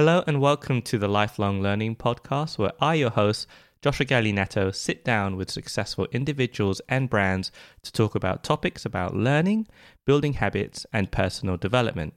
Hello 0.00 0.24
and 0.26 0.40
welcome 0.40 0.80
to 0.80 0.96
the 0.96 1.08
Lifelong 1.08 1.60
Learning 1.60 1.94
Podcast, 1.94 2.56
where 2.56 2.72
I, 2.80 2.94
your 2.94 3.10
host, 3.10 3.46
Joshua 3.82 4.06
Gallinetto, 4.06 4.74
sit 4.74 5.04
down 5.04 5.36
with 5.36 5.50
successful 5.50 6.08
individuals 6.10 6.80
and 6.88 7.10
brands 7.10 7.52
to 7.82 7.92
talk 7.92 8.14
about 8.14 8.42
topics 8.42 8.86
about 8.86 9.14
learning, 9.14 9.68
building 10.06 10.32
habits, 10.32 10.86
and 10.90 11.12
personal 11.12 11.58
development. 11.58 12.14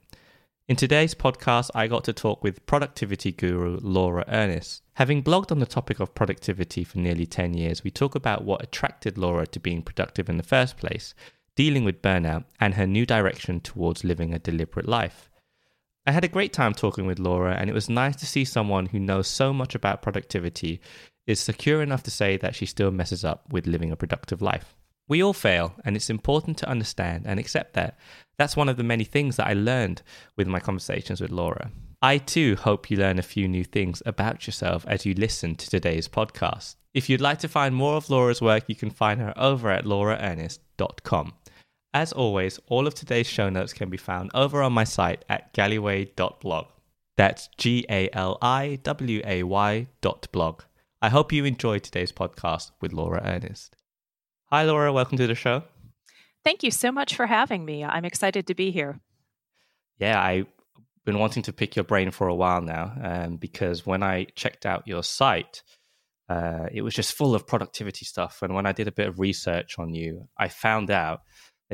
In 0.66 0.76
today's 0.76 1.14
podcast, 1.14 1.70
I 1.74 1.86
got 1.86 2.04
to 2.04 2.14
talk 2.14 2.42
with 2.42 2.64
productivity 2.64 3.32
guru 3.32 3.78
Laura 3.82 4.24
Ernest. 4.28 4.80
Having 4.94 5.22
blogged 5.22 5.52
on 5.52 5.58
the 5.58 5.66
topic 5.66 6.00
of 6.00 6.14
productivity 6.14 6.84
for 6.84 6.96
nearly 6.96 7.26
10 7.26 7.52
years, 7.52 7.84
we 7.84 7.90
talk 7.90 8.14
about 8.14 8.44
what 8.44 8.62
attracted 8.62 9.18
Laura 9.18 9.46
to 9.48 9.60
being 9.60 9.82
productive 9.82 10.30
in 10.30 10.38
the 10.38 10.42
first 10.42 10.78
place, 10.78 11.14
dealing 11.54 11.84
with 11.84 12.00
burnout, 12.00 12.44
and 12.58 12.76
her 12.76 12.86
new 12.86 13.04
direction 13.04 13.60
towards 13.60 14.04
living 14.04 14.32
a 14.32 14.38
deliberate 14.38 14.88
life. 14.88 15.28
I 16.06 16.12
had 16.12 16.24
a 16.24 16.28
great 16.28 16.52
time 16.52 16.74
talking 16.74 17.06
with 17.06 17.18
Laura, 17.18 17.54
and 17.54 17.70
it 17.70 17.72
was 17.72 17.88
nice 17.88 18.16
to 18.16 18.26
see 18.26 18.44
someone 18.44 18.86
who 18.86 18.98
knows 18.98 19.26
so 19.26 19.54
much 19.54 19.74
about 19.74 20.02
productivity 20.02 20.80
is 21.26 21.40
secure 21.40 21.82
enough 21.82 22.02
to 22.02 22.10
say 22.10 22.36
that 22.36 22.54
she 22.54 22.66
still 22.66 22.90
messes 22.90 23.24
up 23.24 23.50
with 23.50 23.66
living 23.66 23.90
a 23.90 23.96
productive 23.96 24.42
life. 24.42 24.74
We 25.08 25.22
all 25.22 25.32
fail, 25.32 25.74
and 25.82 25.96
it's 25.96 26.10
important 26.10 26.58
to 26.58 26.68
understand 26.68 27.24
and 27.26 27.40
accept 27.40 27.72
that. 27.74 27.98
That's 28.36 28.56
one 28.56 28.68
of 28.68 28.76
the 28.76 28.82
many 28.82 29.04
things 29.04 29.36
that 29.36 29.46
I 29.46 29.54
learned 29.54 30.02
with 30.36 30.46
my 30.46 30.60
conversations 30.60 31.22
with 31.22 31.30
Laura. 31.30 31.70
I 32.02 32.18
too 32.18 32.56
hope 32.56 32.90
you 32.90 32.98
learn 32.98 33.18
a 33.18 33.22
few 33.22 33.48
new 33.48 33.64
things 33.64 34.02
about 34.04 34.46
yourself 34.46 34.84
as 34.86 35.06
you 35.06 35.14
listen 35.14 35.54
to 35.56 35.70
today's 35.70 36.06
podcast. 36.06 36.76
If 36.92 37.08
you'd 37.08 37.22
like 37.22 37.38
to 37.38 37.48
find 37.48 37.74
more 37.74 37.96
of 37.96 38.10
Laura's 38.10 38.42
work, 38.42 38.64
you 38.66 38.74
can 38.74 38.90
find 38.90 39.20
her 39.20 39.32
over 39.38 39.70
at 39.70 39.84
lauraernest.com. 39.86 41.32
As 41.94 42.12
always, 42.12 42.58
all 42.66 42.88
of 42.88 42.94
today's 42.94 43.28
show 43.28 43.48
notes 43.48 43.72
can 43.72 43.88
be 43.88 43.96
found 43.96 44.32
over 44.34 44.64
on 44.64 44.72
my 44.72 44.82
site 44.82 45.24
at 45.28 45.54
galiway.blog. 45.54 46.66
That's 47.16 47.48
G 47.56 47.86
A 47.88 48.10
L 48.12 48.36
I 48.42 48.80
W 48.82 49.22
A 49.24 49.44
Y 49.44 49.86
dot 50.00 50.26
blog. 50.32 50.62
I 51.00 51.08
hope 51.08 51.32
you 51.32 51.44
enjoyed 51.44 51.84
today's 51.84 52.10
podcast 52.10 52.72
with 52.80 52.92
Laura 52.92 53.22
Ernest. 53.24 53.76
Hi, 54.46 54.64
Laura. 54.64 54.92
Welcome 54.92 55.18
to 55.18 55.28
the 55.28 55.36
show. 55.36 55.62
Thank 56.42 56.64
you 56.64 56.72
so 56.72 56.90
much 56.90 57.14
for 57.14 57.26
having 57.26 57.64
me. 57.64 57.84
I'm 57.84 58.04
excited 58.04 58.48
to 58.48 58.56
be 58.56 58.72
here. 58.72 58.98
Yeah, 60.00 60.20
I've 60.20 60.48
been 61.04 61.20
wanting 61.20 61.44
to 61.44 61.52
pick 61.52 61.76
your 61.76 61.84
brain 61.84 62.10
for 62.10 62.26
a 62.26 62.34
while 62.34 62.60
now 62.60 62.92
um, 63.04 63.36
because 63.36 63.86
when 63.86 64.02
I 64.02 64.24
checked 64.34 64.66
out 64.66 64.88
your 64.88 65.04
site, 65.04 65.62
uh, 66.28 66.66
it 66.72 66.82
was 66.82 66.92
just 66.94 67.16
full 67.16 67.36
of 67.36 67.46
productivity 67.46 68.04
stuff. 68.04 68.42
And 68.42 68.52
when 68.52 68.66
I 68.66 68.72
did 68.72 68.88
a 68.88 68.92
bit 68.92 69.06
of 69.06 69.20
research 69.20 69.78
on 69.78 69.94
you, 69.94 70.28
I 70.36 70.48
found 70.48 70.90
out 70.90 71.20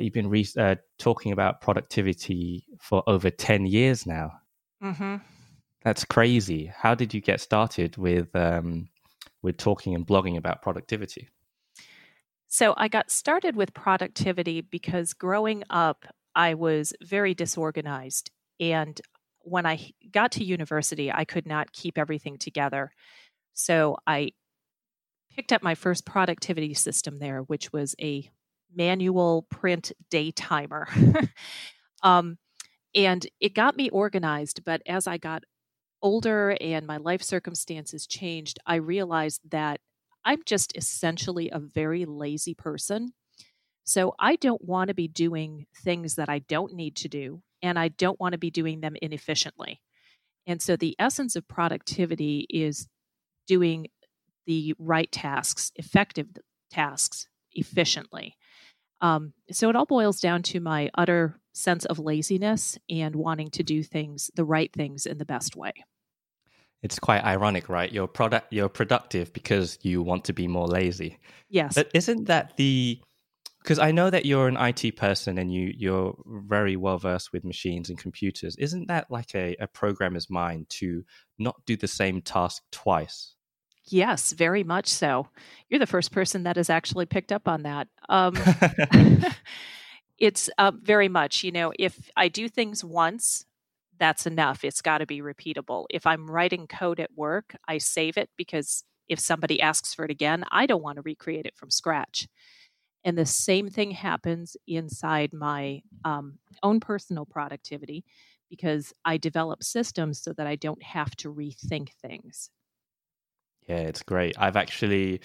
that 0.01 0.05
you've 0.05 0.15
been 0.15 0.31
re- 0.31 0.47
uh, 0.59 0.77
talking 0.99 1.31
about 1.31 1.61
productivity 1.61 2.65
for 2.81 3.03
over 3.07 3.29
10 3.29 3.67
years 3.67 4.07
now. 4.07 4.33
Mm-hmm. 4.83 5.17
That's 5.83 6.07
crazy. 6.07 6.73
How 6.75 6.95
did 6.95 7.13
you 7.13 7.21
get 7.21 7.41
started 7.41 7.99
with 7.99 8.35
um, 8.35 8.89
with 9.43 9.59
talking 9.59 9.95
and 9.95 10.07
blogging 10.07 10.39
about 10.39 10.63
productivity? 10.63 11.29
So 12.49 12.73
I 12.79 12.89
got 12.89 13.11
started 13.11 13.57
with 13.57 13.75
productivity 13.75 14.63
because 14.63 15.13
growing 15.13 15.65
up, 15.69 16.07
I 16.35 16.55
was 16.55 16.95
very 17.03 17.35
disorganized. 17.35 18.31
And 18.59 19.01
when 19.41 19.67
I 19.67 19.91
got 20.11 20.33
to 20.33 20.45
university, 20.45 21.13
I 21.13 21.25
could 21.25 21.47
not 21.47 21.73
keep 21.73 21.99
everything 21.99 22.39
together. 22.39 22.93
So 23.53 23.99
I 24.07 24.33
picked 25.35 25.53
up 25.53 25.63
my 25.63 25.75
first 25.75 26.07
productivity 26.07 26.75
system 26.75 27.19
there, 27.19 27.41
which 27.41 27.73
was 27.73 27.95
a 28.01 28.31
manual 28.75 29.47
print 29.51 29.93
day 30.11 30.31
timer. 30.31 30.89
um, 32.03 32.39
and 32.95 33.27
it 33.41 33.55
got 33.55 33.77
me 33.77 33.91
organized. 33.91 34.65
But 34.65 34.83
as 34.87 35.07
I 35.07 35.19
got 35.19 35.45
older 36.03 36.57
and 36.61 36.87
my 36.87 36.97
life 36.97 37.23
circumstances 37.23 38.07
changed, 38.07 38.59
I 38.67 38.77
realized 38.77 39.43
that 39.51 39.81
I'm 40.25 40.41
just 40.45 40.77
essentially 40.77 41.51
a 41.51 41.59
very 41.59 42.05
lazy 42.05 42.55
person. 42.55 43.13
So 43.85 44.15
I 44.19 44.37
don't 44.37 44.65
want 44.65 44.89
to 44.89 44.95
be 44.95 45.09
doing 45.09 45.67
things 45.83 46.15
that 46.17 46.29
I 46.29 46.41
don't 46.41 46.75
need 46.75 46.97
to 46.97 47.09
do, 47.09 47.43
and 47.63 47.79
I 47.79 47.89
don't 47.89 48.21
want 48.21 48.33
to 48.33 48.39
be 48.39 48.51
doing 48.51 48.81
them 48.81 48.97
inefficiently. 49.01 49.81
And 50.47 50.61
so 50.61 50.77
the 50.77 50.97
essence 50.99 51.37
of 51.37 51.49
productivity 51.49 52.47
is 52.51 52.89
doing 53.47 53.89
the 54.47 54.75
right 54.79 55.11
tasks, 55.11 55.73
effective 55.77 56.29
tasks 56.71 57.27
efficiently. 57.53 58.37
Um, 59.01 59.33
so 59.51 59.69
it 59.71 59.77
all 59.77 59.87
boils 59.87 60.21
down 60.21 60.43
to 60.45 60.61
my 60.61 60.91
utter 60.95 61.41
sense 61.53 61.85
of 61.85 61.99
laziness 61.99 62.79
and 62.89 63.17
wanting 63.17 63.51
to 63.51 63.63
do 63.63 63.83
things, 63.83 64.31
the 64.35 64.45
right 64.45 64.73
things, 64.73 65.07
in 65.07 65.19
the 65.19 65.25
best 65.25 65.57
way. 65.57 65.73
It's 66.83 66.99
quite 66.99 67.25
ironic, 67.25 67.69
right? 67.69 67.93
You're 67.93 68.07
product, 68.07 68.53
you're 68.53 68.69
productive 68.69 69.33
because 69.33 69.79
you 69.83 70.03
want 70.03 70.25
to 70.27 70.33
be 70.33 70.49
more 70.49 70.67
lazy. 70.67 71.19
Yes, 71.49 71.75
but 71.75 71.91
isn't 71.95 72.27
that 72.27 72.57
the? 72.57 73.01
Because 73.63 73.79
I 73.79 73.91
know 73.91 74.09
that 74.09 74.25
you're 74.25 74.49
an 74.49 74.57
IT 74.57 74.97
person 74.97 75.37
and 75.37 75.53
you 75.53 75.75
you're 75.77 76.17
very 76.27 76.77
well 76.77 76.97
versed 76.97 77.33
with 77.33 77.45
machines 77.45 77.91
and 77.91 77.99
computers. 77.99 78.57
Isn't 78.57 78.89
that 78.89 79.11
like 79.11 79.35
a, 79.35 79.55
a 79.61 79.67
programmer's 79.67 80.31
mind 80.31 80.71
to 80.71 81.05
not 81.39 81.57
do 81.67 81.77
the 81.77 81.89
same 81.89 82.23
task 82.23 82.63
twice? 82.73 83.35
Yes, 83.91 84.33
very 84.33 84.63
much 84.63 84.87
so. 84.89 85.29
You're 85.69 85.81
the 85.81 85.87
first 85.87 86.13
person 86.13 86.45
that 86.45 86.57
has 86.57 86.71
actually 86.71 87.07
picked 87.07 87.33
up 87.33 87.49
on 87.49 87.63
that. 87.65 87.89
Um, 88.09 88.35
it's 90.19 90.51
uh, 90.59 90.73
very 90.83 91.09
much, 91.09 91.45
you 91.45 91.53
know, 91.53 91.73
if 91.79 92.11
I 92.17 92.29
do 92.29 92.49
things 92.49 92.83
once, 92.85 93.45
that's 93.99 94.27
enough. 94.27 94.65
It's 94.65 94.83
got 94.83 94.99
to 94.99 95.07
be 95.07 95.21
repeatable. 95.23 95.87
If 95.91 96.07
I'm 96.07 96.29
writing 96.31 96.67
code 96.67 96.99
at 97.01 97.11
work, 97.15 97.55
I 97.69 97.79
save 97.79 98.17
it 98.17 98.31
because 98.37 98.83
if 99.09 99.21
somebody 99.21 99.61
asks 99.61 99.95
for 99.95 100.05
it 100.05 100.11
again, 100.11 100.45
I 100.51 100.67
don't 100.67 100.83
want 100.83 100.97
to 100.97 101.03
recreate 101.03 101.47
it 101.47 101.57
from 101.57 101.71
scratch. 101.71 102.27
And 103.05 103.17
the 103.17 103.27
same 103.27 103.69
thing 103.69 103.93
happens 103.93 104.57
inside 104.67 105.33
my 105.33 105.83
um, 106.05 106.39
own 106.63 106.81
personal 106.81 107.27
productivity 107.27 108.05
because 108.51 108.93
I 109.05 109.19
develop 109.19 109.63
systems 109.63 110.21
so 110.23 110.33
that 110.35 110.47
I 110.49 110.57
don't 110.57 110.83
have 110.83 111.15
to 111.19 111.33
rethink 111.33 111.91
things. 112.03 112.51
Yeah, 113.71 113.83
it's 113.83 114.03
great. 114.03 114.35
I've 114.37 114.57
actually 114.57 115.21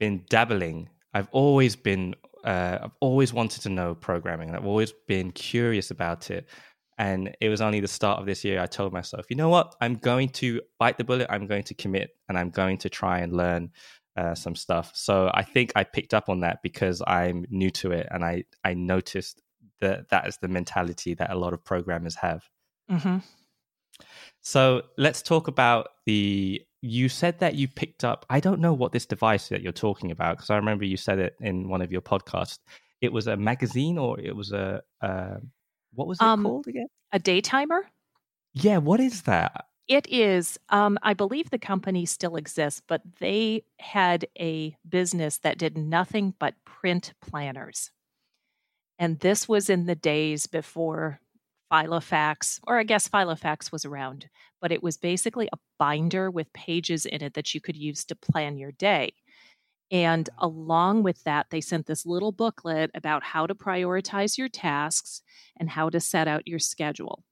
been 0.00 0.24
dabbling. 0.28 0.88
I've 1.14 1.28
always 1.30 1.76
been, 1.76 2.16
uh, 2.42 2.78
I've 2.82 2.96
always 2.98 3.32
wanted 3.32 3.62
to 3.62 3.68
know 3.68 3.94
programming. 3.94 4.48
And 4.48 4.56
I've 4.56 4.66
always 4.66 4.92
been 5.06 5.30
curious 5.30 5.92
about 5.92 6.32
it. 6.32 6.48
And 6.98 7.36
it 7.40 7.48
was 7.48 7.60
only 7.60 7.78
the 7.78 7.86
start 7.86 8.18
of 8.18 8.26
this 8.26 8.42
year 8.42 8.60
I 8.60 8.66
told 8.66 8.92
myself, 8.92 9.26
you 9.30 9.36
know 9.36 9.50
what? 9.50 9.76
I'm 9.80 9.94
going 9.94 10.30
to 10.30 10.62
bite 10.80 10.98
the 10.98 11.04
bullet. 11.04 11.28
I'm 11.30 11.46
going 11.46 11.62
to 11.62 11.74
commit 11.74 12.10
and 12.28 12.36
I'm 12.36 12.50
going 12.50 12.78
to 12.78 12.88
try 12.88 13.20
and 13.20 13.32
learn 13.32 13.70
uh, 14.16 14.34
some 14.34 14.56
stuff. 14.56 14.90
So 14.94 15.30
I 15.32 15.44
think 15.44 15.70
I 15.76 15.84
picked 15.84 16.12
up 16.12 16.28
on 16.28 16.40
that 16.40 16.62
because 16.64 17.00
I'm 17.06 17.46
new 17.50 17.70
to 17.70 17.92
it 17.92 18.08
and 18.10 18.24
I, 18.24 18.46
I 18.64 18.74
noticed 18.74 19.42
that 19.80 20.08
that 20.08 20.26
is 20.26 20.38
the 20.38 20.48
mentality 20.48 21.14
that 21.14 21.30
a 21.30 21.38
lot 21.38 21.52
of 21.52 21.64
programmers 21.64 22.16
have. 22.16 22.48
Mm-hmm. 22.90 23.18
So 24.40 24.82
let's 24.98 25.22
talk 25.22 25.46
about 25.46 25.88
the 26.04 26.65
you 26.82 27.08
said 27.08 27.38
that 27.40 27.54
you 27.54 27.66
picked 27.66 28.04
up 28.04 28.26
i 28.30 28.38
don't 28.38 28.60
know 28.60 28.72
what 28.72 28.92
this 28.92 29.06
device 29.06 29.48
that 29.48 29.62
you're 29.62 29.72
talking 29.72 30.10
about 30.10 30.36
because 30.36 30.50
i 30.50 30.56
remember 30.56 30.84
you 30.84 30.96
said 30.96 31.18
it 31.18 31.34
in 31.40 31.68
one 31.68 31.82
of 31.82 31.90
your 31.90 32.02
podcasts. 32.02 32.58
It 33.00 33.12
was 33.12 33.26
a 33.26 33.36
magazine 33.36 33.98
or 33.98 34.18
it 34.18 34.34
was 34.34 34.52
a 34.52 34.82
uh, 35.02 35.36
what 35.94 36.08
was 36.08 36.18
it 36.18 36.24
um, 36.24 36.42
called 36.44 36.66
again? 36.66 36.86
a 37.12 37.18
day 37.18 37.40
timer? 37.40 37.86
Yeah 38.54 38.78
what 38.78 39.00
is 39.00 39.22
that? 39.22 39.66
It 39.88 40.06
is 40.08 40.58
um, 40.70 40.98
i 41.02 41.14
believe 41.14 41.50
the 41.50 41.58
company 41.58 42.06
still 42.06 42.36
exists 42.36 42.82
but 42.86 43.02
they 43.20 43.64
had 43.78 44.26
a 44.38 44.76
business 44.88 45.38
that 45.38 45.58
did 45.58 45.76
nothing 45.76 46.34
but 46.38 46.54
print 46.64 47.12
planners. 47.20 47.90
And 48.98 49.20
this 49.20 49.48
was 49.48 49.68
in 49.68 49.86
the 49.86 49.94
days 49.94 50.46
before 50.46 51.20
Filofax, 51.70 52.60
or 52.66 52.78
I 52.78 52.84
guess 52.84 53.08
Filofax 53.08 53.72
was 53.72 53.84
around, 53.84 54.28
but 54.60 54.72
it 54.72 54.82
was 54.82 54.96
basically 54.96 55.48
a 55.52 55.58
binder 55.78 56.30
with 56.30 56.52
pages 56.52 57.06
in 57.06 57.22
it 57.22 57.34
that 57.34 57.54
you 57.54 57.60
could 57.60 57.76
use 57.76 58.04
to 58.06 58.16
plan 58.16 58.56
your 58.56 58.72
day. 58.72 59.14
And 59.90 60.28
along 60.38 61.04
with 61.04 61.22
that, 61.24 61.46
they 61.50 61.60
sent 61.60 61.86
this 61.86 62.06
little 62.06 62.32
booklet 62.32 62.90
about 62.94 63.22
how 63.22 63.46
to 63.46 63.54
prioritize 63.54 64.36
your 64.36 64.48
tasks 64.48 65.22
and 65.58 65.70
how 65.70 65.90
to 65.90 66.00
set 66.00 66.26
out 66.26 66.48
your 66.48 66.58
schedule. 66.58 67.24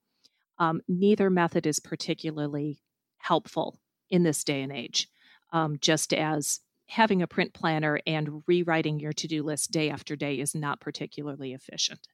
Um, 0.57 0.81
neither 0.87 1.29
method 1.29 1.65
is 1.65 1.79
particularly 1.79 2.79
helpful 3.17 3.79
in 4.09 4.23
this 4.23 4.43
day 4.43 4.61
and 4.61 4.71
age, 4.71 5.09
um, 5.51 5.77
just 5.81 6.13
as 6.13 6.61
having 6.87 7.21
a 7.21 7.27
print 7.27 7.53
planner 7.53 7.99
and 8.07 8.43
rewriting 8.47 8.99
your 8.99 9.11
to 9.13 9.27
do 9.27 9.43
list 9.43 9.71
day 9.71 9.89
after 9.89 10.15
day 10.15 10.39
is 10.39 10.55
not 10.55 10.79
particularly 10.79 11.51
efficient 11.53 12.07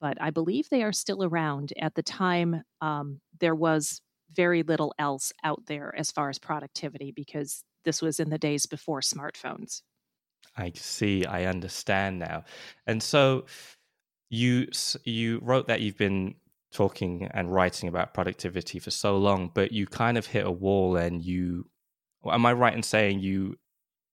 but 0.00 0.20
I 0.20 0.30
believe 0.30 0.68
they 0.68 0.82
are 0.82 0.92
still 0.92 1.24
around. 1.24 1.72
At 1.80 1.94
the 1.94 2.02
time, 2.02 2.62
um, 2.80 3.20
there 3.40 3.54
was 3.54 4.00
very 4.34 4.62
little 4.62 4.94
else 4.98 5.32
out 5.44 5.62
there 5.66 5.94
as 5.96 6.10
far 6.10 6.28
as 6.28 6.38
productivity 6.38 7.12
because 7.12 7.64
this 7.84 8.02
was 8.02 8.20
in 8.20 8.30
the 8.30 8.38
days 8.38 8.66
before 8.66 9.00
smartphones. 9.00 9.82
I 10.56 10.72
see. 10.74 11.24
I 11.24 11.44
understand 11.44 12.18
now. 12.18 12.44
And 12.86 13.02
so 13.02 13.46
you 14.30 14.68
you 15.04 15.40
wrote 15.42 15.68
that 15.68 15.80
you've 15.80 15.98
been 15.98 16.34
talking 16.72 17.28
and 17.32 17.52
writing 17.52 17.88
about 17.88 18.14
productivity 18.14 18.78
for 18.78 18.90
so 18.90 19.16
long, 19.16 19.50
but 19.54 19.72
you 19.72 19.86
kind 19.86 20.18
of 20.18 20.26
hit 20.26 20.46
a 20.46 20.50
wall 20.50 20.96
and 20.96 21.22
you 21.22 21.68
am 22.30 22.44
I 22.44 22.52
right 22.52 22.74
in 22.74 22.82
saying 22.82 23.20
you 23.20 23.56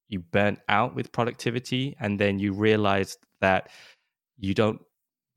you 0.09 0.19
burnt 0.19 0.59
out 0.69 0.95
with 0.95 1.11
productivity 1.11 1.95
and 1.99 2.19
then 2.19 2.39
you 2.39 2.53
realized 2.53 3.17
that 3.41 3.69
you 4.37 4.53
don't 4.53 4.81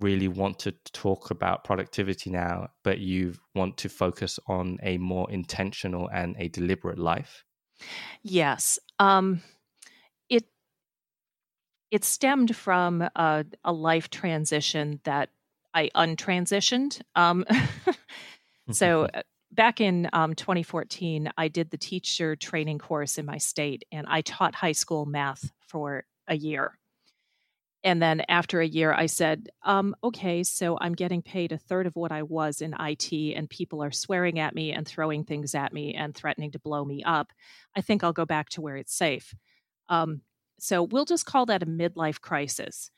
really 0.00 0.28
want 0.28 0.58
to 0.60 0.72
talk 0.92 1.30
about 1.30 1.64
productivity 1.64 2.30
now, 2.30 2.68
but 2.84 2.98
you 2.98 3.34
want 3.54 3.78
to 3.78 3.88
focus 3.88 4.38
on 4.46 4.78
a 4.82 4.98
more 4.98 5.30
intentional 5.30 6.08
and 6.12 6.36
a 6.38 6.48
deliberate 6.48 6.98
life? 6.98 7.44
Yes. 8.22 8.78
Um, 8.98 9.42
it 10.28 10.44
it 11.90 12.04
stemmed 12.04 12.54
from 12.54 13.02
a, 13.02 13.44
a 13.64 13.72
life 13.72 14.10
transition 14.10 15.00
that 15.04 15.30
I 15.72 15.90
untransitioned. 15.94 17.00
Um, 17.14 17.44
so 18.70 19.02
uh, 19.14 19.22
back 19.52 19.80
in 19.80 20.08
um, 20.12 20.34
2014, 20.34 21.30
I 21.36 21.48
did 21.48 21.70
the 21.70 21.78
teacher 21.78 22.36
training 22.36 22.78
course 22.78 23.18
in 23.18 23.26
my 23.26 23.38
state, 23.38 23.84
and 23.92 24.06
I 24.08 24.22
taught 24.22 24.54
high 24.54 24.72
school 24.72 25.06
math 25.06 25.50
for 25.60 26.04
a 26.28 26.36
year. 26.36 26.78
And 27.86 28.02
then 28.02 28.22
after 28.28 28.60
a 28.60 28.66
year, 28.66 28.92
I 28.92 29.06
said, 29.06 29.48
um, 29.62 29.94
okay, 30.02 30.42
so 30.42 30.76
I'm 30.80 30.94
getting 30.94 31.22
paid 31.22 31.52
a 31.52 31.56
third 31.56 31.86
of 31.86 31.94
what 31.94 32.10
I 32.10 32.24
was 32.24 32.60
in 32.60 32.74
IT, 32.80 33.12
and 33.12 33.48
people 33.48 33.80
are 33.80 33.92
swearing 33.92 34.40
at 34.40 34.56
me 34.56 34.72
and 34.72 34.84
throwing 34.84 35.22
things 35.22 35.54
at 35.54 35.72
me 35.72 35.94
and 35.94 36.12
threatening 36.12 36.50
to 36.50 36.58
blow 36.58 36.84
me 36.84 37.04
up. 37.04 37.32
I 37.76 37.82
think 37.82 38.02
I'll 38.02 38.12
go 38.12 38.24
back 38.24 38.48
to 38.50 38.60
where 38.60 38.74
it's 38.76 38.92
safe. 38.92 39.32
Um, 39.88 40.22
so 40.58 40.82
we'll 40.82 41.04
just 41.04 41.26
call 41.26 41.46
that 41.46 41.62
a 41.62 41.66
midlife 41.66 42.20
crisis. 42.20 42.90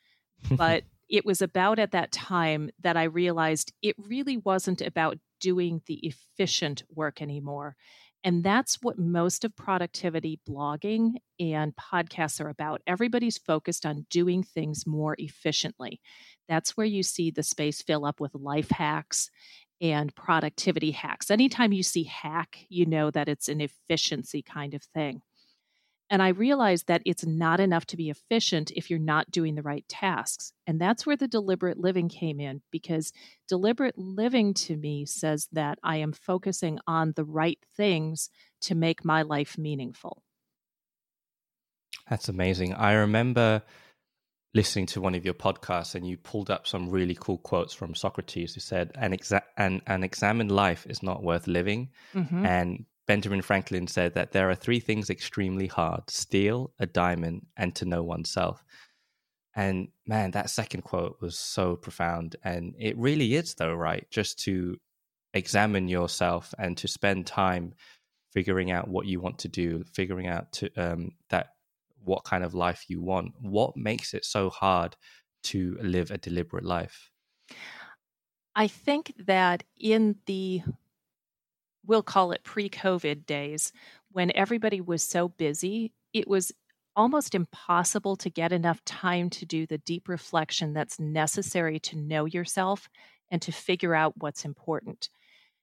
But 0.51 0.85
it 1.11 1.27
was 1.27 1.43
about 1.43 1.79
at 1.79 1.91
that 1.91 2.11
time 2.11 2.71
that 2.81 2.97
I 2.97 3.05
realized 3.05 3.75
it 3.83 3.97
really 3.99 4.39
wasn't 4.39 4.81
about 4.81 5.19
doing 5.39 5.83
the 5.87 5.97
efficient 5.97 6.83
work 6.95 7.21
anymore. 7.21 7.77
And 8.25 8.43
that's 8.43 8.79
what 8.83 8.99
most 8.99 9.45
of 9.45 9.55
productivity 9.57 10.41
blogging 10.49 11.15
and 11.39 11.75
podcasts 11.77 12.41
are 12.45 12.49
about. 12.49 12.83
Everybody's 12.87 13.39
focused 13.39 13.87
on 13.87 14.07
doing 14.11 14.43
things 14.43 14.87
more 14.87 15.15
efficiently. 15.19 16.01
That's 16.49 16.77
where 16.77 16.87
you 16.87 17.03
see 17.03 17.31
the 17.31 17.43
space 17.43 17.81
fill 17.81 18.05
up 18.05 18.21
with 18.21 18.35
life 18.35 18.71
hacks 18.71 19.31
and 19.81 20.15
productivity 20.17 20.91
hacks. 20.91 21.31
Anytime 21.31 21.73
you 21.73 21.85
see 21.85 22.05
hack, 22.05 22.67
you 22.69 22.87
know 22.87 23.11
that 23.13 23.29
it's 23.29 23.49
an 23.49 23.61
efficiency 23.61 24.43
kind 24.43 24.75
of 24.75 24.83
thing. 24.83 25.23
And 26.11 26.23
I 26.23 26.29
realized 26.29 26.87
that 26.87 27.03
it's 27.05 27.27
not 27.27 27.61
enough 27.61 27.85
to 27.87 27.97
be 27.97 28.09
efficient 28.09 28.71
if 28.75 28.89
you're 28.89 28.99
not 28.99 29.31
doing 29.31 29.55
the 29.55 29.63
right 29.63 29.87
tasks. 29.89 30.53
And 30.67 30.81
that's 30.81 31.05
where 31.05 31.17
the 31.17 31.29
deliberate 31.29 31.79
living 31.79 32.09
came 32.09 32.41
in 32.41 32.63
because 32.71 33.13
deliberate 33.47 33.99
living 33.99 34.55
to 34.55 34.77
me 34.77 35.05
says 35.05 35.49
that 35.53 35.79
I 35.83 35.97
am 35.99 36.13
focusing 36.13 36.79
on 36.87 37.13
the 37.15 37.25
right 37.25 37.59
things 37.77 38.31
to 38.63 38.75
make 38.75 39.05
my 39.05 39.23
life 39.23 39.59
meaningful. 39.59 40.23
That's 42.09 42.31
amazing. 42.31 42.73
I 42.73 42.93
remember 42.93 43.63
listening 44.55 44.87
to 44.87 45.01
one 45.01 45.15
of 45.15 45.27
your 45.27 45.35
podcasts 45.35 45.95
and 45.95 46.07
you 46.07 46.17
pulled 46.17 46.51
up 46.51 46.67
some 46.67 46.89
really 46.89 47.15
cool 47.15 47.39
quotes 47.39 47.75
from 47.75 47.95
Socrates 47.95 48.55
who 48.55 48.61
said 48.61 48.93
an, 48.95 49.13
exa- 49.13 49.43
an, 49.59 49.83
an 49.87 50.03
examined 50.03 50.51
life 50.51 50.87
is 50.89 51.03
not 51.03 51.23
worth 51.23 51.47
living 51.47 51.91
mm-hmm. 52.15 52.47
and 52.47 52.87
Benjamin 53.09 53.41
Franklin 53.41 53.87
said 53.87 54.15
that 54.15 54.33
there 54.33 54.51
are 54.51 54.55
three 54.55 54.81
things 54.81 55.09
extremely 55.09 55.67
hard 55.67 56.09
steel, 56.11 56.75
a 56.79 56.87
diamond, 56.87 57.47
and 57.57 57.75
to 57.75 57.87
know 57.87 58.03
oneself. 58.03 58.63
And 59.57 59.89
man, 60.07 60.33
that 60.33 60.51
second 60.51 60.83
quote 60.83 61.17
was 61.23 61.39
so 61.39 61.75
profound. 61.75 62.37
And 62.45 62.75
it 62.79 62.97
really 62.99 63.35
is, 63.35 63.55
though, 63.55 63.75
right? 63.75 64.07
Just 64.11 64.39
to 64.41 64.77
examine 65.33 65.89
yourself 65.89 66.53
and 66.59 66.77
to 66.77 66.87
spend 66.87 67.27
time 67.27 67.73
figuring 68.35 68.71
out 68.71 68.89
what 68.89 69.07
you 69.07 69.21
want 69.21 69.39
to 69.39 69.49
do, 69.49 69.85
figuring 69.95 70.27
out 70.27 70.53
to, 70.53 70.71
um, 70.77 71.13
that 71.31 71.55
what 72.05 72.25
kind 72.25 72.45
of 72.45 72.55
life 72.55 72.85
you 72.89 73.01
want. 73.01 73.33
What 73.41 73.75
makes 73.75 74.13
it 74.13 74.27
so 74.27 74.51
hard 74.51 74.97
to 75.45 75.79
live 75.81 76.11
a 76.11 76.19
deliberate 76.19 76.65
life? 76.65 77.11
I 78.55 78.69
think 78.69 79.15
that 79.27 79.65
in 79.79 80.17
the 80.27 80.63
we'll 81.89 82.05
call 82.05 82.31
it 82.31 82.45
pre 82.45 82.69
COVID 82.69 83.27
days, 83.27 83.73
when 84.13 84.31
everybody 84.37 84.81
was 84.81 85.03
so 85.03 85.29
busy, 85.29 85.93
it 86.13 86.29
was 86.29 86.53
almost 86.95 87.35
impossible 87.35 88.17
to 88.17 88.31
get 88.31 88.53
enough 88.53 88.85
time 88.85 89.31
to 89.31 89.47
do 89.47 89.67
the 89.67 89.79
deep 89.79 90.09
reflection 90.09 90.73
that's 90.73 91.01
necessary 91.01 91.81
to 91.81 91.97
know 91.97 92.25
yourself 92.25 92.89
and 93.31 93.43
to 93.43 93.53
figure 93.53 93.95
out 93.95 94.15
what's 94.19 94.45
important. 94.45 95.09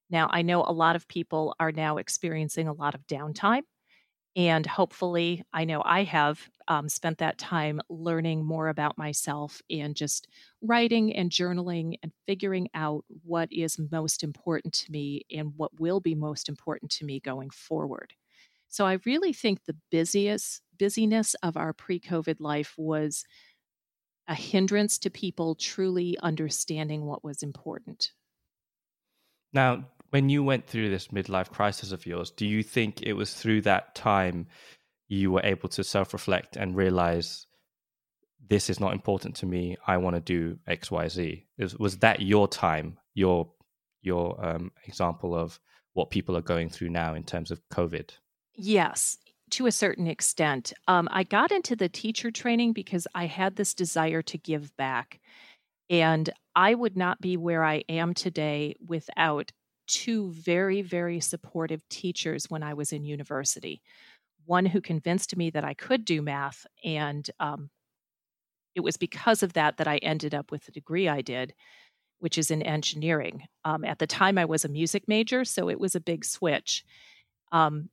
Now, 0.10 0.30
I 0.32 0.42
know 0.42 0.64
a 0.64 0.72
lot 0.72 0.96
of 0.96 1.08
people 1.08 1.56
are 1.60 1.72
now 1.72 1.98
experiencing 1.98 2.68
a 2.68 2.74
lot 2.74 2.96
of 2.96 3.08
downtime 3.08 3.64
and 4.36 4.66
hopefully, 4.66 5.44
I 5.54 5.64
know 5.64 5.82
I 5.86 6.04
have 6.04 6.50
um, 6.68 6.90
spent 6.90 7.20
that 7.20 7.38
time 7.38 7.80
learning 7.90 8.44
more 8.44 8.68
about 8.68 8.98
myself 8.98 9.62
and 9.70 9.96
just 9.96 10.28
writing 10.62 11.16
and 11.16 11.32
journaling 11.32 11.98
and 12.04 12.12
figuring 12.28 12.68
out 12.74 13.06
what 13.24 13.48
is 13.52 13.80
most 13.92 14.24
important 14.24 14.74
to 14.74 14.92
me 14.92 15.22
and 15.32 15.54
what 15.56 15.80
will 15.80 16.02
be 16.02 16.16
most 16.16 16.50
important 16.50 16.92
to 16.92 17.06
me 17.06 17.20
going 17.22 17.50
forward. 17.50 18.14
So 18.68 18.86
I 18.86 19.00
really 19.06 19.32
think 19.32 19.64
the 19.64 19.78
busiest 19.90 20.62
busyness 20.78 21.36
of 21.36 21.56
our 21.56 21.72
pre-COVID 21.72 22.38
life 22.40 22.74
was 22.78 23.24
a 24.28 24.36
hindrance 24.36 25.00
to 25.00 25.10
people 25.10 25.56
truly 25.56 26.18
understanding 26.20 27.06
what 27.06 27.24
was 27.24 27.42
important. 27.42 28.12
Now, 29.54 29.88
when 30.16 30.30
you 30.30 30.42
went 30.42 30.66
through 30.66 30.90
this 30.90 31.10
midlife 31.10 31.50
crisis 31.50 31.92
of 31.92 32.06
yours, 32.06 32.32
do 32.32 32.46
you 32.46 32.64
think 32.64 33.02
it 33.02 33.12
was 33.12 33.34
through 33.34 33.60
that 33.60 33.94
time 33.96 34.48
you 35.10 35.30
were 35.30 35.42
able 35.44 35.68
to 35.68 35.84
self 35.84 36.14
reflect 36.14 36.56
and 36.56 36.74
realize 36.74 37.48
this 38.48 38.70
is 38.70 38.80
not 38.80 38.94
important 38.94 39.36
to 39.36 39.46
me? 39.46 39.76
I 39.86 39.98
want 39.98 40.16
to 40.16 40.22
do 40.22 40.58
X, 40.68 40.90
Y, 40.90 41.10
Z. 41.10 41.46
Was, 41.78 41.98
that 41.98 42.22
your 42.22 42.48
time, 42.48 42.98
your 43.14 43.52
your 44.04 44.40
um, 44.40 44.72
example 44.86 45.36
of 45.36 45.60
what 45.96 46.12
people 46.12 46.38
are 46.38 46.42
going 46.54 46.70
through 46.70 46.92
now 46.92 47.14
in 47.14 47.24
terms 47.24 47.52
of 47.52 47.60
COVID? 47.74 48.12
Yes, 48.54 49.18
to 49.50 49.66
a 49.66 49.72
certain 49.74 50.08
extent. 50.08 50.72
Um, 50.88 51.10
I 51.12 51.24
got 51.24 51.52
into 51.52 51.76
the 51.76 51.90
teacher 51.90 52.32
training 52.32 52.72
because 52.72 53.06
I 53.14 53.26
had 53.26 53.58
this 53.58 53.74
desire 53.74 54.22
to 54.22 54.38
give 54.38 54.78
back. 54.78 55.20
And 55.90 56.30
I 56.56 56.74
would 56.74 56.96
not 56.96 57.20
be 57.20 57.36
where 57.36 57.66
I 57.66 57.84
am 57.90 58.14
today 58.14 58.76
without 58.80 59.52
two 59.88 60.32
very, 60.32 60.82
very 60.82 61.20
supportive 61.20 61.88
teachers 61.90 62.50
when 62.50 62.64
I 62.64 62.74
was 62.74 62.92
in 62.92 63.06
university. 63.06 63.82
One 64.46 64.66
who 64.66 64.82
convinced 64.82 65.36
me 65.36 65.50
that 65.52 65.64
I 65.64 65.74
could 65.74 66.06
do 66.06 66.22
math, 66.22 66.66
and 66.84 67.28
um, 67.40 67.70
it 68.76 68.82
was 68.82 68.98
because 68.98 69.42
of 69.42 69.54
that 69.54 69.78
that 69.78 69.88
I 69.88 69.98
ended 69.98 70.36
up 70.36 70.52
with 70.52 70.66
the 70.66 70.72
degree 70.72 71.08
I 71.08 71.22
did, 71.22 71.54
which 72.20 72.38
is 72.38 72.52
in 72.52 72.62
engineering. 72.62 73.48
Um, 73.64 73.84
at 73.86 74.00
the 74.00 74.08
time, 74.08 74.38
I 74.38 74.46
was 74.46 74.66
a 74.66 74.70
music 74.70 75.08
major, 75.08 75.46
so 75.46 75.70
it 75.70 75.80
was 75.80 75.96
a 75.96 76.00
big 76.00 76.26
switch. 76.26 76.86
Um, 77.52 77.90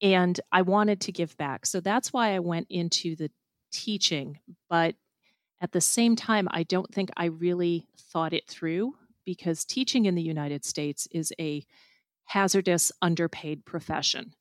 and 0.00 0.40
I 0.50 0.62
wanted 0.62 1.00
to 1.02 1.12
give 1.12 1.36
back. 1.36 1.66
So 1.66 1.80
that's 1.80 2.12
why 2.12 2.34
I 2.34 2.40
went 2.40 2.66
into 2.70 3.14
the 3.14 3.30
teaching. 3.70 4.40
But 4.68 4.96
at 5.60 5.72
the 5.72 5.80
same 5.80 6.16
time, 6.16 6.48
I 6.50 6.64
don't 6.64 6.92
think 6.92 7.10
I 7.16 7.26
really 7.26 7.86
thought 7.96 8.32
it 8.32 8.48
through 8.48 8.94
because 9.24 9.64
teaching 9.64 10.06
in 10.06 10.14
the 10.14 10.22
United 10.22 10.64
States 10.64 11.08
is 11.10 11.32
a 11.38 11.64
hazardous, 12.26 12.92
underpaid 13.00 13.64
profession. 13.64 14.34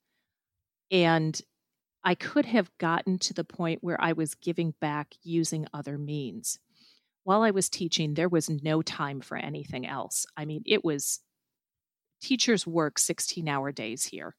And 0.89 1.39
I 2.03 2.15
could 2.15 2.45
have 2.45 2.71
gotten 2.77 3.19
to 3.19 3.33
the 3.33 3.43
point 3.43 3.83
where 3.83 4.01
I 4.01 4.13
was 4.13 4.35
giving 4.35 4.73
back 4.81 5.13
using 5.23 5.67
other 5.73 5.97
means. 5.97 6.59
While 7.23 7.43
I 7.43 7.51
was 7.51 7.69
teaching, 7.69 8.15
there 8.15 8.29
was 8.29 8.49
no 8.49 8.81
time 8.81 9.21
for 9.21 9.37
anything 9.37 9.85
else. 9.85 10.25
I 10.35 10.45
mean, 10.45 10.63
it 10.65 10.83
was 10.83 11.19
teachers 12.21 12.65
work 12.65 12.97
16 12.97 13.47
hour 13.47 13.71
days 13.71 14.05
here. 14.05 14.35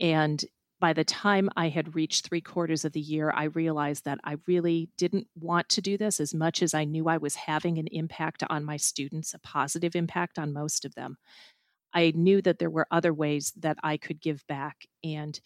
And 0.00 0.44
by 0.80 0.94
the 0.94 1.04
time 1.04 1.50
I 1.56 1.68
had 1.68 1.94
reached 1.94 2.26
three 2.26 2.40
quarters 2.40 2.84
of 2.86 2.92
the 2.92 3.00
year, 3.00 3.30
I 3.34 3.44
realized 3.44 4.06
that 4.06 4.18
I 4.24 4.36
really 4.46 4.88
didn't 4.96 5.28
want 5.38 5.68
to 5.70 5.82
do 5.82 5.98
this 5.98 6.20
as 6.20 6.34
much 6.34 6.62
as 6.62 6.72
I 6.72 6.84
knew 6.84 7.06
I 7.06 7.18
was 7.18 7.34
having 7.34 7.78
an 7.78 7.86
impact 7.88 8.42
on 8.48 8.64
my 8.64 8.78
students, 8.78 9.34
a 9.34 9.38
positive 9.40 9.94
impact 9.94 10.38
on 10.38 10.54
most 10.54 10.86
of 10.86 10.94
them. 10.94 11.18
I 11.92 12.12
knew 12.16 12.40
that 12.42 12.58
there 12.58 12.70
were 12.70 12.86
other 12.90 13.12
ways 13.12 13.52
that 13.58 13.76
I 13.82 13.98
could 13.98 14.20
give 14.20 14.46
back 14.46 14.86
and 15.04 15.38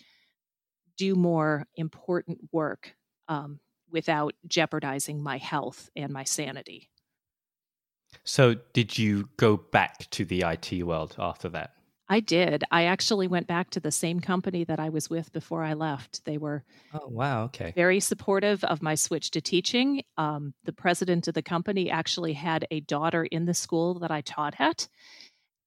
do 0.97 1.17
more 1.17 1.67
important 1.75 2.39
work 2.53 2.95
um, 3.29 3.59
without 3.91 4.35
jeopardizing 4.47 5.21
my 5.21 5.39
health 5.39 5.91
and 5.97 6.13
my 6.13 6.25
sanity. 6.25 6.91
So, 8.23 8.55
did 8.73 8.97
you 8.97 9.29
go 9.37 9.57
back 9.57 10.09
to 10.11 10.25
the 10.25 10.45
IT 10.47 10.85
world 10.85 11.17
after 11.19 11.49
that? 11.49 11.74
I 12.09 12.21
did. 12.21 12.65
I 12.71 12.85
actually 12.85 13.29
went 13.29 13.47
back 13.47 13.71
to 13.71 13.81
the 13.81 13.91
same 13.91 14.21
company 14.21 14.65
that 14.65 14.79
I 14.79 14.91
was 14.91 15.09
with 15.09 15.33
before 15.33 15.63
I 15.63 15.75
left. 15.75 16.25
They 16.25 16.37
were 16.39 16.65
oh 16.93 17.09
wow 17.09 17.45
okay 17.45 17.73
very 17.75 17.99
supportive 18.01 18.63
of 18.65 18.83
my 18.83 18.95
switch 18.95 19.31
to 19.33 19.41
teaching. 19.41 20.03
Um, 20.17 20.55
the 20.65 20.73
president 20.73 21.29
of 21.29 21.35
the 21.35 21.43
company 21.43 21.91
actually 21.91 22.35
had 22.35 22.67
a 22.71 22.81
daughter 22.81 23.25
in 23.25 23.47
the 23.47 23.55
school 23.55 23.99
that 24.01 24.11
I 24.11 24.21
taught 24.21 24.55
at, 24.59 24.89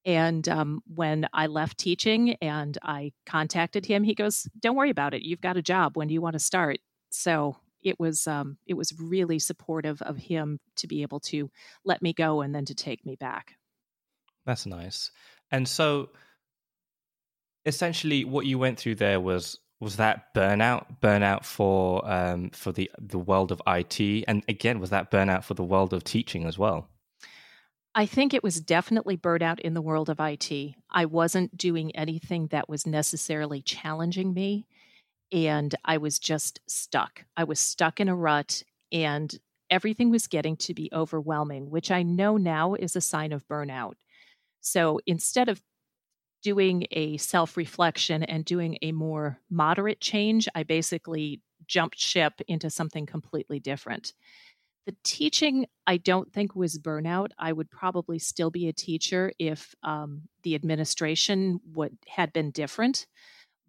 and 0.06 0.48
um, 0.48 0.82
when 0.88 1.28
I 1.34 1.48
left 1.48 1.78
teaching 1.78 2.36
and 2.36 2.78
I 2.84 3.14
contacted 3.26 3.86
him, 3.86 4.04
he 4.04 4.16
goes, 4.16 4.48
"Don't 4.60 4.76
worry 4.76 4.92
about 4.92 5.14
it. 5.14 5.24
You've 5.24 5.42
got 5.42 5.58
a 5.58 5.62
job. 5.62 5.98
When 5.98 6.08
do 6.08 6.14
you 6.14 6.22
want 6.22 6.34
to 6.34 6.40
start?" 6.40 6.78
So 7.10 7.58
it 7.82 8.00
was 8.00 8.28
um, 8.28 8.58
it 8.68 8.76
was 8.76 8.94
really 9.00 9.40
supportive 9.40 10.02
of 10.04 10.18
him 10.18 10.60
to 10.78 10.88
be 10.88 11.02
able 11.02 11.20
to 11.22 11.50
let 11.84 12.02
me 12.02 12.14
go 12.14 12.42
and 12.42 12.54
then 12.54 12.66
to 12.66 12.76
take 12.76 13.06
me 13.06 13.16
back. 13.16 13.56
That's 14.46 14.66
nice. 14.66 15.12
And 15.52 15.68
so 15.68 16.10
essentially 17.68 18.26
what 18.26 18.46
you 18.46 18.58
went 18.58 18.80
through 18.80 18.96
there 18.96 19.20
was 19.20 19.60
was 19.80 19.98
that 19.98 20.34
burnout 20.34 20.86
burnout 21.02 21.44
for 21.44 22.10
um, 22.10 22.50
for 22.52 22.72
the 22.72 22.90
the 22.98 23.20
world 23.20 23.52
of 23.52 23.62
IT 23.68 24.00
and 24.28 24.44
again 24.48 24.80
was 24.80 24.90
that 24.90 25.12
burnout 25.12 25.44
for 25.44 25.54
the 25.54 25.64
world 25.64 25.94
of 25.94 26.04
teaching 26.04 26.46
as 26.46 26.58
well 26.58 26.90
I 27.94 28.06
think 28.06 28.34
it 28.34 28.44
was 28.44 28.62
definitely 28.62 29.18
burnout 29.18 29.60
in 29.60 29.74
the 29.74 29.82
world 29.82 30.08
of 30.12 30.20
IT. 30.20 30.52
I 30.92 31.06
wasn't 31.06 31.58
doing 31.58 31.96
anything 31.96 32.46
that 32.52 32.70
was 32.70 32.86
necessarily 32.86 33.64
challenging 33.64 34.36
me 34.36 34.68
and 35.32 35.74
I 35.84 35.98
was 35.98 36.20
just 36.20 36.60
stuck. 36.68 37.26
I 37.36 37.44
was 37.44 37.60
stuck 37.60 38.00
in 38.00 38.08
a 38.08 38.16
rut 38.16 38.62
and 38.92 39.34
everything 39.72 40.12
was 40.12 40.28
getting 40.28 40.56
to 40.58 40.76
be 40.76 40.92
overwhelming, 40.94 41.72
which 41.72 41.90
I 41.90 42.04
know 42.04 42.38
now 42.38 42.76
is 42.76 42.96
a 42.96 43.02
sign 43.02 43.32
of 43.34 43.48
burnout. 43.48 43.96
So 44.62 45.00
instead 45.08 45.50
of 45.50 45.64
doing 46.44 46.86
a 46.92 47.18
self 47.18 47.58
reflection 47.58 48.24
and 48.24 48.46
doing 48.46 48.78
a 48.82 48.92
more 48.92 49.40
moderate 49.50 50.00
change, 50.00 50.48
I 50.56 50.64
basically 50.64 51.42
jumped 51.68 52.00
ship 52.00 52.42
into 52.48 52.70
something 52.70 53.06
completely 53.06 53.60
different. 53.60 54.14
The 54.86 54.96
teaching, 55.04 55.68
I 55.86 55.98
don't 55.98 56.32
think 56.32 56.56
was 56.56 56.80
burnout. 56.80 57.32
I 57.38 57.52
would 57.52 57.70
probably 57.70 58.20
still 58.20 58.50
be 58.50 58.70
a 58.70 58.74
teacher 58.74 59.34
if 59.38 59.76
um, 59.84 60.24
the 60.44 60.56
administration 60.56 61.60
would 61.74 61.98
had 62.08 62.32
been 62.32 62.52
different. 62.52 63.06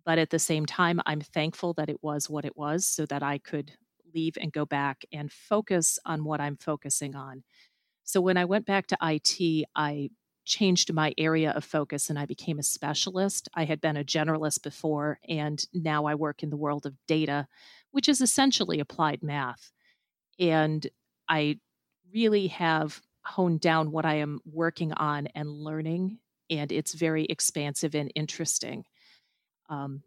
But 0.04 0.18
at 0.18 0.30
the 0.30 0.38
same 0.38 0.64
time, 0.64 1.00
I'm 1.04 1.20
thankful 1.20 1.74
that 1.74 1.90
it 1.90 2.02
was 2.02 2.30
what 2.30 2.44
it 2.44 2.56
was, 2.56 2.86
so 2.86 3.04
that 3.06 3.22
I 3.22 3.38
could 3.38 3.72
leave 4.14 4.38
and 4.40 4.52
go 4.52 4.64
back 4.64 5.04
and 5.12 5.30
focus 5.30 5.98
on 6.06 6.24
what 6.24 6.40
I'm 6.40 6.56
focusing 6.56 7.14
on. 7.14 7.42
So 8.04 8.20
when 8.20 8.36
I 8.36 8.46
went 8.46 8.64
back 8.64 8.86
to 8.86 8.98
IT, 9.02 9.66
I 9.76 10.10
changed 10.48 10.92
my 10.92 11.14
area 11.18 11.52
of 11.52 11.64
focus 11.64 12.10
and 12.10 12.18
I 12.18 12.26
became 12.26 12.58
a 12.58 12.64
specialist. 12.64 13.48
I 13.54 13.64
had 13.64 13.80
been 13.80 13.96
a 13.96 14.02
generalist 14.02 14.62
before, 14.62 15.20
and 15.28 15.64
now 15.72 16.06
I 16.06 16.14
work 16.14 16.42
in 16.42 16.50
the 16.50 16.56
world 16.56 16.86
of 16.86 16.94
data, 17.06 17.46
which 17.92 18.08
is 18.08 18.20
essentially 18.20 18.80
applied 18.80 19.22
math. 19.22 19.70
And 20.40 20.84
I 21.28 21.60
really 22.12 22.48
have 22.48 23.00
honed 23.22 23.60
down 23.60 23.92
what 23.92 24.06
I 24.06 24.14
am 24.14 24.40
working 24.50 24.92
on 24.92 25.28
and 25.34 25.50
learning, 25.50 26.18
and 26.48 26.72
it's 26.72 26.94
very 26.94 27.26
expansive 27.26 27.94
and 27.94 28.10
interesting. 28.14 28.84
Um, 29.68 30.02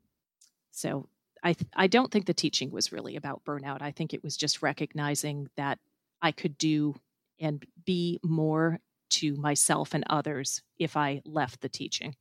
so 0.72 1.08
I 1.44 1.54
th- 1.54 1.70
I 1.76 1.88
don't 1.88 2.12
think 2.12 2.26
the 2.26 2.34
teaching 2.34 2.72
was 2.72 2.92
really 2.92 3.16
about 3.16 3.44
burnout. 3.46 3.82
I 3.82 3.92
think 3.92 4.14
it 4.14 4.24
was 4.24 4.36
just 4.36 4.64
recognizing 4.64 5.50
that 5.56 5.78
I 6.22 6.32
could 6.32 6.58
do 6.58 6.96
and 7.40 7.64
be 7.86 8.20
more 8.24 8.80
to 9.12 9.36
myself 9.36 9.94
and 9.94 10.04
others 10.10 10.62
if 10.78 10.98
I 10.98 11.22
left 11.26 11.62
the 11.62 11.70
teaching. 11.70 12.16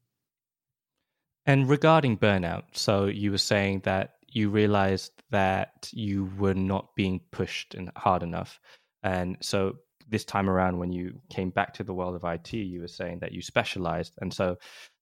And 1.46 1.68
regarding 1.68 2.18
burnout, 2.18 2.64
so 2.72 3.06
you 3.06 3.30
were 3.30 3.38
saying 3.38 3.80
that 3.84 4.14
you 4.28 4.50
realized 4.50 5.12
that 5.30 5.90
you 5.92 6.30
were 6.38 6.54
not 6.54 6.94
being 6.94 7.20
pushed 7.30 7.74
hard 7.96 8.22
enough. 8.22 8.60
And 9.02 9.36
so 9.40 9.76
this 10.08 10.24
time 10.24 10.50
around, 10.50 10.78
when 10.78 10.92
you 10.92 11.20
came 11.30 11.50
back 11.50 11.74
to 11.74 11.84
the 11.84 11.94
world 11.94 12.14
of 12.14 12.24
IT, 12.24 12.52
you 12.52 12.80
were 12.80 12.88
saying 12.88 13.20
that 13.20 13.32
you 13.32 13.42
specialized. 13.42 14.14
And 14.20 14.32
so 14.32 14.56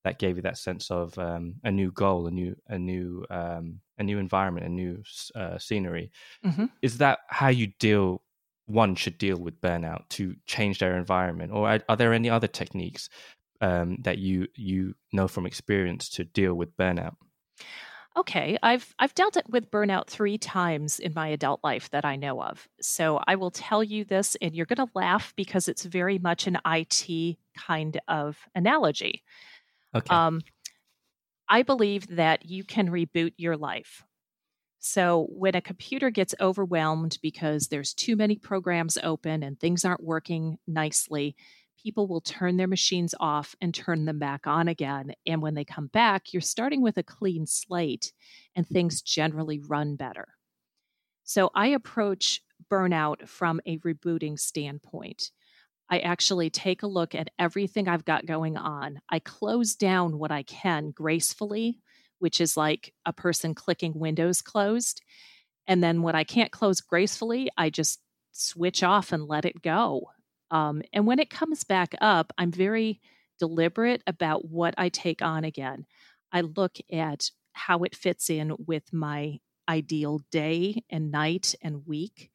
that 0.05 0.19
gave 0.19 0.37
you 0.37 0.43
that 0.43 0.59
sense 0.59 0.91
of 0.91 1.19
um, 1.19 1.57
a 1.65 1.71
new 1.71 1.91
goal, 1.91 2.27
a 2.27 2.31
new, 2.31 2.55
a 2.69 2.79
new, 2.79 3.25
um, 3.31 3.81
a 3.99 4.05
new 4.05 4.19
environment, 4.19 4.67
a 4.67 4.71
new 4.71 5.03
uh, 5.35 5.59
scenery. 5.59 6.13
Mm-hmm. 6.45 6.67
Is 6.83 6.99
that 6.99 7.21
how 7.29 7.49
you 7.49 7.69
deal 7.79 8.23
one 8.69 8.95
should 8.95 9.19
deal 9.19 9.39
with 9.39 9.61
burnout 9.61 10.09
to 10.11 10.37
change 10.47 10.79
their 10.79 10.97
environment, 10.97 11.53
or 11.53 11.69
are, 11.69 11.81
are 11.89 11.97
there 11.97 12.13
any 12.13 12.31
other 12.31 12.47
techniques 12.47 13.09
um, 13.61 13.97
that 14.03 14.19
you 14.19 14.47
you 14.55 14.95
know 15.13 15.27
from 15.27 15.47
experience 15.47 16.09
to 16.11 16.25
deal 16.25 16.55
with 16.55 16.77
burnout? 16.77 17.15
Okay, 18.17 18.59
I've 18.63 18.95
I've 18.99 19.15
dealt 19.15 19.37
with 19.49 19.71
burnout 19.71 20.09
three 20.09 20.39
times 20.39 20.99
in 20.99 21.13
my 21.15 21.29
adult 21.29 21.61
life 21.63 21.89
that 21.91 22.05
I 22.05 22.17
know 22.17 22.43
of. 22.43 22.69
So 22.81 23.21
I 23.27 23.37
will 23.37 23.51
tell 23.51 23.83
you 23.83 24.05
this, 24.05 24.37
and 24.43 24.55
you're 24.55 24.67
going 24.67 24.87
to 24.87 24.93
laugh 24.95 25.33
because 25.37 25.69
it's 25.69 25.85
very 25.85 26.19
much 26.19 26.47
an 26.47 26.59
IT 26.67 27.39
kind 27.57 28.01
of 28.09 28.37
analogy. 28.55 29.23
Okay. 29.95 30.15
Um, 30.15 30.41
I 31.49 31.63
believe 31.63 32.17
that 32.17 32.45
you 32.45 32.65
can 32.65 32.91
reboot 32.91 33.33
your 33.39 33.57
life. 33.57 34.05
So 34.79 35.27
when 35.31 35.55
a 35.55 35.61
computer 35.61 36.11
gets 36.11 36.35
overwhelmed 36.41 37.19
because 37.21 37.69
there's 37.69 37.95
too 37.95 38.17
many 38.17 38.37
programs 38.37 38.97
open 39.03 39.43
and 39.43 39.59
things 39.59 39.85
aren't 39.85 40.05
working 40.05 40.59
nicely, 40.67 41.35
people 41.83 42.07
will 42.07 42.21
turn 42.21 42.57
their 42.57 42.69
machines 42.69 43.15
off 43.19 43.55
and 43.61 43.75
turn 43.75 44.05
them 44.05 44.19
back 44.19 44.47
on 44.47 44.69
again. 44.69 45.13
And 45.27 45.43
when 45.43 45.55
they 45.55 45.65
come 45.65 45.89
back, 45.89 46.33
you're 46.33 46.41
starting 46.41 46.83
with 46.83 46.97
a 46.99 47.03
clean 47.03 47.47
slate 47.47 48.13
and 48.55 48.67
things 48.67 49.03
generally 49.03 49.61
run 49.61 49.97
better. 49.97 50.29
So 51.25 51.51
I 51.55 51.69
approach 51.69 52.41
burnout 52.71 53.29
from 53.29 53.61
a 53.67 53.79
rebooting 53.79 54.39
standpoint. 54.39 55.31
I 55.91 56.01
actually 56.01 56.51
take 56.51 56.83
a 56.83 56.89
look 56.89 57.15
at 57.15 57.31
everything 57.39 57.89
I've 57.89 58.05
got 58.05 58.27
going 58.27 58.57
on. 58.57 59.01
I 59.09 59.21
close 59.21 59.75
down 59.75 60.19
what 60.19 60.31
I 60.31 60.43
can 60.43 60.91
gracefully 60.91 61.79
which 62.19 62.41
is 62.41 62.57
like 62.57 62.93
a 63.07 63.13
person 63.13 63.55
clicking 63.55 63.99
windows 63.99 64.43
closed. 64.43 65.03
And 65.67 65.83
then 65.83 66.03
when 66.03 66.15
I 66.15 66.25
can't 66.25 66.51
close 66.51 66.81
gracefully, 66.81 67.49
I 67.57 67.71
just 67.71 68.01
switch 68.33 68.83
off 68.83 69.13
and 69.13 69.25
let 69.25 69.45
it 69.45 69.63
go. 69.63 70.11
Um, 70.51 70.83
and 70.93 71.07
when 71.07 71.19
it 71.19 71.31
comes 71.31 71.65
back 71.65 71.95
up, 72.01 72.33
I'm 72.39 72.51
very 72.51 73.01
deliberate 73.39 74.03
about 74.07 74.47
what 74.47 74.75
I 74.79 74.89
take 74.89 75.23
on 75.23 75.45
again. 75.45 75.87
I 76.33 76.43
look 76.43 76.79
at 76.93 77.31
how 77.53 77.83
it 77.83 77.95
fits 77.95 78.31
in 78.31 78.55
with 78.67 78.93
my 78.93 79.39
ideal 79.69 80.21
day 80.31 80.83
and 80.89 81.11
night 81.11 81.55
and 81.61 81.87
week, 81.87 82.31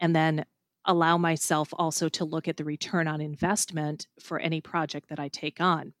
and 0.00 0.14
then 0.14 0.44
allow 0.84 1.16
myself 1.16 1.68
also 1.72 2.08
to 2.08 2.24
look 2.24 2.48
at 2.48 2.56
the 2.56 2.64
return 2.64 3.06
on 3.08 3.20
investment 3.20 4.06
for 4.20 4.38
any 4.38 4.60
project 4.60 5.08
that 5.08 5.20
I 5.20 5.28
take 5.28 5.60
on. 5.60 5.92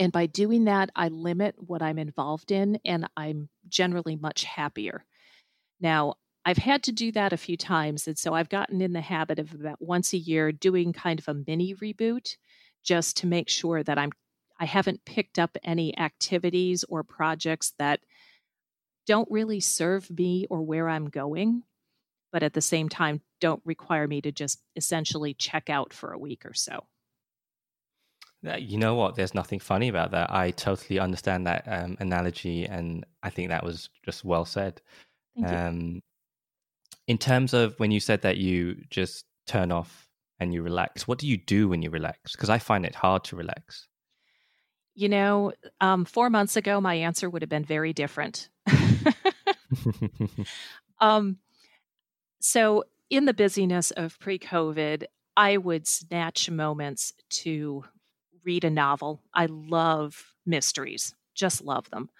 And 0.00 0.10
by 0.10 0.24
doing 0.24 0.64
that, 0.64 0.88
I 0.96 1.08
limit 1.08 1.54
what 1.58 1.82
I'm 1.82 1.98
involved 1.98 2.50
in 2.50 2.80
and 2.86 3.06
I'm 3.18 3.50
generally 3.68 4.16
much 4.16 4.44
happier. 4.44 5.04
Now, 5.78 6.14
I've 6.46 6.56
had 6.56 6.82
to 6.84 6.92
do 6.92 7.12
that 7.12 7.34
a 7.34 7.36
few 7.36 7.58
times. 7.58 8.08
And 8.08 8.18
so 8.18 8.32
I've 8.32 8.48
gotten 8.48 8.80
in 8.80 8.94
the 8.94 9.02
habit 9.02 9.38
of 9.38 9.52
about 9.52 9.80
once 9.80 10.14
a 10.14 10.18
year 10.18 10.52
doing 10.52 10.94
kind 10.94 11.20
of 11.20 11.28
a 11.28 11.34
mini 11.46 11.74
reboot 11.74 12.36
just 12.82 13.18
to 13.18 13.26
make 13.26 13.50
sure 13.50 13.82
that 13.82 13.98
I'm 13.98 14.10
I 14.58 14.66
haven't 14.66 15.04
picked 15.06 15.38
up 15.38 15.56
any 15.64 15.96
activities 15.98 16.84
or 16.88 17.02
projects 17.02 17.72
that 17.78 18.00
don't 19.06 19.30
really 19.30 19.60
serve 19.60 20.10
me 20.10 20.46
or 20.50 20.60
where 20.62 20.86
I'm 20.86 21.08
going, 21.08 21.62
but 22.30 22.42
at 22.42 22.52
the 22.52 22.60
same 22.60 22.90
time 22.90 23.22
don't 23.40 23.62
require 23.64 24.06
me 24.06 24.20
to 24.20 24.32
just 24.32 24.62
essentially 24.76 25.32
check 25.32 25.70
out 25.70 25.94
for 25.94 26.12
a 26.12 26.18
week 26.18 26.44
or 26.44 26.52
so. 26.52 26.86
You 28.42 28.78
know 28.78 28.94
what? 28.94 29.16
There's 29.16 29.34
nothing 29.34 29.58
funny 29.58 29.88
about 29.88 30.12
that. 30.12 30.32
I 30.32 30.50
totally 30.52 30.98
understand 30.98 31.46
that 31.46 31.64
um, 31.66 31.96
analogy, 32.00 32.64
and 32.64 33.04
I 33.22 33.28
think 33.28 33.50
that 33.50 33.64
was 33.64 33.90
just 34.04 34.24
well 34.24 34.46
said. 34.46 34.80
Um, 35.44 36.02
in 37.06 37.18
terms 37.18 37.54
of 37.54 37.74
when 37.78 37.90
you 37.90 38.00
said 38.00 38.22
that 38.22 38.36
you 38.36 38.76
just 38.90 39.24
turn 39.46 39.72
off 39.72 40.08
and 40.38 40.54
you 40.54 40.62
relax, 40.62 41.06
what 41.06 41.18
do 41.18 41.26
you 41.26 41.36
do 41.36 41.68
when 41.68 41.82
you 41.82 41.90
relax? 41.90 42.32
Because 42.32 42.48
I 42.48 42.58
find 42.58 42.86
it 42.86 42.94
hard 42.94 43.24
to 43.24 43.36
relax. 43.36 43.88
You 44.94 45.08
know, 45.08 45.52
um, 45.80 46.04
four 46.04 46.30
months 46.30 46.56
ago, 46.56 46.80
my 46.80 46.94
answer 46.94 47.28
would 47.28 47.42
have 47.42 47.48
been 47.48 47.64
very 47.64 47.92
different. 47.92 48.48
um, 51.00 51.38
so, 52.40 52.84
in 53.08 53.24
the 53.24 53.34
busyness 53.34 53.90
of 53.92 54.18
pre 54.18 54.38
COVID, 54.38 55.04
I 55.36 55.56
would 55.56 55.86
snatch 55.86 56.50
moments 56.50 57.12
to 57.30 57.84
read 58.44 58.64
a 58.64 58.70
novel. 58.70 59.20
I 59.34 59.46
love 59.46 60.34
mysteries, 60.46 61.14
just 61.34 61.62
love 61.62 61.88
them. 61.90 62.10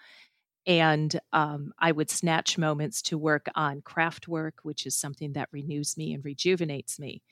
And 0.67 1.19
um, 1.33 1.73
I 1.79 1.91
would 1.91 2.09
snatch 2.09 2.57
moments 2.57 3.01
to 3.03 3.17
work 3.17 3.47
on 3.55 3.81
craft 3.81 4.27
work, 4.27 4.59
which 4.63 4.85
is 4.85 4.95
something 4.95 5.33
that 5.33 5.49
renews 5.51 5.97
me 5.97 6.13
and 6.13 6.23
rejuvenates 6.23 6.99
me. 6.99 7.23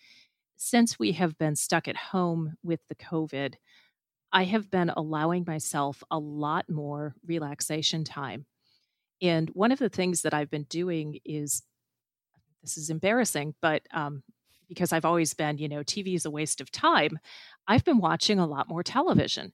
Since 0.57 0.97
we 0.97 1.11
have 1.13 1.37
been 1.37 1.55
stuck 1.55 1.87
at 1.87 1.95
home 1.95 2.55
with 2.63 2.79
the 2.89 2.95
COVID, 2.95 3.53
I 4.31 4.43
have 4.43 4.69
been 4.69 4.89
allowing 4.89 5.43
myself 5.47 6.03
a 6.11 6.19
lot 6.19 6.69
more 6.69 7.15
relaxation 7.25 8.03
time. 8.03 8.45
And 9.21 9.49
one 9.51 9.71
of 9.71 9.79
the 9.79 9.89
things 9.89 10.21
that 10.23 10.33
I've 10.33 10.49
been 10.49 10.63
doing 10.69 11.19
is 11.25 11.63
this 12.61 12.77
is 12.77 12.89
embarrassing, 12.89 13.55
but 13.61 13.83
um, 13.93 14.23
because 14.69 14.93
I've 14.93 15.05
always 15.05 15.33
been, 15.33 15.57
you 15.57 15.67
know, 15.67 15.79
TV 15.79 16.15
is 16.15 16.25
a 16.25 16.31
waste 16.31 16.61
of 16.61 16.71
time, 16.71 17.19
I've 17.67 17.83
been 17.83 17.99
watching 17.99 18.39
a 18.39 18.47
lot 18.47 18.69
more 18.69 18.83
television. 18.83 19.51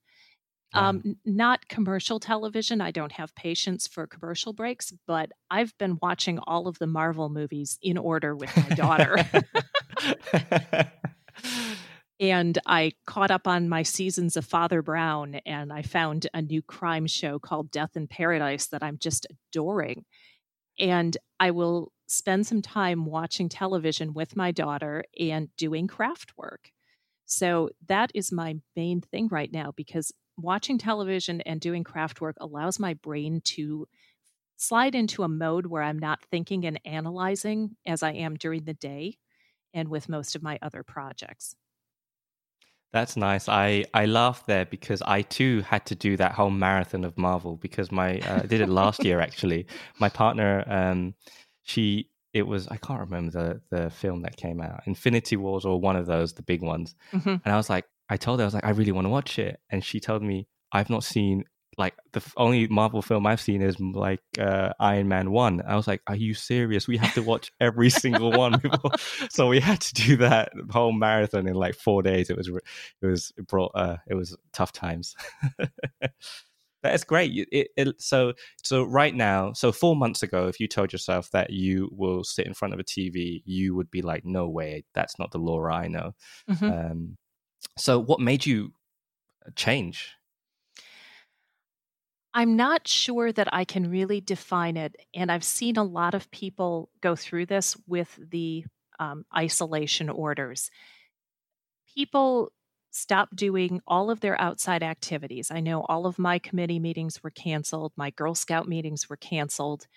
Um, 0.74 1.16
not 1.24 1.70
commercial 1.70 2.20
television. 2.20 2.82
I 2.82 2.92
don't 2.92 3.14
have 3.14 3.34
patience 3.34 3.88
for 3.88 4.08
commercial 4.08 4.52
breaks, 4.52 4.92
but 5.08 5.32
I've 5.50 5.76
been 5.78 5.98
watching 6.02 6.38
all 6.40 6.68
of 6.68 6.78
the 6.80 6.88
Marvel 6.88 7.30
movies 7.30 7.80
in 7.82 7.98
order 7.98 8.36
with 8.36 8.56
my 8.58 8.76
daughter. 8.76 9.16
and 12.20 12.58
I 12.66 12.94
caught 13.06 13.32
up 13.32 13.48
on 13.48 13.70
my 13.70 13.84
seasons 13.84 14.36
of 14.36 14.46
Father 14.46 14.82
Brown, 14.82 15.36
and 15.46 15.72
I 15.72 15.82
found 15.82 16.28
a 16.34 16.42
new 16.42 16.62
crime 16.62 17.08
show 17.08 17.40
called 17.40 17.72
Death 17.72 17.96
in 17.96 18.08
Paradise 18.08 18.68
that 18.68 18.84
I'm 18.84 18.98
just 18.98 19.28
adoring. 19.30 20.06
And 20.78 21.16
I 21.40 21.52
will 21.52 21.92
spend 22.08 22.46
some 22.46 22.62
time 22.62 23.06
watching 23.06 23.50
television 23.50 24.14
with 24.14 24.36
my 24.36 24.52
daughter 24.52 25.04
and 25.20 25.50
doing 25.58 25.88
craft 25.88 26.34
work. 26.38 26.72
So 27.26 27.70
that 27.88 28.12
is 28.14 28.32
my 28.32 28.58
main 28.76 29.02
thing 29.02 29.28
right 29.30 29.52
now 29.52 29.74
because 29.76 30.12
watching 30.38 30.78
television 30.78 31.42
and 31.42 31.60
doing 31.60 31.84
craft 31.84 32.22
work 32.22 32.36
allows 32.40 32.80
my 32.80 32.94
brain 32.94 33.42
to 33.44 33.88
slide 34.58 34.96
into 34.96 35.24
a 35.24 35.28
mode 35.28 35.66
where 35.66 35.82
I'm 35.82 36.00
not 36.00 36.24
thinking 36.32 36.66
and 36.66 36.80
analyzing 36.86 37.76
as 37.86 38.04
I 38.04 38.12
am 38.12 38.36
during 38.36 38.64
the 38.66 38.74
day 38.74 39.18
and 39.74 39.90
with 39.90 40.08
most 40.08 40.36
of 40.36 40.44
my 40.44 40.60
other 40.62 40.84
projects. 40.84 41.56
That's 42.94 43.18
nice. 43.18 43.50
I 43.50 43.84
I 43.94 44.06
laughed 44.06 44.48
there 44.48 44.66
because 44.66 45.02
I 45.02 45.22
too 45.24 45.62
had 45.64 45.86
to 45.88 45.96
do 45.96 46.16
that 46.16 46.32
whole 46.32 46.50
marathon 46.50 47.04
of 47.04 47.18
Marvel 47.18 47.58
because 47.58 47.92
my 47.92 48.20
uh, 48.20 48.44
I 48.44 48.46
did 48.46 48.62
it 48.62 48.70
last 48.70 49.04
year 49.08 49.20
actually. 49.20 49.68
My 50.00 50.08
partner, 50.08 50.64
um, 50.66 51.14
she 51.66 52.10
it 52.34 52.48
was 52.48 52.68
I 52.68 52.78
can't 52.78 53.02
remember 53.02 53.32
the 53.32 53.62
the 53.76 53.90
film 53.90 54.22
that 54.22 54.38
came 54.38 54.62
out, 54.62 54.84
Infinity 54.86 55.36
Wars 55.36 55.66
or 55.66 55.80
one 55.80 55.96
of 55.96 56.06
those, 56.06 56.34
the 56.34 56.44
big 56.44 56.62
ones. 56.62 56.96
Mm-hmm. 57.12 57.30
And 57.30 57.46
I 57.46 57.58
was 57.58 57.70
like, 57.70 57.86
I 58.10 58.18
told 58.18 58.40
her 58.40 58.44
I 58.44 58.48
was 58.48 58.54
like, 58.54 58.66
I 58.66 58.70
really 58.70 58.92
want 58.92 59.06
to 59.06 59.10
watch 59.10 59.38
it, 59.40 59.60
and 59.70 59.84
she 59.84 60.00
told 60.00 60.22
me 60.22 60.48
I've 60.72 60.90
not 60.90 61.04
seen 61.04 61.44
like 61.78 61.94
the 62.14 62.24
only 62.38 62.68
Marvel 62.68 63.02
film 63.02 63.28
I've 63.28 63.42
seen 63.42 63.62
is 63.62 63.80
like 63.80 64.22
uh, 64.40 64.72
Iron 64.80 65.08
Man 65.08 65.32
one. 65.32 65.62
I 65.68 65.76
was 65.76 65.88
like, 65.88 66.02
"Are 66.08 66.16
you 66.16 66.34
serious? 66.34 66.88
We 66.88 66.98
have 66.98 67.14
to 67.16 67.24
watch 67.24 67.52
every 67.60 67.90
single 67.90 68.32
one." 68.32 68.62
so 69.30 69.48
we 69.48 69.60
had 69.60 69.82
to 69.82 69.94
do 69.94 70.18
that 70.18 70.52
whole 70.70 70.94
marathon 70.94 71.48
in 71.48 71.56
like 71.56 71.76
four 71.76 72.02
days. 72.02 72.30
It 72.30 72.38
was 72.38 72.48
it 72.48 73.06
was 73.06 73.34
it 73.38 73.48
brought 73.48 73.72
uh, 73.76 73.98
it 74.08 74.16
was 74.16 74.38
tough 74.54 74.72
times. 74.72 75.16
That's 76.92 77.04
great. 77.04 77.48
It, 77.52 77.70
it, 77.76 78.02
so 78.02 78.34
so 78.64 78.84
right 78.84 79.14
now, 79.14 79.54
so 79.54 79.72
four 79.72 79.96
months 79.96 80.24
ago, 80.24 80.48
if 80.48 80.60
you 80.60 80.68
told 80.68 80.92
yourself 80.92 81.30
that 81.32 81.52
you 81.52 81.90
will 81.92 82.24
sit 82.24 82.48
in 82.48 82.54
front 82.54 82.74
of 82.74 82.80
a 82.80 82.84
TV, 82.84 83.42
you 83.46 83.76
would 83.76 83.92
be 83.92 84.02
like, 84.02 84.26
"No 84.26 84.48
way, 84.48 84.86
that's 84.94 85.20
not 85.20 85.32
the 85.32 85.40
Laura 85.40 85.76
I 85.76 85.88
know." 85.88 86.14
Mm-hmm. 86.50 86.66
Um, 86.66 87.18
so 87.78 88.00
what 88.00 88.20
made 88.20 88.46
you 88.46 88.74
change? 89.56 90.16
I'm 92.34 92.58
not 92.58 92.86
sure 92.86 93.32
that 93.32 93.48
I 93.54 93.64
can 93.64 93.90
really 93.90 94.20
define 94.20 94.76
it. 94.76 94.96
And 95.14 95.32
I've 95.32 95.44
seen 95.44 95.78
a 95.78 95.84
lot 95.84 96.14
of 96.14 96.30
people 96.32 96.90
go 97.00 97.16
through 97.16 97.46
this 97.46 97.78
with 97.88 98.20
the 98.30 98.66
um, 99.00 99.26
isolation 99.36 100.10
orders. 100.10 100.70
People 101.96 102.52
stop 102.96 103.36
doing 103.36 103.82
all 103.86 104.10
of 104.10 104.22
their 104.22 104.40
outside 104.40 104.82
activities. 104.82 105.52
I 105.52 105.60
know 105.60 105.82
all 105.82 106.06
of 106.06 106.18
my 106.18 106.40
committee 106.40 106.80
meetings 106.80 107.22
were 107.22 107.30
canceled, 107.30 107.92
my 107.98 108.10
Girl 108.12 108.34
Scout 108.34 108.70
meetings 108.70 109.10
were 109.10 109.18
canceled, 109.18 109.88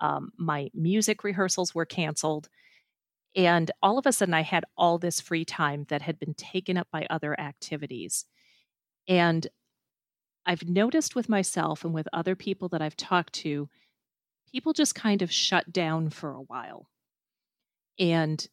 um, 0.00 0.32
my 0.36 0.68
music 0.74 1.22
rehearsals 1.22 1.72
were 1.72 1.86
canceled. 1.86 2.48
And 3.36 3.70
all 3.80 3.96
of 3.96 4.06
a 4.06 4.12
sudden, 4.12 4.34
I 4.34 4.42
had 4.42 4.64
all 4.76 4.98
this 4.98 5.20
free 5.20 5.44
time 5.44 5.86
that 5.88 6.02
had 6.02 6.18
been 6.18 6.34
taken 6.34 6.76
up 6.76 6.88
by 6.90 7.06
other 7.08 7.38
activities. 7.38 8.24
And 9.06 9.46
I've 10.44 10.68
noticed 10.68 11.14
with 11.14 11.28
myself 11.28 11.84
and 11.84 11.94
with 11.94 12.08
other 12.12 12.34
people 12.34 12.68
that 12.70 12.82
I've 12.82 12.96
talked 12.96 13.34
to, 13.34 13.68
people 14.50 14.72
just 14.72 14.96
kind 14.96 15.22
of 15.22 15.30
shut 15.30 15.72
down 15.72 16.10
for 16.10 16.32
a 16.32 16.42
while. 16.42 16.88
And 18.00 18.44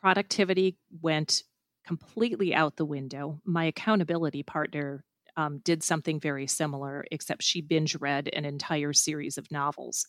productivity 0.00 0.78
went 1.00 1.42
completely 1.86 2.54
out 2.54 2.76
the 2.76 2.84
window. 2.84 3.40
My 3.44 3.64
accountability 3.64 4.42
partner 4.42 5.04
um, 5.36 5.60
did 5.64 5.82
something 5.82 6.20
very 6.20 6.46
similar, 6.46 7.04
except 7.10 7.42
she 7.42 7.60
binge 7.60 7.96
read 7.96 8.28
an 8.32 8.44
entire 8.44 8.92
series 8.92 9.38
of 9.38 9.50
novels. 9.50 10.06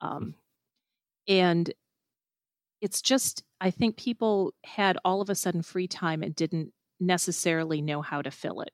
Um, 0.00 0.34
and 1.28 1.72
it's 2.80 3.00
just, 3.00 3.42
I 3.60 3.70
think 3.70 3.96
people 3.96 4.52
had 4.64 4.98
all 5.04 5.20
of 5.20 5.30
a 5.30 5.34
sudden 5.34 5.62
free 5.62 5.88
time 5.88 6.22
and 6.22 6.34
didn't 6.34 6.72
necessarily 7.00 7.82
know 7.82 8.02
how 8.02 8.22
to 8.22 8.30
fill 8.30 8.60
it 8.60 8.72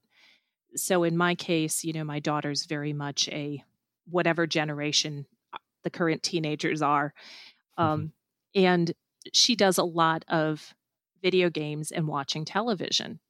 so 0.77 1.05
in 1.05 1.17
my 1.17 1.35
case, 1.35 1.85
you 1.85 1.93
know, 1.93 2.05
my 2.05 2.21
daughter's 2.21 2.67
very 2.67 2.93
much 2.93 3.29
a 3.29 3.63
whatever 4.09 4.47
generation 4.47 5.27
uh, 5.53 5.59
the 5.85 5.91
current 5.91 6.23
teenagers 6.23 6.83
are. 6.83 7.15
Mm-hmm. 7.79 7.83
Um, 7.83 8.01
mm-hmm. 8.01 8.65
And 8.65 8.93
she 9.33 9.55
does 9.55 9.79
a 9.79 9.85
lot 9.85 10.25
of 10.29 10.75
video 11.23 11.51
games 11.51 11.91
and 11.91 12.07
watching 12.07 12.45
television, 12.45 13.21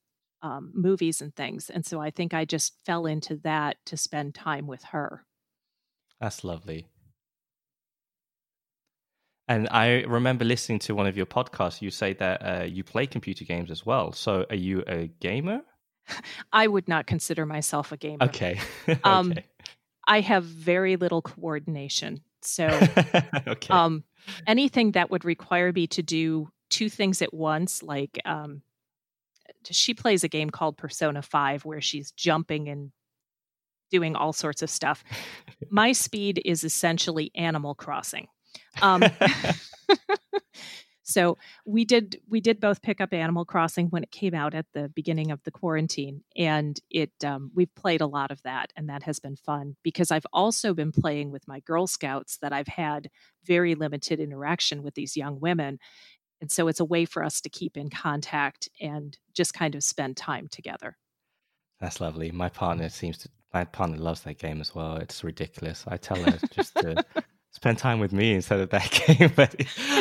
um, 0.43 0.71
movies 0.75 1.21
and 1.21 1.35
things. 1.35 1.71
And 1.71 1.85
so 1.85 2.01
I 2.01 2.11
think 2.11 2.35
I 2.35 2.45
just 2.45 2.75
fell 2.85 3.07
into 3.07 3.37
that 3.39 3.77
to 3.87 3.97
spend 3.97 4.35
time 4.35 4.67
with 4.67 4.83
her. 4.85 5.25
That's 6.21 6.45
lovely. 6.45 6.87
And 9.49 9.69
I 9.71 10.03
remember 10.03 10.45
listening 10.45 10.79
to 10.81 10.95
one 10.95 11.07
of 11.07 11.17
your 11.17 11.27
podcasts. 11.27 11.83
You 11.83 11.91
say 11.91 12.13
that 12.15 12.37
uh, 12.41 12.65
you 12.65 12.85
play 12.85 13.07
computer 13.07 13.45
games 13.45 13.71
as 13.71 13.85
well. 13.85 14.13
So, 14.13 14.47
are 14.49 14.57
you 14.57 14.85
a 14.87 15.09
gamer? 15.21 15.63
I 16.53 16.69
would 16.69 16.87
not 16.87 17.07
consider 17.07 17.45
myself 17.47 17.91
a 17.91 17.97
gamer. 17.97 18.25
Okay. 18.25 18.61
Um, 19.05 19.33
okay. 19.33 19.45
I 20.07 20.21
have 20.21 20.45
very 20.45 20.97
little 20.97 21.23
coordination. 21.23 22.23
So 22.43 22.67
okay. 23.47 23.73
um, 23.73 24.05
anything 24.47 24.93
that 24.93 25.11
would 25.11 25.25
require 25.25 25.73
me 25.73 25.87
to 25.89 26.03
do 26.03 26.49
two 26.71 26.89
things 26.89 27.21
at 27.21 27.35
once, 27.35 27.83
like 27.83 28.19
um, 28.25 28.63
she 29.65 29.95
plays 29.95 30.25
a 30.25 30.29
game 30.29 30.51
called 30.51 30.77
Persona 30.77 31.23
5 31.23 31.65
where 31.65 31.81
she's 31.81 32.13
jumping 32.13 32.69
and 32.69 32.93
doing 33.91 34.17
all 34.17 34.33
sorts 34.33 34.63
of 34.63 34.71
stuff. 34.71 35.05
My 35.71 35.93
speed 35.93 36.41
is 36.45 36.65
essentially 36.65 37.31
Animal 37.35 37.75
Crossing. 37.75 38.29
Um, 38.81 39.05
So 41.11 41.39
we 41.67 41.85
did 41.85 42.21
we 42.29 42.41
did 42.41 42.61
both 42.61 42.83
pick 42.83 43.01
up 43.01 43.13
Animal 43.13 43.45
Crossing 43.45 43.89
when 43.89 44.05
it 44.05 44.13
came 44.13 44.33
out 44.33 44.55
at 44.55 44.67
the 44.73 44.89
beginning 44.89 45.33
of 45.33 45.43
the 45.43 45.51
quarantine, 45.51 46.23
and 46.37 46.79
it 46.89 47.11
um, 47.25 47.51
we've 47.53 47.75
played 47.75 48.01
a 48.01 48.07
lot 48.07 48.31
of 48.31 48.41
that, 48.45 48.73
and 48.77 48.89
that 48.89 49.03
has 49.03 49.19
been 49.19 49.35
fun 49.35 49.77
because 49.83 50.13
I've 50.13 50.27
also 50.33 50.73
been 50.73 50.93
playing 50.93 51.33
with 51.33 51.49
my 51.49 51.61
Girl 51.61 51.89
Scouts 51.89 52.39
that 52.43 52.53
I've 52.53 52.69
had 52.69 53.11
very 53.45 53.75
limited 53.75 54.21
interaction 54.21 54.85
with 54.85 54.95
these 54.95 55.17
young 55.17 55.41
women, 55.41 55.81
and 56.41 56.51
so 56.51 56.69
it's 56.69 56.81
a 56.81 56.85
way 56.85 57.05
for 57.05 57.23
us 57.23 57.41
to 57.43 57.49
keep 57.49 57.77
in 57.77 57.91
contact 57.91 58.69
and 58.81 59.19
just 59.35 59.55
kind 59.55 59.75
of 59.75 59.85
spend 59.85 60.17
time 60.17 60.49
together. 60.49 60.97
That's 61.81 62.01
lovely. 62.01 62.31
My 62.31 62.49
partner 62.49 62.89
seems 62.89 63.19
to 63.19 63.29
my 63.53 63.65
partner 63.65 63.97
loves 63.97 64.23
that 64.23 64.39
game 64.39 64.61
as 64.61 64.75
well. 64.75 64.97
It's 64.97 65.25
ridiculous. 65.25 65.85
I 65.89 65.97
tell 65.97 66.23
her 66.23 66.39
just 66.53 66.75
to 66.77 67.05
spend 67.51 67.79
time 67.79 67.99
with 67.99 68.13
me 68.13 68.33
instead 68.35 68.61
of 68.61 68.71
that 68.71 68.91
game. 69.19 69.33
but 69.35 69.55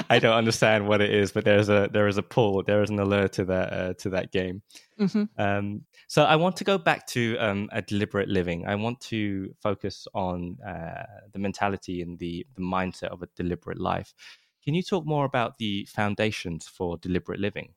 I 0.10 0.19
don't 0.19 0.36
understand 0.36 0.88
what 0.88 1.02
it 1.02 1.13
is. 1.13 1.32
But 1.32 1.45
there's 1.45 1.69
a 1.69 1.89
there 1.91 2.08
is 2.08 2.17
a 2.17 2.23
pull, 2.23 2.63
there 2.63 2.84
is 2.84 2.89
an 2.89 2.99
allure 2.99 3.28
to 3.30 3.45
that 3.45 3.73
uh, 3.73 3.93
to 3.95 4.10
that 4.12 4.32
game. 4.32 4.62
Mm-hmm. 4.99 5.23
Um, 5.41 5.82
so 6.08 6.23
I 6.23 6.36
want 6.36 6.58
to 6.58 6.63
go 6.63 6.78
back 6.78 7.06
to 7.08 7.38
um, 7.38 7.69
a 7.71 7.82
deliberate 7.82 8.30
living. 8.30 8.65
I 8.67 8.75
want 8.75 8.99
to 9.02 9.54
focus 9.62 10.08
on 10.13 10.58
uh, 10.65 11.04
the 11.32 11.39
mentality 11.39 12.02
and 12.02 12.19
the 12.19 12.45
the 12.56 12.62
mindset 12.62 13.10
of 13.10 13.23
a 13.23 13.28
deliberate 13.36 13.80
life. 13.80 14.13
Can 14.70 14.76
you 14.76 14.84
talk 14.84 15.04
more 15.04 15.26
about 15.26 15.58
the 15.58 15.86
foundations 15.86 16.68
for 16.68 16.96
deliberate 16.96 17.40
living? 17.40 17.74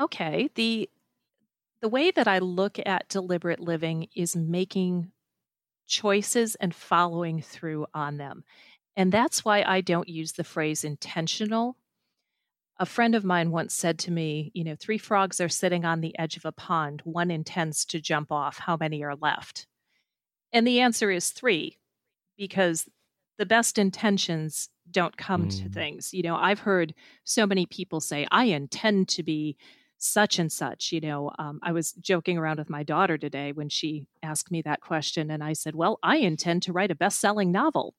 Okay. 0.00 0.48
The 0.54 0.88
the 1.80 1.88
way 1.88 2.12
that 2.12 2.28
I 2.28 2.38
look 2.38 2.78
at 2.86 3.08
deliberate 3.08 3.58
living 3.58 4.06
is 4.14 4.36
making 4.36 5.10
choices 5.88 6.54
and 6.54 6.72
following 6.72 7.42
through 7.42 7.88
on 7.92 8.16
them. 8.16 8.44
And 8.94 9.10
that's 9.10 9.44
why 9.44 9.64
I 9.64 9.80
don't 9.80 10.08
use 10.08 10.34
the 10.34 10.44
phrase 10.44 10.84
intentional. 10.84 11.76
A 12.78 12.86
friend 12.86 13.16
of 13.16 13.24
mine 13.24 13.50
once 13.50 13.74
said 13.74 13.98
to 14.00 14.12
me, 14.12 14.52
You 14.54 14.62
know, 14.62 14.76
three 14.76 14.98
frogs 14.98 15.40
are 15.40 15.48
sitting 15.48 15.84
on 15.84 16.00
the 16.00 16.16
edge 16.16 16.36
of 16.36 16.44
a 16.44 16.52
pond. 16.52 17.00
One 17.02 17.32
intends 17.32 17.84
to 17.86 18.00
jump 18.00 18.30
off. 18.30 18.58
How 18.58 18.76
many 18.76 19.02
are 19.02 19.16
left? 19.16 19.66
And 20.52 20.64
the 20.64 20.78
answer 20.78 21.10
is 21.10 21.32
three, 21.32 21.80
because 22.36 22.88
the 23.36 23.46
best 23.46 23.78
intentions 23.78 24.68
don't 24.90 25.16
come 25.16 25.46
mm. 25.46 25.62
to 25.62 25.68
things. 25.68 26.12
You 26.12 26.22
know, 26.22 26.36
I've 26.36 26.60
heard 26.60 26.94
so 27.24 27.46
many 27.46 27.66
people 27.66 28.00
say, 28.00 28.26
I 28.30 28.44
intend 28.44 29.08
to 29.08 29.22
be 29.22 29.56
such 29.98 30.38
and 30.38 30.50
such. 30.50 30.92
You 30.92 31.00
know, 31.00 31.30
um, 31.38 31.60
I 31.62 31.72
was 31.72 31.92
joking 31.92 32.38
around 32.38 32.58
with 32.58 32.70
my 32.70 32.82
daughter 32.82 33.18
today 33.18 33.52
when 33.52 33.68
she 33.68 34.06
asked 34.22 34.50
me 34.50 34.62
that 34.62 34.80
question, 34.80 35.30
and 35.30 35.44
I 35.44 35.52
said, 35.52 35.74
Well, 35.74 35.98
I 36.02 36.16
intend 36.16 36.62
to 36.64 36.72
write 36.72 36.90
a 36.90 36.96
best 36.96 37.20
selling 37.20 37.52
novel. 37.52 37.94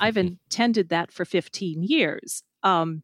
I've 0.00 0.16
intended 0.16 0.90
that 0.90 1.12
for 1.12 1.24
15 1.24 1.82
years. 1.82 2.42
Um, 2.62 3.02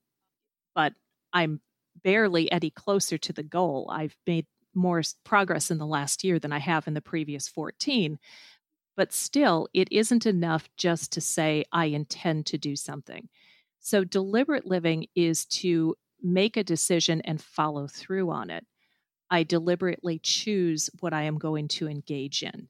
but 0.74 0.92
I'm 1.32 1.60
barely 2.02 2.50
any 2.50 2.70
closer 2.70 3.18
to 3.18 3.32
the 3.32 3.42
goal. 3.42 3.90
I've 3.92 4.16
made 4.26 4.46
more 4.74 5.02
progress 5.24 5.70
in 5.70 5.78
the 5.78 5.86
last 5.86 6.24
year 6.24 6.38
than 6.38 6.52
I 6.52 6.58
have 6.58 6.86
in 6.86 6.94
the 6.94 7.00
previous 7.00 7.48
14. 7.48 8.18
But 8.96 9.12
still, 9.12 9.68
it 9.72 9.88
isn't 9.90 10.26
enough 10.26 10.68
just 10.76 11.12
to 11.12 11.20
say, 11.20 11.64
I 11.72 11.86
intend 11.86 12.46
to 12.46 12.58
do 12.58 12.76
something. 12.76 13.28
So, 13.80 14.04
deliberate 14.04 14.66
living 14.66 15.06
is 15.14 15.44
to 15.46 15.96
make 16.22 16.56
a 16.56 16.64
decision 16.64 17.20
and 17.22 17.42
follow 17.42 17.86
through 17.86 18.30
on 18.30 18.50
it. 18.50 18.66
I 19.30 19.42
deliberately 19.42 20.18
choose 20.18 20.90
what 21.00 21.12
I 21.12 21.22
am 21.22 21.38
going 21.38 21.68
to 21.68 21.88
engage 21.88 22.42
in. 22.42 22.68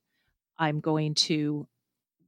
I'm 0.58 0.80
going 0.80 1.14
to 1.14 1.66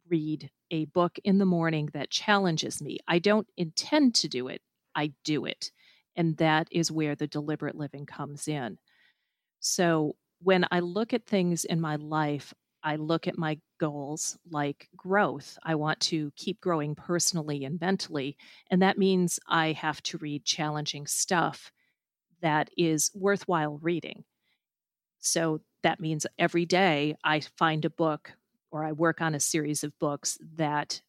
read 0.09 0.51
a 0.71 0.87
book 0.87 1.19
in 1.25 1.39
the 1.39 1.47
morning 1.47 1.89
that 1.93 2.11
challenges 2.11 2.83
me. 2.83 2.99
I 3.07 3.21
don't 3.21 3.49
intend 3.57 4.17
to 4.17 4.29
do 4.29 4.49
it, 4.49 4.61
I 4.95 5.13
do 5.25 5.45
it. 5.45 5.71
And 6.17 6.37
that 6.39 6.69
is 6.71 6.93
where 6.93 7.15
the 7.15 7.27
deliberate 7.27 7.77
living 7.77 8.07
comes 8.07 8.49
in. 8.49 8.79
So 9.61 10.17
when 10.41 10.67
I 10.71 10.81
look 10.81 11.13
at 11.13 11.27
things 11.27 11.65
in 11.65 11.81
my 11.81 11.97
life, 11.97 12.53
I 12.85 12.97
look 12.97 13.27
at 13.27 13.39
my 13.39 13.59
goals 13.81 14.37
like 14.51 14.89
growth. 14.97 15.59
I 15.65 15.75
want 15.75 15.99
to 16.01 16.31
keep 16.37 16.61
growing 16.61 16.95
personally 16.95 17.65
and 17.65 17.81
mentally. 17.81 18.37
And 18.71 18.83
that 18.83 18.99
means 18.99 19.41
I 19.49 19.73
have 19.73 20.03
to 20.05 20.19
read 20.19 20.45
challenging 20.45 21.07
stuff 21.07 21.73
that 22.43 22.69
is 22.77 23.11
worthwhile 23.15 23.79
reading. 23.79 24.25
So 25.21 25.63
that 25.83 25.99
means 25.99 26.27
every 26.39 26.67
day 26.67 27.17
I 27.25 27.41
find 27.41 27.85
a 27.85 27.91
book 27.91 28.33
or 28.71 28.85
I 28.85 28.93
work 28.93 29.23
on 29.23 29.35
a 29.35 29.41
series 29.41 29.83
of 29.83 29.99
books 29.99 30.39
that 30.57 31.01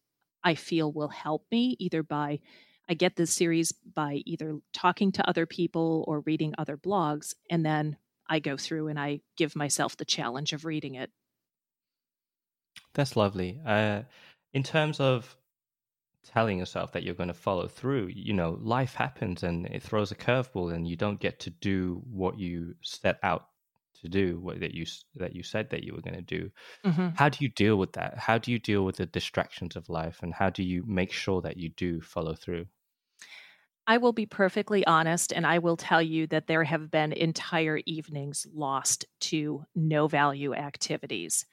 I 0.42 0.54
feel 0.54 0.90
will 0.90 1.08
help 1.08 1.44
me 1.50 1.76
either 1.78 2.02
by 2.02 2.40
I 2.88 2.94
get 2.94 3.16
this 3.16 3.32
series 3.32 3.72
by 3.72 4.22
either 4.26 4.58
talking 4.72 5.10
to 5.12 5.28
other 5.28 5.44
people 5.44 6.04
or 6.06 6.20
reading 6.20 6.54
other 6.56 6.76
blogs, 6.76 7.34
and 7.50 7.66
then 7.66 7.96
I 8.28 8.38
go 8.38 8.56
through 8.56 8.88
and 8.88 8.98
I 8.98 9.20
give 9.36 9.56
myself 9.56 9.96
the 9.96 10.04
challenge 10.04 10.52
of 10.52 10.64
reading 10.64 10.94
it. 10.94 11.10
That's 12.96 13.14
lovely. 13.14 13.60
Uh, 13.64 14.02
in 14.52 14.62
terms 14.62 14.98
of 15.00 15.36
telling 16.24 16.58
yourself 16.58 16.92
that 16.92 17.04
you're 17.04 17.14
going 17.14 17.28
to 17.28 17.34
follow 17.34 17.68
through, 17.68 18.08
you 18.08 18.32
know, 18.32 18.58
life 18.60 18.94
happens 18.94 19.42
and 19.42 19.66
it 19.66 19.82
throws 19.82 20.10
a 20.10 20.16
curveball, 20.16 20.74
and 20.74 20.88
you 20.88 20.96
don't 20.96 21.20
get 21.20 21.38
to 21.40 21.50
do 21.50 22.02
what 22.10 22.38
you 22.38 22.74
set 22.82 23.18
out 23.22 23.48
to 24.00 24.08
do, 24.08 24.40
what 24.40 24.60
that 24.60 24.74
you 24.74 24.86
that 25.14 25.36
you 25.36 25.42
said 25.42 25.70
that 25.70 25.84
you 25.84 25.92
were 25.94 26.00
going 26.00 26.16
to 26.16 26.22
do. 26.22 26.50
Mm-hmm. 26.84 27.08
How 27.16 27.28
do 27.28 27.44
you 27.44 27.50
deal 27.50 27.76
with 27.76 27.92
that? 27.92 28.18
How 28.18 28.38
do 28.38 28.50
you 28.50 28.58
deal 28.58 28.84
with 28.84 28.96
the 28.96 29.06
distractions 29.06 29.76
of 29.76 29.88
life, 29.88 30.20
and 30.22 30.32
how 30.32 30.50
do 30.50 30.62
you 30.62 30.82
make 30.86 31.12
sure 31.12 31.42
that 31.42 31.58
you 31.58 31.68
do 31.68 32.00
follow 32.00 32.34
through? 32.34 32.66
I 33.86 33.98
will 33.98 34.12
be 34.12 34.26
perfectly 34.26 34.86
honest, 34.86 35.32
and 35.32 35.46
I 35.46 35.58
will 35.60 35.76
tell 35.76 36.02
you 36.02 36.26
that 36.28 36.46
there 36.46 36.64
have 36.64 36.90
been 36.90 37.12
entire 37.12 37.80
evenings 37.86 38.46
lost 38.52 39.04
to 39.20 39.64
no 39.74 40.08
value 40.08 40.54
activities. 40.54 41.46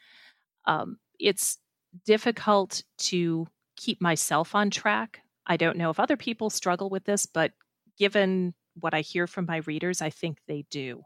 Um, 0.65 0.97
it's 1.19 1.57
difficult 2.05 2.83
to 2.97 3.47
keep 3.75 4.01
myself 4.01 4.55
on 4.55 4.69
track. 4.69 5.21
I 5.45 5.57
don't 5.57 5.77
know 5.77 5.89
if 5.89 5.99
other 5.99 6.17
people 6.17 6.49
struggle 6.49 6.89
with 6.89 7.03
this, 7.05 7.25
but 7.25 7.51
given 7.97 8.53
what 8.79 8.93
I 8.93 9.01
hear 9.01 9.27
from 9.27 9.45
my 9.45 9.57
readers, 9.57 10.01
I 10.01 10.09
think 10.09 10.37
they 10.47 10.65
do. 10.69 11.03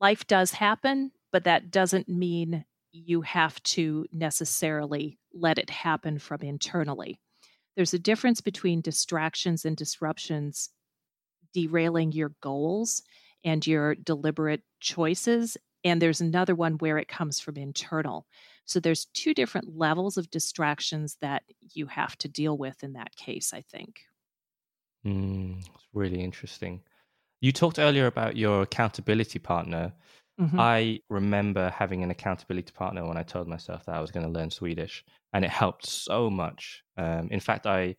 Life 0.00 0.26
does 0.26 0.52
happen, 0.52 1.12
but 1.32 1.44
that 1.44 1.70
doesn't 1.70 2.08
mean 2.08 2.64
you 2.92 3.20
have 3.22 3.62
to 3.62 4.06
necessarily 4.12 5.18
let 5.32 5.58
it 5.58 5.70
happen 5.70 6.18
from 6.18 6.40
internally. 6.42 7.20
There's 7.76 7.94
a 7.94 7.98
difference 7.98 8.40
between 8.40 8.80
distractions 8.80 9.64
and 9.64 9.76
disruptions 9.76 10.70
derailing 11.54 12.12
your 12.12 12.32
goals 12.40 13.02
and 13.44 13.66
your 13.66 13.94
deliberate 13.94 14.62
choices. 14.80 15.56
And 15.84 16.02
there's 16.02 16.20
another 16.20 16.54
one 16.54 16.74
where 16.74 16.98
it 16.98 17.08
comes 17.08 17.40
from 17.40 17.56
internal. 17.56 18.26
So 18.68 18.80
there's 18.80 19.06
two 19.14 19.32
different 19.32 19.78
levels 19.78 20.18
of 20.18 20.30
distractions 20.30 21.16
that 21.22 21.42
you 21.72 21.86
have 21.86 22.16
to 22.18 22.28
deal 22.28 22.56
with 22.56 22.84
in 22.84 22.92
that 22.92 23.16
case, 23.16 23.54
I 23.54 23.62
think. 23.62 24.00
Mm, 25.06 25.58
it's 25.58 25.86
really 25.94 26.22
interesting. 26.22 26.82
You 27.40 27.50
talked 27.50 27.78
earlier 27.78 28.06
about 28.06 28.36
your 28.36 28.62
accountability 28.62 29.38
partner. 29.38 29.94
Mm-hmm. 30.38 30.60
I 30.60 31.00
remember 31.08 31.70
having 31.70 32.02
an 32.02 32.10
accountability 32.10 32.72
partner 32.72 33.06
when 33.06 33.16
I 33.16 33.22
told 33.22 33.48
myself 33.48 33.86
that 33.86 33.94
I 33.94 34.00
was 34.00 34.10
going 34.10 34.26
to 34.26 34.32
learn 34.32 34.50
Swedish, 34.50 35.02
and 35.32 35.46
it 35.46 35.50
helped 35.50 35.86
so 35.86 36.28
much. 36.28 36.84
Um, 36.98 37.28
in 37.30 37.40
fact, 37.40 37.66
I 37.66 37.96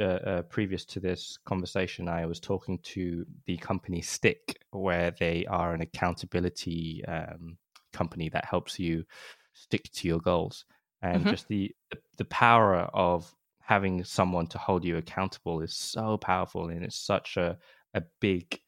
uh, 0.00 0.04
uh, 0.04 0.42
previous 0.42 0.84
to 0.86 1.00
this 1.00 1.38
conversation, 1.46 2.08
I 2.08 2.26
was 2.26 2.40
talking 2.40 2.78
to 2.78 3.24
the 3.46 3.56
company 3.58 4.00
Stick, 4.00 4.58
where 4.72 5.12
they 5.20 5.46
are 5.46 5.74
an 5.74 5.82
accountability 5.82 7.04
um, 7.06 7.56
company 7.92 8.28
that 8.30 8.46
helps 8.46 8.78
you 8.80 9.04
stick 9.52 9.90
to 9.92 10.08
your 10.08 10.20
goals, 10.20 10.64
and 11.02 11.22
mm-hmm. 11.22 11.30
just 11.30 11.48
the 11.48 11.74
the 12.18 12.24
power 12.26 12.76
of 12.94 13.34
having 13.60 14.04
someone 14.04 14.46
to 14.48 14.58
hold 14.58 14.84
you 14.84 14.96
accountable 14.96 15.60
is 15.60 15.74
so 15.74 16.16
powerful, 16.18 16.68
and 16.68 16.84
it's 16.84 16.98
such 16.98 17.36
a 17.36 17.56
a 17.94 18.02
big 18.20 18.58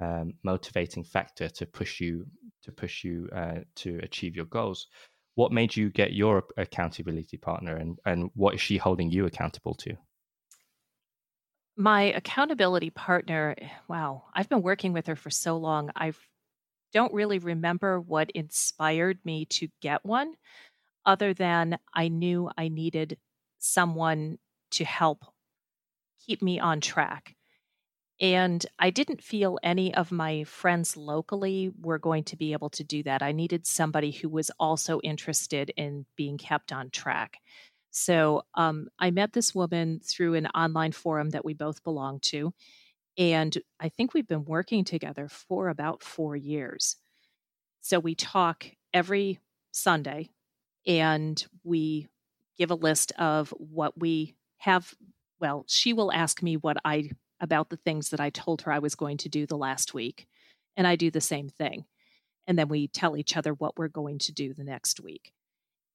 um, 0.00 0.34
motivating 0.42 1.04
factor 1.04 1.48
to 1.48 1.66
push 1.66 2.00
you 2.00 2.26
to 2.62 2.72
push 2.72 3.04
you 3.04 3.28
uh, 3.34 3.60
to 3.76 4.00
achieve 4.02 4.36
your 4.36 4.46
goals. 4.46 4.88
What 5.36 5.52
made 5.52 5.74
you 5.74 5.90
get 5.90 6.12
your 6.12 6.44
accountability 6.56 7.36
partner, 7.36 7.76
and 7.76 7.98
and 8.04 8.30
what 8.34 8.54
is 8.54 8.60
she 8.60 8.76
holding 8.76 9.10
you 9.10 9.26
accountable 9.26 9.74
to? 9.74 9.96
My 11.76 12.02
accountability 12.02 12.90
partner, 12.90 13.56
wow, 13.88 14.24
I've 14.32 14.48
been 14.48 14.62
working 14.62 14.92
with 14.92 15.08
her 15.08 15.16
for 15.16 15.30
so 15.30 15.56
long. 15.56 15.90
I 15.96 16.12
don't 16.94 17.12
really 17.12 17.38
remember 17.38 18.00
what 18.00 18.30
inspired 18.30 19.18
me 19.24 19.44
to 19.46 19.68
get 19.82 20.04
one, 20.04 20.34
other 21.04 21.34
than 21.34 21.78
I 21.94 22.08
knew 22.08 22.50
I 22.56 22.68
needed 22.68 23.18
someone 23.58 24.38
to 24.72 24.84
help 24.84 25.24
keep 26.26 26.42
me 26.42 26.58
on 26.58 26.80
track. 26.80 27.36
And 28.20 28.64
I 28.78 28.90
didn't 28.90 29.22
feel 29.22 29.58
any 29.62 29.92
of 29.94 30.12
my 30.12 30.44
friends 30.44 30.96
locally 30.96 31.72
were 31.80 31.98
going 31.98 32.24
to 32.24 32.36
be 32.36 32.52
able 32.52 32.70
to 32.70 32.84
do 32.84 33.02
that. 33.02 33.22
I 33.22 33.32
needed 33.32 33.66
somebody 33.66 34.12
who 34.12 34.28
was 34.28 34.50
also 34.58 35.00
interested 35.00 35.72
in 35.76 36.06
being 36.16 36.38
kept 36.38 36.72
on 36.72 36.90
track. 36.90 37.38
So 37.90 38.42
um, 38.54 38.88
I 38.98 39.10
met 39.10 39.32
this 39.32 39.54
woman 39.54 40.00
through 40.00 40.34
an 40.34 40.46
online 40.48 40.92
forum 40.92 41.30
that 41.30 41.44
we 41.44 41.54
both 41.54 41.82
belong 41.82 42.20
to. 42.20 42.52
And 43.16 43.56
I 43.78 43.88
think 43.88 44.12
we've 44.12 44.26
been 44.26 44.44
working 44.44 44.84
together 44.84 45.28
for 45.28 45.68
about 45.68 46.02
four 46.02 46.34
years. 46.34 46.96
So 47.80 48.00
we 48.00 48.14
talk 48.14 48.66
every 48.92 49.38
Sunday 49.72 50.30
and 50.86 51.44
we 51.62 52.08
give 52.56 52.70
a 52.70 52.76
list 52.76 53.12
of 53.18 53.50
what 53.50 53.98
we 53.98 54.34
have. 54.58 54.94
Well, 55.40 55.64
she 55.68 55.92
will 55.92 56.12
ask 56.12 56.42
me 56.42 56.56
what 56.56 56.76
I 56.84 57.10
about 57.40 57.68
the 57.68 57.76
things 57.76 58.10
that 58.10 58.20
I 58.20 58.30
told 58.30 58.62
her 58.62 58.72
I 58.72 58.78
was 58.78 58.94
going 58.94 59.18
to 59.18 59.28
do 59.28 59.46
the 59.46 59.56
last 59.56 59.92
week. 59.92 60.26
And 60.76 60.86
I 60.86 60.96
do 60.96 61.10
the 61.10 61.20
same 61.20 61.48
thing. 61.48 61.84
And 62.46 62.58
then 62.58 62.68
we 62.68 62.88
tell 62.88 63.16
each 63.16 63.36
other 63.36 63.52
what 63.52 63.78
we're 63.78 63.88
going 63.88 64.18
to 64.20 64.32
do 64.32 64.54
the 64.54 64.64
next 64.64 65.00
week. 65.00 65.32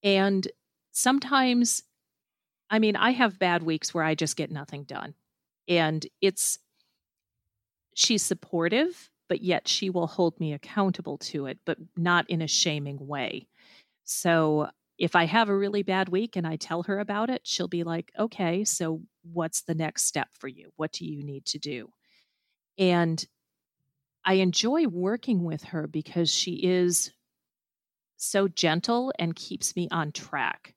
And 0.04 0.48
sometimes, 0.92 1.84
I 2.70 2.80
mean, 2.80 2.96
I 2.96 3.12
have 3.12 3.40
bad 3.40 3.64
weeks 3.64 3.94
where 3.94 4.04
I 4.04 4.16
just 4.16 4.38
get 4.38 4.52
nothing 4.52 4.84
done. 4.84 5.16
And 5.68 6.06
it's, 6.22 6.60
she's 8.00 8.24
supportive, 8.24 9.10
but 9.28 9.42
yet 9.42 9.68
she 9.68 9.90
will 9.90 10.08
hold 10.08 10.40
me 10.40 10.54
accountable 10.54 11.18
to 11.18 11.48
it, 11.48 11.60
but 11.66 11.78
not 11.98 12.30
in 12.30 12.42
a 12.42 12.48
shaming 12.48 12.98
way. 13.06 13.46
So 14.06 14.70
if 14.98 15.16
I 15.16 15.26
have 15.26 15.50
a 15.50 15.58
really 15.58 15.84
bad 15.84 16.08
week 16.08 16.38
and 16.38 16.48
I 16.48 16.56
tell 16.56 16.84
her 16.84 17.00
about 17.00 17.30
it, 17.30 17.42
she'll 17.44 17.68
be 17.68 17.84
like, 17.84 18.12
okay, 18.18 18.64
so 18.64 19.02
what's 19.34 19.64
the 19.64 19.76
next 19.76 20.06
step 20.06 20.30
for 20.40 20.48
you? 20.48 20.72
What 20.78 20.94
do 20.94 21.06
you 21.06 21.24
need 21.24 21.46
to 21.48 21.60
do? 21.60 21.90
And 22.78 23.24
I 24.26 24.36
enjoy 24.36 24.88
working 24.88 25.44
with 25.44 25.64
her 25.66 25.86
because 25.86 26.34
she 26.34 26.54
is 26.54 27.12
so 28.16 28.48
gentle 28.48 29.12
and 29.20 29.36
keeps 29.36 29.76
me 29.76 29.90
on 29.92 30.14
track 30.14 30.74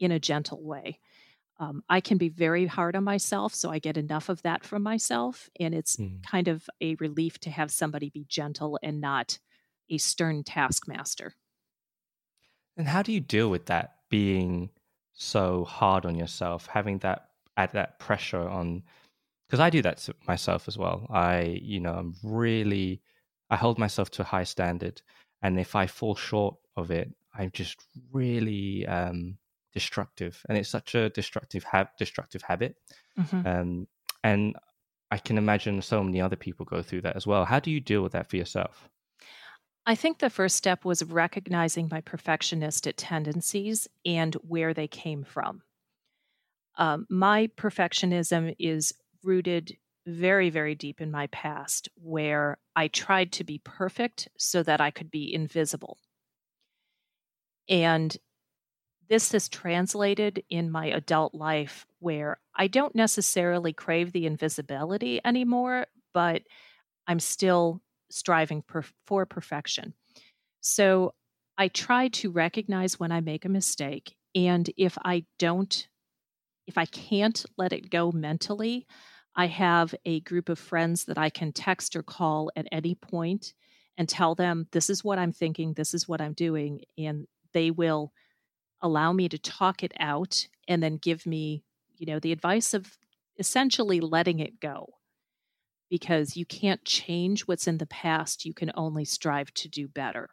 in 0.00 0.10
a 0.10 0.18
gentle 0.18 0.62
way. 0.62 0.98
Um, 1.62 1.84
I 1.88 2.00
can 2.00 2.18
be 2.18 2.28
very 2.28 2.66
hard 2.66 2.96
on 2.96 3.04
myself, 3.04 3.54
so 3.54 3.70
I 3.70 3.78
get 3.78 3.96
enough 3.96 4.28
of 4.28 4.42
that 4.42 4.64
from 4.64 4.82
myself. 4.82 5.48
And 5.60 5.74
it's 5.74 5.96
mm. 5.96 6.20
kind 6.24 6.48
of 6.48 6.68
a 6.80 6.96
relief 6.96 7.38
to 7.40 7.50
have 7.50 7.70
somebody 7.70 8.10
be 8.10 8.24
gentle 8.28 8.80
and 8.82 9.00
not 9.00 9.38
a 9.88 9.98
stern 9.98 10.42
taskmaster. 10.42 11.34
And 12.76 12.88
how 12.88 13.02
do 13.02 13.12
you 13.12 13.20
deal 13.20 13.48
with 13.48 13.66
that 13.66 13.96
being 14.10 14.70
so 15.12 15.64
hard 15.64 16.04
on 16.04 16.16
yourself, 16.16 16.66
having 16.66 16.98
that 16.98 17.28
add 17.56 17.72
that 17.74 17.98
pressure 17.98 18.48
on? 18.48 18.82
because 19.52 19.60
I 19.60 19.68
do 19.68 19.82
that 19.82 19.98
to 19.98 20.14
myself 20.26 20.66
as 20.66 20.78
well. 20.78 21.06
I, 21.10 21.60
you 21.62 21.78
know, 21.78 21.92
I'm 21.92 22.14
really, 22.22 23.02
I 23.50 23.56
hold 23.56 23.78
myself 23.78 24.10
to 24.12 24.22
a 24.22 24.24
high 24.24 24.44
standard, 24.44 25.02
and 25.42 25.60
if 25.60 25.76
I 25.76 25.86
fall 25.86 26.14
short 26.14 26.56
of 26.74 26.90
it, 26.90 27.12
I'm 27.34 27.50
just 27.52 27.78
really 28.12 28.86
um, 28.86 29.36
destructive, 29.72 30.44
and 30.48 30.58
it's 30.58 30.68
such 30.68 30.94
a 30.94 31.10
destructive 31.10 31.64
ha- 31.64 31.90
destructive 31.98 32.42
habit. 32.42 32.76
Mm-hmm. 33.18 33.46
Um, 33.46 33.88
and 34.24 34.56
I 35.10 35.18
can 35.18 35.38
imagine 35.38 35.82
so 35.82 36.02
many 36.02 36.20
other 36.20 36.36
people 36.36 36.64
go 36.64 36.82
through 36.82 37.02
that 37.02 37.16
as 37.16 37.26
well. 37.26 37.44
How 37.44 37.60
do 37.60 37.70
you 37.70 37.80
deal 37.80 38.02
with 38.02 38.12
that 38.12 38.30
for 38.30 38.36
yourself? 38.36 38.88
I 39.84 39.94
think 39.94 40.18
the 40.18 40.30
first 40.30 40.56
step 40.56 40.84
was 40.84 41.02
recognizing 41.02 41.88
my 41.90 42.00
perfectionistic 42.00 42.94
tendencies 42.96 43.88
and 44.06 44.34
where 44.36 44.72
they 44.72 44.86
came 44.86 45.24
from. 45.24 45.62
Um, 46.76 47.06
my 47.10 47.48
perfectionism 47.56 48.54
is 48.58 48.94
rooted 49.24 49.76
very, 50.06 50.50
very 50.50 50.74
deep 50.74 51.00
in 51.00 51.10
my 51.10 51.26
past, 51.28 51.88
where 51.96 52.58
I 52.74 52.88
tried 52.88 53.32
to 53.32 53.44
be 53.44 53.60
perfect 53.62 54.28
so 54.38 54.62
that 54.62 54.80
I 54.80 54.90
could 54.90 55.10
be 55.10 55.32
invisible. 55.32 55.98
And 57.68 58.16
this 59.08 59.32
has 59.32 59.48
translated 59.48 60.42
in 60.48 60.70
my 60.70 60.86
adult 60.86 61.34
life 61.34 61.86
where 61.98 62.38
I 62.54 62.66
don't 62.66 62.94
necessarily 62.94 63.72
crave 63.72 64.12
the 64.12 64.26
invisibility 64.26 65.20
anymore, 65.24 65.86
but 66.14 66.42
I'm 67.06 67.20
still 67.20 67.82
striving 68.10 68.62
per- 68.62 68.84
for 69.06 69.26
perfection. 69.26 69.94
So 70.60 71.14
I 71.58 71.68
try 71.68 72.08
to 72.08 72.30
recognize 72.30 72.98
when 72.98 73.12
I 73.12 73.20
make 73.20 73.44
a 73.44 73.50
mistake. 73.50 74.14
And 74.34 74.70
if 74.76 74.96
I 75.04 75.24
don't, 75.38 75.88
if 76.66 76.78
I 76.78 76.86
can't 76.86 77.44
let 77.58 77.72
it 77.72 77.90
go 77.90 78.12
mentally, 78.12 78.86
I 79.34 79.46
have 79.46 79.94
a 80.04 80.20
group 80.20 80.48
of 80.48 80.58
friends 80.58 81.04
that 81.06 81.18
I 81.18 81.30
can 81.30 81.52
text 81.52 81.96
or 81.96 82.02
call 82.02 82.50
at 82.56 82.68
any 82.70 82.94
point 82.94 83.54
and 83.96 84.08
tell 84.08 84.34
them, 84.34 84.68
this 84.72 84.88
is 84.88 85.04
what 85.04 85.18
I'm 85.18 85.32
thinking, 85.32 85.74
this 85.74 85.94
is 85.94 86.08
what 86.08 86.20
I'm 86.20 86.32
doing. 86.32 86.82
And 86.98 87.26
they 87.52 87.70
will 87.70 88.12
allow 88.82 89.12
me 89.12 89.28
to 89.28 89.38
talk 89.38 89.82
it 89.82 89.92
out 89.98 90.46
and 90.68 90.82
then 90.82 90.96
give 90.96 91.26
me, 91.26 91.64
you 91.96 92.06
know, 92.06 92.18
the 92.18 92.32
advice 92.32 92.74
of 92.74 92.98
essentially 93.38 94.00
letting 94.00 94.40
it 94.40 94.60
go 94.60 94.86
because 95.90 96.36
you 96.36 96.46
can't 96.46 96.84
change 96.84 97.42
what's 97.42 97.66
in 97.66 97.78
the 97.78 97.86
past. 97.86 98.44
You 98.44 98.54
can 98.54 98.72
only 98.74 99.04
strive 99.04 99.52
to 99.54 99.68
do 99.68 99.88
better. 99.88 100.30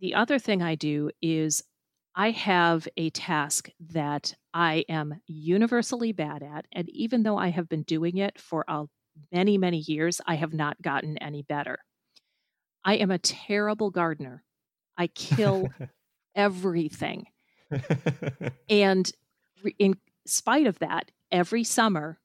The 0.00 0.14
other 0.14 0.38
thing 0.38 0.62
I 0.62 0.74
do 0.74 1.10
is 1.20 1.62
I 2.14 2.30
have 2.30 2.88
a 2.96 3.10
task 3.10 3.70
that 3.78 4.34
I 4.52 4.84
am 4.88 5.20
universally 5.26 6.12
bad 6.12 6.42
at. 6.42 6.66
And 6.72 6.88
even 6.90 7.22
though 7.22 7.36
I 7.38 7.48
have 7.48 7.68
been 7.68 7.82
doing 7.82 8.16
it 8.16 8.40
for 8.40 8.64
a, 8.66 8.86
many, 9.30 9.58
many 9.58 9.78
years, 9.78 10.20
I 10.26 10.34
have 10.34 10.52
not 10.52 10.80
gotten 10.82 11.18
any 11.18 11.42
better. 11.42 11.78
I 12.84 12.96
am 12.96 13.10
a 13.10 13.18
terrible 13.18 13.90
gardener. 13.90 14.42
I 14.96 15.06
kill 15.08 15.70
everything. 16.34 17.26
and 18.68 19.10
in 19.78 19.96
spite 20.26 20.66
of 20.66 20.78
that, 20.80 21.10
every 21.30 21.64
summer 21.64 22.18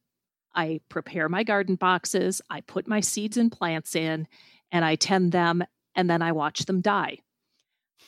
I 0.54 0.80
prepare 0.90 1.28
my 1.28 1.44
garden 1.44 1.76
boxes, 1.76 2.42
I 2.50 2.62
put 2.62 2.88
my 2.88 3.02
seeds 3.02 3.38
and 3.38 3.52
plants 3.52 3.96
in, 3.96 4.28
and 4.72 4.86
I 4.86 4.96
tend 4.96 5.32
them, 5.32 5.64
and 5.96 6.10
then 6.10 6.22
I 6.22 6.32
watch 6.32 6.66
them 6.66 6.82
die. 6.82 7.20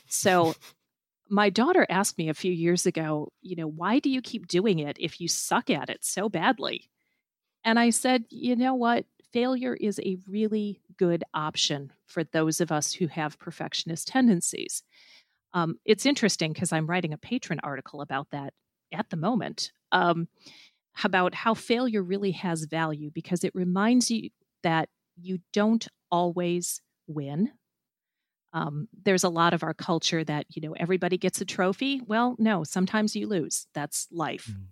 So, 0.08 0.56
my 1.30 1.50
daughter 1.50 1.86
asked 1.90 2.18
me 2.18 2.30
a 2.30 2.34
few 2.34 2.54
years 2.54 2.86
ago, 2.86 3.34
you 3.42 3.58
know, 3.58 3.68
why 3.68 4.00
do 4.00 4.10
you 4.10 4.22
keep 4.22 4.48
doing 4.48 4.80
it 4.80 4.96
if 4.98 5.20
you 5.20 5.28
suck 5.28 5.70
at 5.70 5.90
it 5.90 6.06
so 6.06 6.30
badly? 6.30 6.90
And 7.66 7.78
I 7.78 7.90
said, 7.90 8.24
you 8.30 8.56
know 8.56 8.76
what? 8.76 9.06
Failure 9.34 9.74
is 9.74 10.00
a 10.00 10.18
really 10.26 10.80
good 10.98 11.26
option 11.34 11.92
for 12.06 12.24
those 12.24 12.62
of 12.62 12.72
us 12.72 12.94
who 12.94 13.08
have 13.08 13.38
perfectionist 13.38 14.08
tendencies. 14.08 14.84
Um, 15.54 15.80
it's 15.86 16.06
interesting 16.06 16.54
because 16.54 16.72
I'm 16.74 16.88
writing 16.88 17.14
a 17.14 17.18
Patreon 17.18 17.60
article 17.64 18.02
about 18.02 18.28
that 18.32 18.54
at 18.94 19.10
the 19.10 19.18
moment. 19.18 19.72
Um, 19.92 20.28
about 21.04 21.36
how 21.36 21.54
failure 21.54 22.02
really 22.02 22.32
has 22.32 22.64
value 22.64 23.12
because 23.14 23.44
it 23.44 23.54
reminds 23.54 24.10
you 24.10 24.30
that 24.64 24.90
you 25.16 25.40
don't 25.54 25.88
always 26.12 26.82
win. 27.08 27.52
Um, 28.54 28.88
there's 29.04 29.24
a 29.24 29.30
lot 29.30 29.54
of 29.54 29.64
our 29.64 29.74
culture 29.74 30.24
that, 30.24 30.46
you 30.50 30.62
know, 30.62 30.74
everybody 30.74 31.18
gets 31.18 31.42
a 31.42 31.46
trophy. 31.46 32.02
Well, 32.06 32.36
no, 32.40 32.64
sometimes 32.64 33.16
you 33.16 33.28
lose. 33.28 33.68
That's 33.74 34.08
life. 34.12 34.52
Mm. 34.52 34.66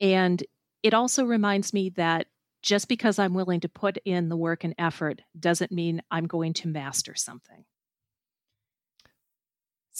And 0.00 0.44
it 0.82 0.94
also 0.94 1.24
reminds 1.24 1.72
me 1.72 1.90
that 1.90 2.26
just 2.62 2.88
because 2.88 3.18
I'm 3.18 3.34
willing 3.34 3.60
to 3.60 3.68
put 3.68 3.98
in 4.04 4.28
the 4.28 4.36
work 4.36 4.64
and 4.64 4.74
effort 4.78 5.20
doesn't 5.38 5.72
mean 5.72 6.02
I'm 6.10 6.26
going 6.26 6.52
to 6.54 6.68
master 6.68 7.14
something. 7.14 7.64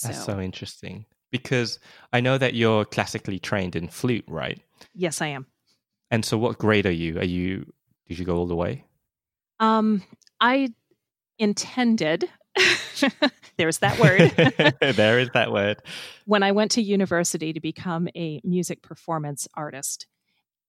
That's 0.03 0.17
so, 0.19 0.33
so 0.33 0.39
interesting 0.39 1.05
because 1.31 1.79
I 2.13 2.21
know 2.21 2.37
that 2.37 2.53
you're 2.53 2.85
classically 2.85 3.39
trained 3.39 3.75
in 3.75 3.87
flute, 3.87 4.25
right? 4.27 4.59
Yes, 4.93 5.21
I 5.21 5.27
am. 5.27 5.47
And 6.11 6.23
so, 6.23 6.37
what 6.37 6.57
grade 6.57 6.85
are 6.85 6.91
you? 6.91 7.19
Are 7.19 7.25
you? 7.25 7.71
Did 8.07 8.19
you 8.19 8.25
go 8.25 8.37
all 8.37 8.47
the 8.47 8.55
way? 8.55 8.85
Um, 9.59 10.03
I 10.39 10.69
intended. 11.39 12.29
There's 13.57 13.79
that 13.79 13.99
word. 13.99 14.95
there 14.95 15.19
is 15.19 15.29
that 15.33 15.51
word. 15.51 15.77
When 16.25 16.43
I 16.43 16.51
went 16.51 16.71
to 16.71 16.81
university 16.81 17.53
to 17.53 17.59
become 17.59 18.07
a 18.15 18.41
music 18.43 18.81
performance 18.81 19.47
artist, 19.55 20.07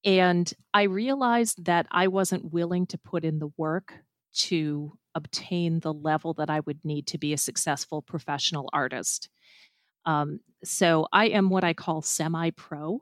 and 0.05 0.53
I 0.73 0.85
realized 0.85 1.65
that 1.65 1.87
I 1.91 2.09
wasn't 2.09 2.53
willing 2.53 2.87
to 2.89 2.99
put 2.99 3.25
in 3.25 3.39
the 3.39 3.51
work 3.57 3.93
to 4.37 4.97
obtain 5.17 5.81
the 5.81 5.93
level 5.93 6.35
that 6.35 6.51
I 6.51 6.61
would 6.61 6.79
need 6.85 7.09
to 7.09 7.19
be 7.19 7.33
a 7.33 7.39
successful 7.39 8.03
professional 8.03 8.71
artist. 8.73 9.29
Um, 10.05 10.41
so 10.63 11.09
I 11.13 11.29
am 11.29 11.51
what 11.51 11.65
I 11.65 11.73
call 11.73 12.03
semi 12.03 12.51
pro. 12.51 13.01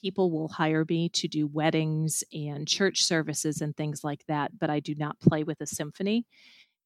People 0.00 0.30
will 0.30 0.48
hire 0.48 0.86
me 0.88 1.08
to 1.10 1.28
do 1.28 1.46
weddings 1.46 2.22
and 2.32 2.68
church 2.68 3.02
services 3.02 3.60
and 3.60 3.76
things 3.76 4.04
like 4.04 4.24
that, 4.28 4.58
but 4.58 4.70
I 4.70 4.80
do 4.80 4.94
not 4.94 5.18
play 5.20 5.42
with 5.42 5.60
a 5.60 5.66
symphony. 5.66 6.24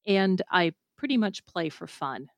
And 0.07 0.41
I 0.51 0.73
pretty 0.97 1.19
much 1.19 1.45
play 1.47 1.69
for 1.69 1.87
fun. 1.87 2.29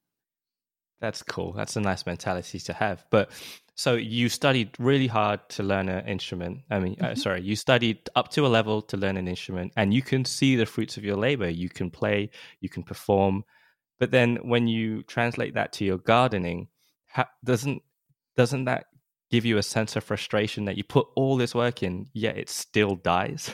That's 1.01 1.23
cool. 1.23 1.53
That's 1.53 1.77
a 1.77 1.81
nice 1.81 2.07
mentality 2.07 2.59
to 2.61 2.73
have. 2.73 3.05
But 3.11 3.31
so 3.75 3.95
you 3.95 4.29
studied 4.29 4.71
really 4.79 5.07
hard 5.07 5.41
to 5.51 5.63
learn 5.63 5.89
an 5.89 6.07
instrument. 6.07 6.61
I 6.71 6.79
mean, 6.79 6.97
uh, 7.01 7.05
mm-hmm. 7.05 7.13
uh, 7.13 7.15
sorry, 7.15 7.43
you 7.43 7.57
studied 7.57 8.09
up 8.15 8.29
to 8.33 8.47
a 8.47 8.49
level 8.49 8.83
to 8.83 8.97
learn 8.97 9.17
an 9.17 9.29
instrument, 9.29 9.73
and 9.77 9.95
you 9.95 10.03
can 10.03 10.25
see 10.25 10.57
the 10.57 10.67
fruits 10.67 10.97
of 10.97 11.05
your 11.05 11.17
labor. 11.17 11.49
You 11.49 11.69
can 11.69 11.91
play, 11.91 12.31
you 12.61 12.69
can 12.69 12.83
perform. 12.83 13.45
But 13.99 14.11
then 14.11 14.37
when 14.43 14.67
you 14.67 15.03
translate 15.05 15.55
that 15.55 15.73
to 15.75 15.85
your 15.85 15.99
gardening, 15.99 16.69
doesn't 17.45 17.83
doesn't 18.37 18.65
that 18.65 18.87
give 19.31 19.45
you 19.45 19.59
a 19.59 19.63
sense 19.63 19.97
of 19.97 20.05
frustration 20.05 20.67
that 20.67 20.77
you 20.77 20.85
put 20.85 21.07
all 21.17 21.37
this 21.37 21.55
work 21.55 21.83
in 21.83 22.07
yet 22.13 22.37
it 22.37 22.49
still 22.49 22.97
dies 22.97 23.51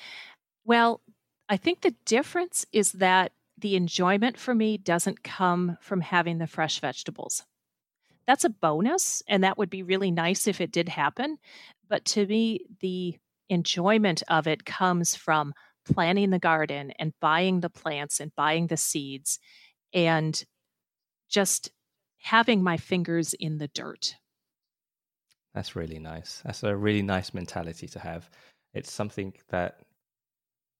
well 0.64 1.00
i 1.48 1.56
think 1.56 1.80
the 1.80 1.94
difference 2.04 2.66
is 2.72 2.92
that 2.92 3.32
the 3.58 3.76
enjoyment 3.76 4.38
for 4.38 4.54
me 4.54 4.76
doesn't 4.78 5.22
come 5.22 5.76
from 5.80 6.00
having 6.00 6.38
the 6.38 6.46
fresh 6.46 6.80
vegetables 6.80 7.44
that's 8.30 8.44
a 8.44 8.50
bonus 8.50 9.24
and 9.26 9.42
that 9.42 9.58
would 9.58 9.70
be 9.70 9.82
really 9.82 10.12
nice 10.12 10.46
if 10.46 10.60
it 10.60 10.70
did 10.70 10.88
happen 10.88 11.36
but 11.88 12.04
to 12.04 12.24
me 12.26 12.60
the 12.80 13.16
enjoyment 13.48 14.22
of 14.28 14.46
it 14.46 14.64
comes 14.64 15.16
from 15.16 15.52
planting 15.84 16.30
the 16.30 16.38
garden 16.38 16.92
and 16.98 17.12
buying 17.20 17.60
the 17.60 17.68
plants 17.68 18.20
and 18.20 18.34
buying 18.36 18.68
the 18.68 18.76
seeds 18.76 19.38
and 19.92 20.44
just 21.28 21.70
having 22.18 22.62
my 22.62 22.76
fingers 22.76 23.34
in 23.34 23.58
the 23.58 23.68
dirt. 23.68 24.14
That's 25.54 25.74
really 25.74 25.98
nice. 25.98 26.42
That's 26.44 26.62
a 26.62 26.76
really 26.76 27.02
nice 27.02 27.34
mentality 27.34 27.88
to 27.88 27.98
have. 27.98 28.30
It's 28.72 28.92
something 28.92 29.32
that 29.48 29.80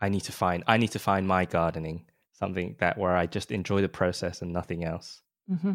I 0.01 0.09
need 0.09 0.23
to 0.23 0.33
find. 0.33 0.63
I 0.67 0.77
need 0.77 0.93
to 0.93 0.99
find 0.99 1.27
my 1.27 1.45
gardening, 1.45 2.07
something 2.33 2.77
that 2.79 2.97
where 2.97 3.17
I 3.17 3.27
just 3.27 3.51
enjoy 3.51 3.81
the 3.81 3.89
process 3.89 4.43
and 4.43 4.53
nothing 4.53 4.85
else. 4.85 5.23
Mm-hmm. 5.51 5.73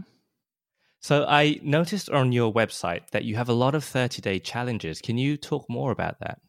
So 1.06 1.24
I 1.24 1.60
noticed 1.62 2.10
on 2.10 2.32
your 2.32 2.52
website 2.52 3.12
that 3.12 3.26
you 3.26 3.36
have 3.36 3.48
a 3.48 3.54
lot 3.54 3.76
of 3.76 3.84
30 3.84 4.24
day 4.24 4.40
challenges. 4.40 5.02
Can 5.02 5.20
you 5.20 5.38
talk 5.38 5.70
more 5.70 5.92
about 5.92 6.20
that? 6.22 6.42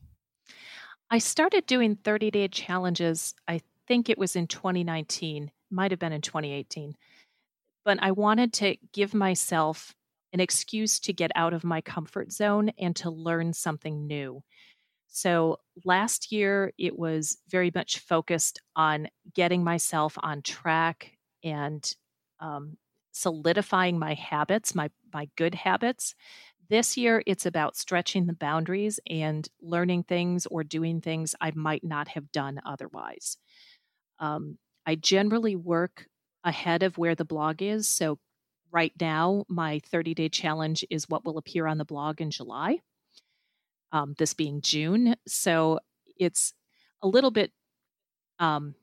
I 1.10 1.18
started 1.18 1.66
doing 1.66 1.94
30 1.94 2.30
day 2.30 2.48
challenges, 2.48 3.34
I 3.46 3.60
think 3.86 4.08
it 4.08 4.16
was 4.16 4.34
in 4.34 4.46
2019, 4.46 5.50
might 5.70 5.90
have 5.90 6.00
been 6.00 6.14
in 6.14 6.22
2018 6.22 6.94
but 7.84 7.98
I 8.00 8.12
wanted 8.12 8.54
to 8.54 8.76
give 8.94 9.12
myself 9.12 9.94
an 10.32 10.40
excuse 10.40 11.00
to 11.00 11.12
get 11.12 11.30
out 11.34 11.52
of 11.52 11.62
my 11.62 11.82
comfort 11.82 12.32
zone 12.32 12.70
and 12.78 12.96
to 12.96 13.10
learn 13.10 13.52
something 13.52 14.06
new. 14.06 14.42
So 15.06 15.58
last 15.84 16.32
year, 16.32 16.72
it 16.78 16.98
was 16.98 17.36
very 17.50 17.70
much 17.74 17.98
focused 17.98 18.62
on 18.74 19.08
getting 19.34 19.62
myself 19.62 20.16
on 20.18 20.40
track 20.40 21.12
and 21.44 21.94
um, 22.40 22.78
solidifying 23.16 23.98
my 23.98 24.14
habits, 24.14 24.74
my 24.74 24.90
my 25.12 25.28
good 25.36 25.54
habits. 25.54 26.14
This 26.68 26.96
year, 26.96 27.22
it's 27.26 27.46
about 27.46 27.76
stretching 27.76 28.26
the 28.26 28.32
boundaries 28.34 29.00
and 29.08 29.48
learning 29.62 30.02
things 30.02 30.46
or 30.46 30.64
doing 30.64 31.00
things 31.00 31.34
I 31.40 31.52
might 31.54 31.84
not 31.84 32.08
have 32.08 32.30
done 32.32 32.60
otherwise. 32.66 33.38
Um, 34.18 34.58
I 34.84 34.96
generally 34.96 35.56
work 35.56 36.06
ahead 36.44 36.82
of 36.82 36.98
where 36.98 37.14
the 37.14 37.24
blog 37.24 37.62
is. 37.62 37.88
So, 37.88 38.18
right 38.70 38.92
now, 39.00 39.44
my 39.48 39.80
30 39.90 40.14
day 40.14 40.28
challenge 40.28 40.84
is 40.90 41.08
what 41.08 41.24
will 41.24 41.38
appear 41.38 41.66
on 41.66 41.78
the 41.78 41.84
blog 41.84 42.20
in 42.20 42.30
July, 42.30 42.80
um, 43.92 44.14
this 44.18 44.34
being 44.34 44.60
June. 44.60 45.16
So, 45.26 45.80
it's 46.18 46.52
a 47.02 47.08
little 47.08 47.30
bit 47.30 47.52
um, 48.38 48.74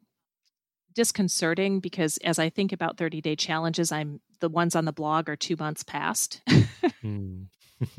disconcerting 0.94 1.80
because 1.80 2.18
as 2.20 2.40
I 2.40 2.50
think 2.50 2.72
about 2.72 2.98
30 2.98 3.22
day 3.22 3.36
challenges, 3.36 3.92
I'm 3.92 4.22
the 4.40 4.50
ones 4.50 4.76
on 4.76 4.86
the 4.86 4.92
blog 4.92 5.30
are 5.30 5.36
two 5.36 5.56
months 5.58 5.84
past. 5.84 6.42
mm. 7.04 7.48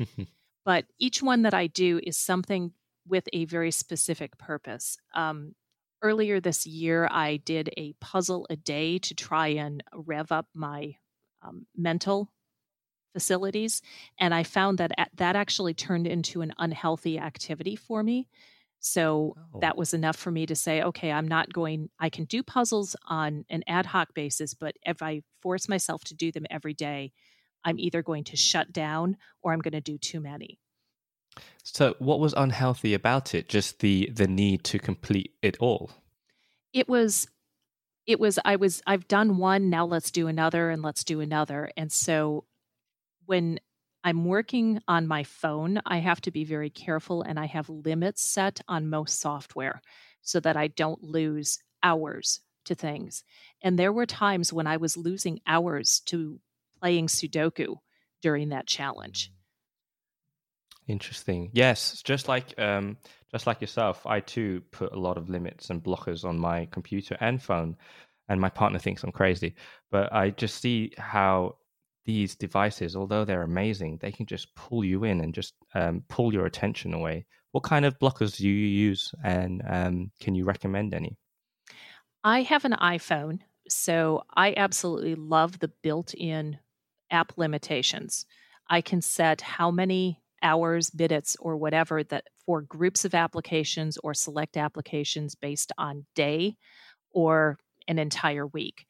but 0.65 0.85
each 0.99 1.21
one 1.21 1.43
that 1.43 1.53
I 1.53 1.67
do 1.67 1.99
is 2.03 2.17
something 2.17 2.71
with 3.07 3.27
a 3.33 3.45
very 3.45 3.71
specific 3.71 4.37
purpose. 4.37 4.97
Um, 5.13 5.55
earlier 6.01 6.39
this 6.39 6.65
year, 6.65 7.07
I 7.09 7.37
did 7.37 7.71
a 7.77 7.93
puzzle 7.93 8.45
a 8.49 8.55
day 8.55 8.97
to 8.99 9.15
try 9.15 9.47
and 9.47 9.83
rev 9.93 10.31
up 10.31 10.47
my 10.53 10.95
um, 11.41 11.65
mental 11.75 12.31
facilities. 13.13 13.81
And 14.19 14.33
I 14.33 14.43
found 14.43 14.77
that 14.77 14.91
that 15.15 15.35
actually 15.35 15.73
turned 15.73 16.05
into 16.05 16.41
an 16.41 16.53
unhealthy 16.57 17.17
activity 17.17 17.75
for 17.75 18.03
me. 18.03 18.27
So 18.85 19.35
oh. 19.51 19.59
that 19.61 19.77
was 19.77 19.95
enough 19.95 20.15
for 20.15 20.29
me 20.29 20.45
to 20.45 20.55
say, 20.55 20.83
okay, 20.83 21.11
I'm 21.11 21.27
not 21.27 21.51
going, 21.51 21.89
I 21.99 22.09
can 22.09 22.25
do 22.25 22.43
puzzles 22.43 22.95
on 23.07 23.43
an 23.49 23.63
ad 23.67 23.87
hoc 23.87 24.13
basis, 24.13 24.53
but 24.53 24.75
if 24.83 25.01
I 25.01 25.23
force 25.41 25.67
myself 25.67 26.03
to 26.05 26.13
do 26.13 26.31
them 26.31 26.45
every 26.51 26.75
day, 26.75 27.11
I'm 27.63 27.79
either 27.79 28.03
going 28.03 28.25
to 28.25 28.37
shut 28.37 28.71
down 28.71 29.17
or 29.41 29.53
I'm 29.53 29.59
going 29.59 29.71
to 29.71 29.81
do 29.81 29.97
too 29.97 30.21
many. 30.21 30.59
So 31.63 31.95
what 31.97 32.19
was 32.19 32.35
unhealthy 32.37 32.93
about 32.93 33.33
it? 33.33 33.49
Just 33.49 33.79
the 33.79 34.09
the 34.13 34.27
need 34.27 34.63
to 34.65 34.77
complete 34.77 35.33
it 35.41 35.57
all? 35.59 35.89
It 36.71 36.87
was 36.87 37.27
it 38.05 38.19
was 38.19 38.37
I 38.45 38.55
was 38.55 38.83
I've 38.85 39.07
done 39.07 39.37
one, 39.37 39.71
now 39.71 39.85
let's 39.85 40.11
do 40.11 40.27
another 40.27 40.69
and 40.69 40.83
let's 40.83 41.03
do 41.03 41.21
another. 41.21 41.71
And 41.75 41.91
so 41.91 42.45
when 43.25 43.59
I'm 44.05 44.23
working 44.23 44.79
on 44.87 45.07
my 45.07 45.23
phone, 45.23 45.81
I 45.83 45.97
have 45.97 46.21
to 46.21 46.31
be 46.31 46.43
very 46.43 46.69
careful 46.69 47.23
and 47.23 47.39
I 47.39 47.47
have 47.47 47.67
limits 47.69 48.21
set 48.21 48.61
on 48.67 48.87
most 48.87 49.19
software 49.19 49.81
so 50.21 50.39
that 50.41 50.55
I 50.55 50.67
don't 50.67 51.01
lose 51.03 51.57
hours 51.81 52.39
to 52.65 52.75
things. 52.75 53.23
And 53.63 53.79
there 53.79 53.91
were 53.91 54.05
times 54.05 54.53
when 54.53 54.67
I 54.67 54.77
was 54.77 54.95
losing 54.95 55.39
hours 55.47 56.01
to 56.01 56.39
playing 56.79 57.07
Sudoku 57.07 57.77
during 58.21 58.49
that 58.49 58.67
challenge. 58.67 59.31
Interesting. 60.87 61.49
Yes, 61.51 62.03
just 62.03 62.27
like 62.27 62.57
um, 62.59 62.97
just 63.31 63.47
like 63.47 63.59
yourself, 63.59 64.05
I 64.05 64.19
too 64.19 64.61
put 64.69 64.93
a 64.93 64.99
lot 64.99 65.17
of 65.17 65.29
limits 65.29 65.71
and 65.71 65.83
blockers 65.83 66.23
on 66.23 66.37
my 66.37 66.67
computer 66.67 67.17
and 67.19 67.41
phone, 67.41 67.75
and 68.29 68.39
my 68.39 68.49
partner 68.49 68.77
thinks 68.77 69.03
I'm 69.03 69.11
crazy. 69.11 69.55
But 69.89 70.13
I 70.13 70.29
just 70.29 70.61
see 70.61 70.91
how 70.99 71.55
these 72.05 72.35
devices, 72.35 72.95
although 72.95 73.25
they're 73.25 73.41
amazing, 73.41 73.97
they 74.01 74.11
can 74.11 74.25
just 74.25 74.53
pull 74.55 74.83
you 74.83 75.03
in 75.03 75.21
and 75.21 75.33
just 75.33 75.53
um, 75.73 76.03
pull 76.07 76.33
your 76.33 76.45
attention 76.45 76.93
away. 76.93 77.25
What 77.51 77.63
kind 77.63 77.85
of 77.85 77.99
blockers 77.99 78.37
do 78.37 78.47
you 78.47 78.53
use, 78.53 79.11
and 79.23 79.61
um, 79.67 80.11
can 80.19 80.35
you 80.35 80.45
recommend 80.45 80.93
any? 80.93 81.17
I 82.23 82.41
have 82.41 82.65
an 82.65 82.73
iPhone, 82.73 83.39
so 83.69 84.23
I 84.35 84.53
absolutely 84.57 85.15
love 85.15 85.59
the 85.59 85.71
built-in 85.81 86.59
app 87.11 87.33
limitations. 87.37 88.25
I 88.69 88.81
can 88.81 89.01
set 89.01 89.41
how 89.41 89.71
many 89.71 90.21
hours, 90.41 90.93
minutes, 90.93 91.37
or 91.39 91.57
whatever 91.57 92.03
that 92.03 92.25
for 92.45 92.61
groups 92.61 93.05
of 93.05 93.15
applications 93.15 93.97
or 94.03 94.13
select 94.13 94.57
applications 94.57 95.35
based 95.35 95.71
on 95.77 96.05
day 96.15 96.57
or 97.11 97.57
an 97.87 97.99
entire 97.99 98.47
week 98.47 98.85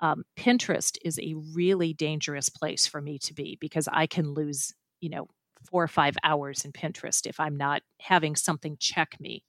um, 0.00 0.24
Pinterest 0.36 0.96
is 1.04 1.18
a 1.18 1.34
really 1.54 1.92
dangerous 1.92 2.48
place 2.48 2.86
for 2.86 3.00
me 3.00 3.18
to 3.20 3.34
be 3.34 3.58
because 3.60 3.88
I 3.92 4.06
can 4.06 4.32
lose, 4.32 4.72
you 5.00 5.10
know, 5.10 5.28
four 5.70 5.82
or 5.82 5.88
five 5.88 6.16
hours 6.24 6.64
in 6.64 6.72
Pinterest 6.72 7.26
if 7.26 7.38
I'm 7.38 7.56
not 7.56 7.82
having 8.00 8.34
something 8.34 8.76
check 8.80 9.16
me. 9.20 9.44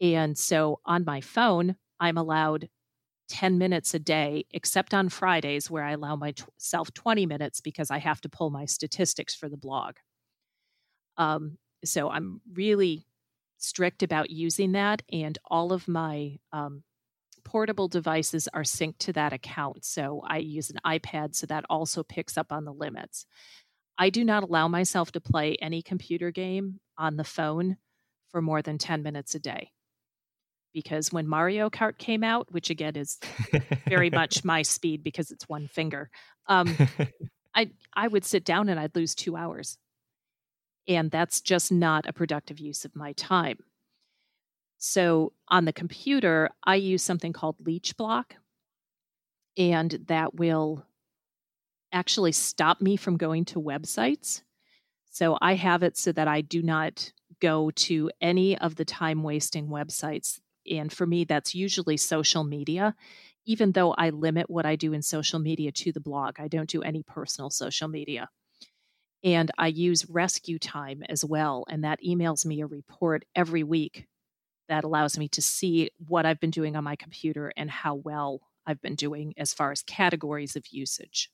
And 0.00 0.36
so 0.36 0.80
on 0.84 1.04
my 1.04 1.20
phone, 1.20 1.76
I'm 2.00 2.18
allowed 2.18 2.68
10 3.28 3.56
minutes 3.56 3.94
a 3.94 3.98
day, 3.98 4.44
except 4.50 4.92
on 4.92 5.08
Fridays 5.08 5.70
where 5.70 5.84
I 5.84 5.92
allow 5.92 6.16
myself 6.16 6.92
20 6.92 7.24
minutes 7.24 7.60
because 7.60 7.90
I 7.90 7.98
have 7.98 8.20
to 8.22 8.28
pull 8.28 8.50
my 8.50 8.66
statistics 8.66 9.34
for 9.34 9.48
the 9.48 9.56
blog. 9.56 9.94
Um, 11.16 11.56
so 11.84 12.10
I'm 12.10 12.40
really 12.52 13.06
strict 13.56 14.02
about 14.02 14.30
using 14.30 14.72
that. 14.72 15.02
And 15.10 15.38
all 15.46 15.72
of 15.72 15.88
my 15.88 16.38
um, 16.52 16.82
portable 17.44 17.88
devices 17.88 18.48
are 18.54 18.62
synced 18.62 18.98
to 18.98 19.12
that 19.14 19.32
account. 19.32 19.84
So 19.84 20.22
I 20.26 20.38
use 20.38 20.70
an 20.70 20.78
iPad, 20.86 21.34
so 21.34 21.46
that 21.46 21.64
also 21.68 22.02
picks 22.02 22.36
up 22.36 22.52
on 22.52 22.64
the 22.64 22.72
limits. 22.72 23.26
I 23.98 24.10
do 24.10 24.24
not 24.24 24.42
allow 24.42 24.68
myself 24.68 25.12
to 25.12 25.20
play 25.20 25.56
any 25.60 25.82
computer 25.82 26.30
game 26.30 26.80
on 26.96 27.16
the 27.16 27.24
phone 27.24 27.76
for 28.30 28.40
more 28.40 28.62
than 28.62 28.78
10 28.78 29.02
minutes 29.02 29.34
a 29.34 29.38
day. 29.38 29.70
Because 30.72 31.12
when 31.12 31.28
Mario 31.28 31.68
Kart 31.68 31.98
came 31.98 32.24
out, 32.24 32.50
which 32.50 32.70
again 32.70 32.96
is 32.96 33.18
very 33.86 34.08
much 34.10 34.42
my 34.42 34.62
speed 34.62 35.04
because 35.04 35.30
it's 35.30 35.48
one 35.48 35.68
finger, 35.68 36.08
um, 36.46 36.74
I, 37.54 37.70
I 37.94 38.08
would 38.08 38.24
sit 38.24 38.44
down 38.44 38.70
and 38.70 38.80
I'd 38.80 38.96
lose 38.96 39.14
two 39.14 39.36
hours. 39.36 39.76
And 40.88 41.10
that's 41.10 41.40
just 41.40 41.70
not 41.70 42.06
a 42.08 42.12
productive 42.12 42.58
use 42.58 42.84
of 42.84 42.96
my 42.96 43.12
time. 43.12 43.58
So 44.84 45.32
on 45.46 45.64
the 45.64 45.72
computer, 45.72 46.50
I 46.64 46.74
use 46.74 47.04
something 47.04 47.32
called 47.32 47.56
LeechBlock, 47.62 48.32
and 49.56 49.92
that 50.08 50.34
will 50.34 50.84
actually 51.92 52.32
stop 52.32 52.80
me 52.80 52.96
from 52.96 53.16
going 53.16 53.44
to 53.44 53.60
websites. 53.60 54.42
So 55.10 55.38
I 55.40 55.54
have 55.54 55.84
it 55.84 55.96
so 55.96 56.12
that 56.12 56.28
I 56.28 56.40
do 56.40 56.62
not 56.62 57.12
go 57.40 57.70
to 57.70 58.10
any 58.20 58.58
of 58.58 58.76
the 58.76 58.84
time 58.84 59.22
wasting 59.22 59.68
websites. 59.68 60.40
And 60.70 60.92
for 60.92 61.06
me, 61.06 61.24
that's 61.24 61.54
usually 61.54 61.96
social 61.96 62.44
media, 62.44 62.96
even 63.46 63.72
though 63.72 63.92
I 63.92 64.10
limit 64.10 64.50
what 64.50 64.66
I 64.66 64.76
do 64.76 64.92
in 64.92 65.02
social 65.02 65.38
media 65.38 65.72
to 65.72 65.92
the 65.92 66.00
blog. 66.00 66.40
I 66.40 66.48
don't 66.48 66.70
do 66.70 66.82
any 66.82 67.04
personal 67.04 67.50
social 67.50 67.88
media. 67.88 68.30
And 69.24 69.50
I 69.58 69.68
use 69.68 70.04
RescueTime 70.04 71.02
as 71.08 71.24
well. 71.24 71.64
And 71.68 71.84
that 71.84 72.00
emails 72.02 72.44
me 72.44 72.62
a 72.62 72.66
report 72.66 73.24
every 73.36 73.62
week 73.62 74.08
that 74.72 74.84
allows 74.84 75.18
me 75.18 75.28
to 75.28 75.42
see 75.42 75.90
what 76.08 76.24
I've 76.24 76.40
been 76.40 76.50
doing 76.50 76.76
on 76.76 76.84
my 76.84 76.96
computer 76.96 77.52
and 77.58 77.70
how 77.70 77.96
well 77.96 78.40
I've 78.66 78.80
been 78.80 78.94
doing 78.94 79.34
as 79.36 79.52
far 79.52 79.70
as 79.70 79.82
categories 79.82 80.56
of 80.56 80.64
usage. 80.70 81.30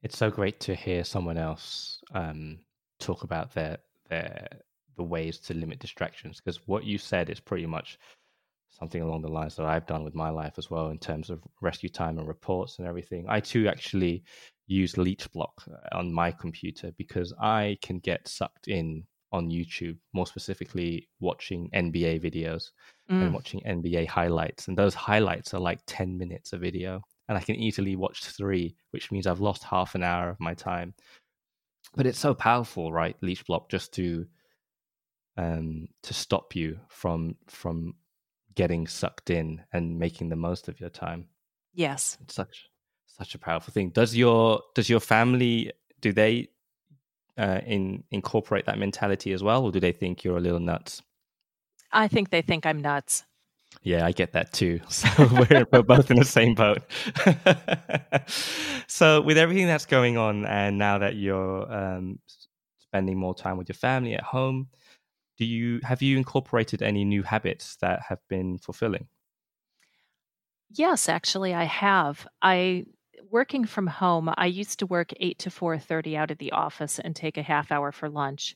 It's 0.00 0.16
so 0.16 0.30
great 0.30 0.60
to 0.60 0.76
hear 0.76 1.02
someone 1.02 1.36
else 1.36 2.00
um, 2.14 2.60
talk 3.00 3.24
about 3.24 3.54
their 3.54 3.78
their 4.08 4.46
the 4.96 5.02
ways 5.02 5.38
to 5.38 5.54
limit 5.54 5.80
distractions 5.80 6.40
because 6.40 6.60
what 6.66 6.84
you 6.84 6.96
said 6.96 7.28
is 7.28 7.40
pretty 7.40 7.66
much 7.66 7.98
something 8.68 9.02
along 9.02 9.22
the 9.22 9.28
lines 9.28 9.56
that 9.56 9.66
I've 9.66 9.86
done 9.86 10.04
with 10.04 10.14
my 10.14 10.30
life 10.30 10.54
as 10.58 10.70
well 10.70 10.90
in 10.90 10.98
terms 10.98 11.28
of 11.28 11.42
RescueTime 11.60 12.18
and 12.18 12.28
reports 12.28 12.78
and 12.78 12.86
everything. 12.86 13.26
I 13.28 13.40
too 13.40 13.66
actually 13.66 14.22
use 14.68 14.94
LeechBlock 14.94 15.54
on 15.90 16.12
my 16.12 16.30
computer 16.30 16.92
because 16.96 17.34
I 17.40 17.78
can 17.82 17.98
get 17.98 18.28
sucked 18.28 18.68
in 18.68 19.04
on 19.32 19.50
YouTube, 19.50 19.96
more 20.12 20.26
specifically 20.26 21.08
watching 21.20 21.70
NBA 21.74 22.22
videos 22.22 22.70
mm. 23.10 23.22
and 23.22 23.34
watching 23.34 23.60
NBA 23.60 24.08
highlights. 24.08 24.68
And 24.68 24.76
those 24.76 24.94
highlights 24.94 25.54
are 25.54 25.60
like 25.60 25.80
10 25.86 26.18
minutes 26.18 26.52
of 26.52 26.60
video. 26.60 27.02
And 27.28 27.38
I 27.38 27.40
can 27.40 27.56
easily 27.56 27.96
watch 27.96 28.24
three, 28.24 28.74
which 28.90 29.12
means 29.12 29.26
I've 29.26 29.40
lost 29.40 29.62
half 29.62 29.94
an 29.94 30.02
hour 30.02 30.30
of 30.30 30.40
my 30.40 30.54
time. 30.54 30.94
But 31.94 32.06
it's 32.06 32.18
so 32.18 32.34
powerful, 32.34 32.92
right? 32.92 33.16
LeechBlock 33.22 33.68
just 33.68 33.92
to 33.94 34.26
um 35.36 35.86
to 36.02 36.12
stop 36.12 36.56
you 36.56 36.78
from 36.88 37.36
from 37.46 37.94
getting 38.54 38.86
sucked 38.86 39.30
in 39.30 39.62
and 39.72 39.98
making 39.98 40.28
the 40.28 40.36
most 40.36 40.68
of 40.68 40.80
your 40.80 40.90
time. 40.90 41.28
Yes. 41.72 42.18
It's 42.20 42.34
such 42.34 42.68
such 43.06 43.34
a 43.34 43.38
powerful 43.38 43.72
thing. 43.72 43.90
Does 43.90 44.16
your 44.16 44.60
does 44.74 44.88
your 44.88 45.00
family 45.00 45.72
do 46.00 46.12
they 46.12 46.48
uh, 47.38 47.60
in 47.66 48.04
incorporate 48.10 48.66
that 48.66 48.78
mentality 48.78 49.32
as 49.32 49.42
well, 49.42 49.64
or 49.64 49.72
do 49.72 49.80
they 49.80 49.92
think 49.92 50.24
you're 50.24 50.38
a 50.38 50.40
little 50.40 50.60
nuts? 50.60 51.02
I 51.92 52.08
think 52.08 52.30
they 52.30 52.42
think 52.42 52.66
I'm 52.66 52.80
nuts. 52.80 53.24
Yeah, 53.82 54.04
I 54.04 54.12
get 54.12 54.32
that 54.32 54.52
too. 54.52 54.80
So 54.90 55.08
we're, 55.18 55.66
we're 55.72 55.82
both 55.82 56.10
in 56.10 56.18
the 56.18 56.24
same 56.24 56.54
boat. 56.54 56.82
so 58.86 59.20
with 59.20 59.38
everything 59.38 59.66
that's 59.66 59.86
going 59.86 60.16
on, 60.16 60.44
and 60.46 60.78
now 60.78 60.98
that 60.98 61.16
you're 61.16 61.72
um, 61.72 62.18
spending 62.78 63.18
more 63.18 63.34
time 63.34 63.56
with 63.56 63.68
your 63.68 63.76
family 63.76 64.14
at 64.14 64.22
home, 64.22 64.68
do 65.38 65.46
you 65.46 65.80
have 65.82 66.02
you 66.02 66.18
incorporated 66.18 66.82
any 66.82 67.04
new 67.04 67.22
habits 67.22 67.76
that 67.80 68.02
have 68.08 68.18
been 68.28 68.58
fulfilling? 68.58 69.08
Yes, 70.72 71.08
actually, 71.08 71.54
I 71.54 71.64
have. 71.64 72.26
I 72.42 72.84
working 73.28 73.64
from 73.66 73.86
home, 73.86 74.32
I 74.36 74.46
used 74.46 74.78
to 74.80 74.86
work 74.86 75.12
8 75.18 75.38
to 75.40 75.50
4:30 75.50 76.16
out 76.16 76.30
of 76.30 76.38
the 76.38 76.52
office 76.52 76.98
and 76.98 77.14
take 77.14 77.36
a 77.36 77.42
half 77.42 77.70
hour 77.72 77.92
for 77.92 78.08
lunch. 78.08 78.54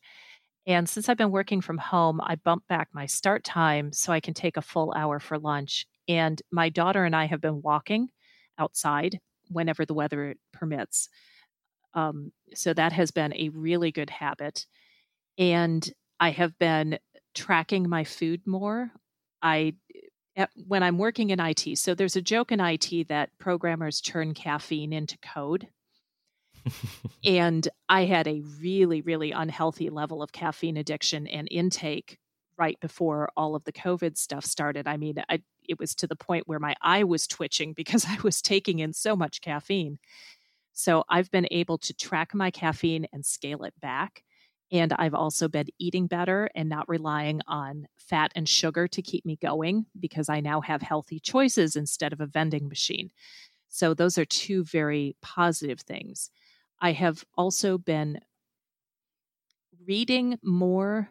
And 0.67 0.89
since 0.89 1.09
I've 1.09 1.17
been 1.19 1.31
working 1.31 1.61
from 1.61 1.79
home, 1.79 2.21
I 2.23 2.37
bumped 2.37 2.69
back 2.69 2.89
my 2.93 3.07
start 3.07 3.45
time 3.45 3.93
so 3.93 4.13
I 4.13 4.21
can 4.21 4.35
take 4.35 4.57
a 4.57 4.63
full 4.63 4.93
hour 4.97 5.21
for 5.21 5.39
lunch. 5.39 5.87
And 6.09 6.41
my 6.53 6.69
daughter 6.71 7.05
and 7.05 7.17
I 7.17 7.27
have 7.27 7.41
been 7.41 7.63
walking 7.63 8.09
outside 8.59 9.21
whenever 9.51 9.85
the 9.87 9.95
weather 9.95 10.35
permits. 10.53 11.09
Um, 11.95 12.33
so 12.55 12.75
that 12.75 12.93
has 12.93 13.11
been 13.11 13.35
a 13.35 13.51
really 13.51 13.93
good 13.93 14.11
habit. 14.11 14.67
And 15.39 15.89
I 16.21 16.31
have 16.31 16.59
been 16.59 16.99
tracking 17.35 17.89
my 17.89 18.05
food 18.05 18.43
more. 18.47 18.91
I 19.43 19.75
when 20.67 20.83
I'm 20.83 20.99
working 20.99 21.31
in 21.31 21.41
IT. 21.41 21.79
So 21.79 21.95
there's 21.95 22.17
a 22.17 22.23
joke 22.23 22.53
in 22.53 22.61
IT 22.61 23.09
that 23.09 23.31
programmers 23.39 24.01
turn 24.01 24.35
caffeine 24.35 24.93
into 24.93 25.19
code. 25.19 25.69
and 27.25 27.69
I 27.89 28.05
had 28.05 28.27
a 28.27 28.43
really, 28.61 29.03
really 29.03 29.33
unhealthy 29.33 29.91
level 29.91 30.23
of 30.23 30.33
caffeine 30.33 30.77
addiction 30.77 31.27
and 31.27 31.49
intake 31.51 32.19
right 32.57 32.79
before 32.81 33.31
all 33.37 33.55
of 33.55 33.65
the 33.65 33.73
COVID 33.73 34.17
stuff 34.17 34.45
started. 34.45 34.87
I 34.87 34.97
mean, 34.97 35.23
I, 35.29 35.43
it 35.69 35.79
was 35.79 35.95
to 35.97 36.07
the 36.07 36.17
point 36.17 36.47
where 36.47 36.61
my 36.61 36.75
eye 36.81 37.05
was 37.05 37.27
twitching 37.27 37.73
because 37.77 38.07
I 38.09 38.17
was 38.23 38.41
taking 38.43 38.79
in 38.79 38.93
so 38.93 39.17
much 39.17 39.41
caffeine. 39.41 39.99
So 40.73 41.05
I've 41.09 41.31
been 41.31 41.47
able 41.51 41.79
to 41.79 41.95
track 41.95 42.35
my 42.35 42.51
caffeine 42.51 43.07
and 43.13 43.25
scale 43.25 43.63
it 43.63 43.75
back. 43.81 44.25
And 44.73 44.93
I've 44.95 45.15
also 45.15 45.49
been 45.49 45.67
eating 45.79 46.07
better 46.07 46.49
and 46.55 46.69
not 46.69 46.89
relying 46.89 47.41
on 47.47 47.87
fat 47.97 48.33
and 48.35 48.49
sugar 48.49 48.89
to 48.89 49.03
keep 49.03 49.25
me 49.25 49.37
going 49.37 49.87
because 49.99 50.29
I 50.29 50.41
now 50.41 50.61
have 50.63 50.83
healthy 50.83 51.21
choices 51.21 51.77
instead 51.77 52.13
of 52.13 52.21
a 52.21 52.27
vending 52.27 52.69
machine. 52.69 53.11
So, 53.69 53.93
those 53.93 54.19
are 54.19 54.25
two 54.25 54.65
very 54.65 55.17
positive 55.21 55.81
things. 55.81 56.31
I 56.81 56.93
have 56.93 57.25
also 57.37 57.79
been 57.79 58.21
reading 59.87 60.39
more 60.43 61.11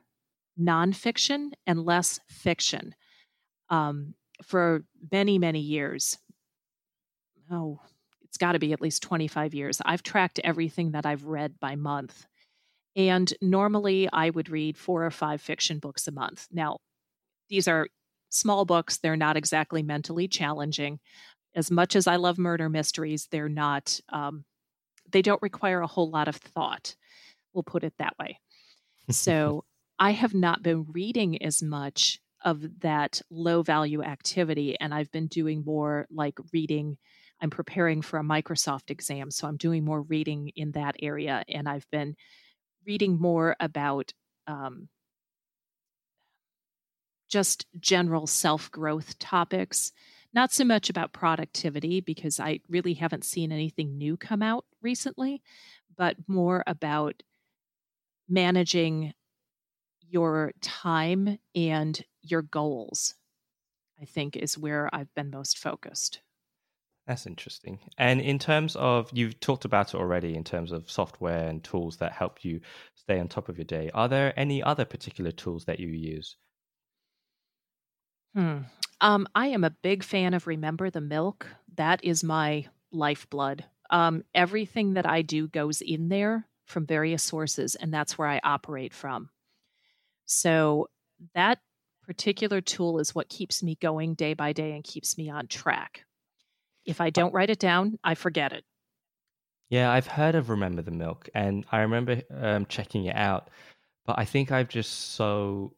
nonfiction 0.59 1.51
and 1.65 1.83
less 1.83 2.19
fiction 2.27 2.95
um, 3.69 4.13
for 4.43 4.85
many, 5.11 5.37
many 5.39 5.59
years. 5.59 6.17
Oh, 7.51 7.79
it's 8.23 8.37
got 8.37 8.53
to 8.53 8.59
be 8.59 8.73
at 8.73 8.81
least 8.81 9.03
25 9.03 9.53
years. 9.53 9.81
I've 9.85 10.03
tracked 10.03 10.39
everything 10.43 10.91
that 10.91 11.05
I've 11.05 11.25
read 11.25 11.59
by 11.59 11.75
month. 11.75 12.25
And 12.95 13.33
normally 13.41 14.07
I 14.11 14.29
would 14.29 14.49
read 14.49 14.77
four 14.77 15.05
or 15.05 15.11
five 15.11 15.41
fiction 15.41 15.79
books 15.79 16.07
a 16.07 16.11
month. 16.11 16.47
Now, 16.51 16.77
these 17.49 17.67
are 17.67 17.87
small 18.29 18.65
books, 18.65 18.97
they're 18.97 19.15
not 19.15 19.37
exactly 19.37 19.83
mentally 19.83 20.27
challenging. 20.27 20.99
As 21.55 21.69
much 21.69 21.95
as 21.95 22.07
I 22.07 22.15
love 22.15 22.37
murder 22.37 22.69
mysteries, 22.69 23.27
they're 23.29 23.49
not, 23.49 23.99
um, 24.09 24.43
they 25.11 25.21
don't 25.21 25.41
require 25.41 25.81
a 25.81 25.87
whole 25.87 26.09
lot 26.09 26.27
of 26.27 26.35
thought. 26.35 26.95
We'll 27.53 27.63
put 27.63 27.83
it 27.83 27.93
that 27.99 28.15
way. 28.19 28.39
So 29.09 29.65
I 29.99 30.11
have 30.11 30.33
not 30.33 30.63
been 30.63 30.85
reading 30.93 31.43
as 31.43 31.61
much 31.61 32.21
of 32.43 32.79
that 32.79 33.21
low 33.29 33.61
value 33.61 34.01
activity, 34.01 34.79
and 34.79 34.93
I've 34.93 35.11
been 35.11 35.27
doing 35.27 35.63
more 35.65 36.07
like 36.09 36.37
reading. 36.53 36.97
I'm 37.41 37.49
preparing 37.49 38.01
for 38.01 38.17
a 38.17 38.23
Microsoft 38.23 38.89
exam, 38.89 39.29
so 39.29 39.47
I'm 39.47 39.57
doing 39.57 39.83
more 39.83 40.01
reading 40.01 40.51
in 40.55 40.71
that 40.71 40.95
area, 41.01 41.43
and 41.49 41.67
I've 41.67 41.89
been 41.91 42.15
reading 42.85 43.19
more 43.19 43.55
about 43.59 44.13
um, 44.47 44.89
just 47.29 47.65
general 47.79 48.27
self 48.27 48.69
growth 48.71 49.17
topics, 49.19 49.91
not 50.33 50.51
so 50.51 50.63
much 50.63 50.89
about 50.89 51.13
productivity, 51.13 52.01
because 52.01 52.39
I 52.39 52.59
really 52.69 52.93
haven't 52.93 53.25
seen 53.25 53.51
anything 53.51 53.97
new 53.97 54.17
come 54.17 54.41
out 54.41 54.65
recently, 54.81 55.41
but 55.97 56.17
more 56.27 56.63
about 56.67 57.23
managing 58.27 59.13
your 60.09 60.53
time 60.61 61.39
and 61.55 62.03
your 62.21 62.41
goals, 62.43 63.15
I 64.01 64.05
think, 64.05 64.35
is 64.35 64.57
where 64.57 64.89
I've 64.93 65.13
been 65.15 65.31
most 65.31 65.57
focused. 65.59 66.21
That's 67.07 67.27
interesting. 67.27 67.79
And 67.97 68.21
in 68.21 68.39
terms 68.39 68.77
of, 68.77 69.09
you've 69.11 69.39
talked 69.41 69.65
about 69.65 69.93
it 69.93 69.97
already 69.97 70.35
in 70.35 70.43
terms 70.43 70.71
of 70.71 70.89
software 70.89 71.49
and 71.49 71.61
tools 71.63 71.97
that 71.97 72.13
help 72.13 72.45
you 72.45 72.61
stay 72.95 73.19
on 73.19 73.27
top 73.27 73.49
of 73.49 73.57
your 73.57 73.65
day. 73.65 73.89
Are 73.93 74.07
there 74.07 74.37
any 74.39 74.63
other 74.63 74.85
particular 74.85 75.31
tools 75.31 75.65
that 75.65 75.79
you 75.79 75.89
use? 75.89 76.37
Hmm. 78.33 78.59
Um, 79.01 79.27
I 79.35 79.47
am 79.47 79.65
a 79.65 79.69
big 79.69 80.03
fan 80.03 80.33
of 80.33 80.47
Remember 80.47 80.89
the 80.89 81.01
Milk. 81.01 81.47
That 81.75 82.03
is 82.03 82.23
my 82.23 82.67
lifeblood. 82.91 83.65
Um, 83.89 84.23
everything 84.33 84.93
that 84.93 85.05
I 85.05 85.21
do 85.23 85.47
goes 85.49 85.81
in 85.81 86.07
there 86.07 86.47
from 86.65 86.85
various 86.85 87.21
sources, 87.21 87.75
and 87.75 87.93
that's 87.93 88.17
where 88.17 88.29
I 88.29 88.39
operate 88.43 88.93
from. 88.93 89.29
So 90.25 90.87
that 91.35 91.59
particular 92.03 92.61
tool 92.61 92.99
is 92.99 93.13
what 93.13 93.29
keeps 93.29 93.61
me 93.61 93.75
going 93.75 94.15
day 94.15 94.33
by 94.33 94.53
day 94.53 94.71
and 94.71 94.83
keeps 94.83 95.17
me 95.17 95.29
on 95.29 95.47
track. 95.47 96.05
If 96.85 97.01
I 97.01 97.09
don't 97.09 97.33
write 97.33 97.49
it 97.49 97.59
down, 97.59 97.97
I 98.03 98.15
forget 98.15 98.53
it. 98.53 98.65
Yeah, 99.69 99.91
I've 99.91 100.07
heard 100.07 100.35
of 100.35 100.49
Remember 100.49 100.81
the 100.81 100.91
Milk, 100.91 101.29
and 101.33 101.65
I 101.71 101.79
remember 101.81 102.21
um, 102.31 102.65
checking 102.67 103.05
it 103.05 103.15
out. 103.15 103.49
But 104.05 104.19
I 104.19 104.25
think 104.25 104.51
I've 104.51 104.69
just 104.69 105.13
so 105.15 105.73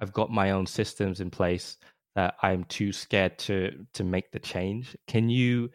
I've 0.00 0.12
got 0.12 0.30
my 0.30 0.50
own 0.50 0.66
systems 0.66 1.20
in 1.20 1.30
place 1.30 1.76
that 2.14 2.34
I'm 2.42 2.64
too 2.64 2.92
scared 2.92 3.38
to 3.40 3.86
to 3.94 4.04
make 4.04 4.32
the 4.32 4.40
change. 4.40 4.96
Can 5.06 5.28
you 5.28 5.70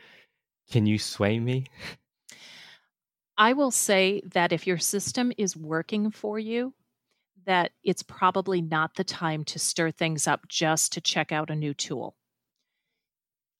can 0.69 0.85
you 0.85 0.99
sway 0.99 1.39
me? 1.39 1.65
I 3.37 3.53
will 3.53 3.71
say 3.71 4.21
that 4.33 4.53
if 4.53 4.65
your 4.65 4.77
system 4.77 5.33
is 5.37 5.57
working 5.57 6.09
for 6.09 6.39
you, 6.39 6.73
that 7.45 7.71
it's 7.83 8.03
probably 8.03 8.61
not 8.61 8.95
the 8.95 9.03
time 9.03 9.43
to 9.45 9.59
stir 9.59 9.91
things 9.91 10.27
up 10.27 10.47
just 10.47 10.93
to 10.93 11.01
check 11.01 11.31
out 11.31 11.49
a 11.49 11.55
new 11.55 11.73
tool. 11.73 12.15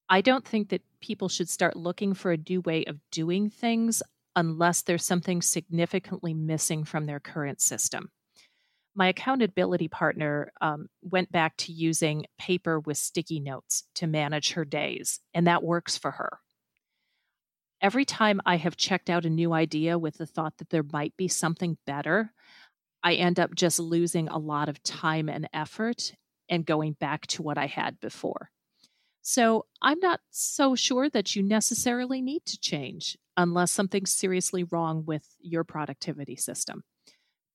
I 0.10 0.22
don't 0.22 0.46
think 0.46 0.70
that 0.70 0.84
people 1.02 1.30
should 1.30 1.50
start 1.50 1.76
looking 1.76 2.14
for 2.14 2.32
a 2.32 2.38
new 2.38 2.62
way 2.62 2.86
of 2.86 3.00
doing 3.12 3.50
things 3.50 4.04
unless 4.36 4.82
there's 4.82 5.06
something 5.06 5.42
significantly 5.42 6.34
missing 6.34 6.84
from 6.84 7.06
their 7.06 7.20
current 7.20 7.62
system. 7.62 8.12
My 8.94 9.08
accountability 9.08 9.88
partner 9.88 10.52
um, 10.62 10.88
went 11.02 11.32
back 11.32 11.58
to 11.58 11.74
using 11.74 12.26
paper 12.40 12.80
with 12.80 12.98
sticky 12.98 13.40
notes 13.40 13.84
to 13.96 14.08
manage 14.08 14.54
her 14.54 14.64
days, 14.64 15.20
and 15.34 15.48
that 15.48 15.64
works 15.64 15.98
for 15.98 16.12
her. 16.12 16.40
Every 17.82 18.06
time 18.06 18.40
I 18.46 18.56
have 18.58 18.78
checked 18.78 19.10
out 19.10 19.26
a 19.26 19.30
new 19.30 19.54
idea 19.54 20.00
with 20.00 20.18
the 20.18 20.26
thought 20.26 20.58
that 20.58 20.70
there 20.70 20.86
might 20.94 21.16
be 21.18 21.28
something 21.28 21.78
better, 21.86 22.32
I 23.04 23.16
end 23.16 23.40
up 23.40 23.54
just 23.54 23.80
losing 23.80 24.30
a 24.30 24.38
lot 24.38 24.70
of 24.70 24.82
time 24.82 25.30
and 25.30 25.50
effort 25.54 26.14
and 26.50 26.66
going 26.66 26.94
back 26.94 27.28
to 27.28 27.44
what 27.44 27.58
I 27.58 27.66
had 27.66 28.00
before. 28.00 28.50
So 29.28 29.66
I'm 29.82 29.98
not 30.02 30.20
so 30.30 30.76
sure 30.76 31.10
that 31.10 31.36
you 31.36 31.42
necessarily 31.42 32.22
need 32.22 32.46
to 32.46 32.60
change 32.60 33.18
unless 33.36 33.72
something's 33.72 34.14
seriously 34.14 34.64
wrong 34.66 35.04
with 35.04 35.36
your 35.40 35.64
productivity 35.64 36.36
system. 36.36 36.84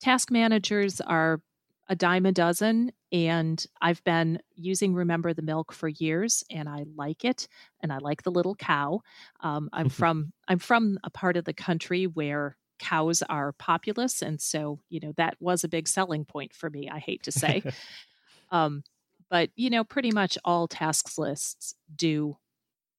Task 0.01 0.33
managers 0.33 1.01
are 1.01 1.41
a 1.89 1.95
dime 1.95 2.27
a 2.27 2.33
dozen, 2.33 2.91
and 3.13 3.65
I've 3.81 4.03
been 4.03 4.41
using 4.57 4.95
Remember 4.95 5.33
the 5.33 5.43
Milk 5.43 5.73
for 5.73 5.87
years, 5.87 6.43
and 6.51 6.69
I 6.69 6.87
like 6.97 7.25
it, 7.25 7.47
and 7.81 7.93
I 7.93 7.99
like 7.99 8.25
the 8.25 8.33
little 8.33 8.57
cow. 8.57 9.03
Um, 9.39 9.71
I'm 9.73 9.89
from 10.01 10.33
I'm 10.49 10.59
from 10.59 10.99
a 11.05 11.11
part 11.11 11.37
of 11.37 11.45
the 11.45 11.55
country 11.55 12.09
where 12.09 12.57
cows 12.81 13.23
are 13.23 13.53
populous, 13.53 14.23
and 14.23 14.41
so 14.41 14.81
you 14.89 14.99
know 14.99 15.13
that 15.19 15.37
was 15.39 15.63
a 15.63 15.69
big 15.69 15.87
selling 15.87 16.25
point 16.25 16.53
for 16.53 16.69
me. 16.69 16.91
I 16.91 16.99
hate 16.99 17.23
to 17.25 17.33
say, 17.33 17.63
um, 18.51 18.83
but 19.31 19.51
you 19.55 19.71
know, 19.71 19.85
pretty 19.85 20.11
much 20.11 20.37
all 20.45 20.69
tasks 20.69 21.17
lists 21.17 21.75
do 21.95 22.37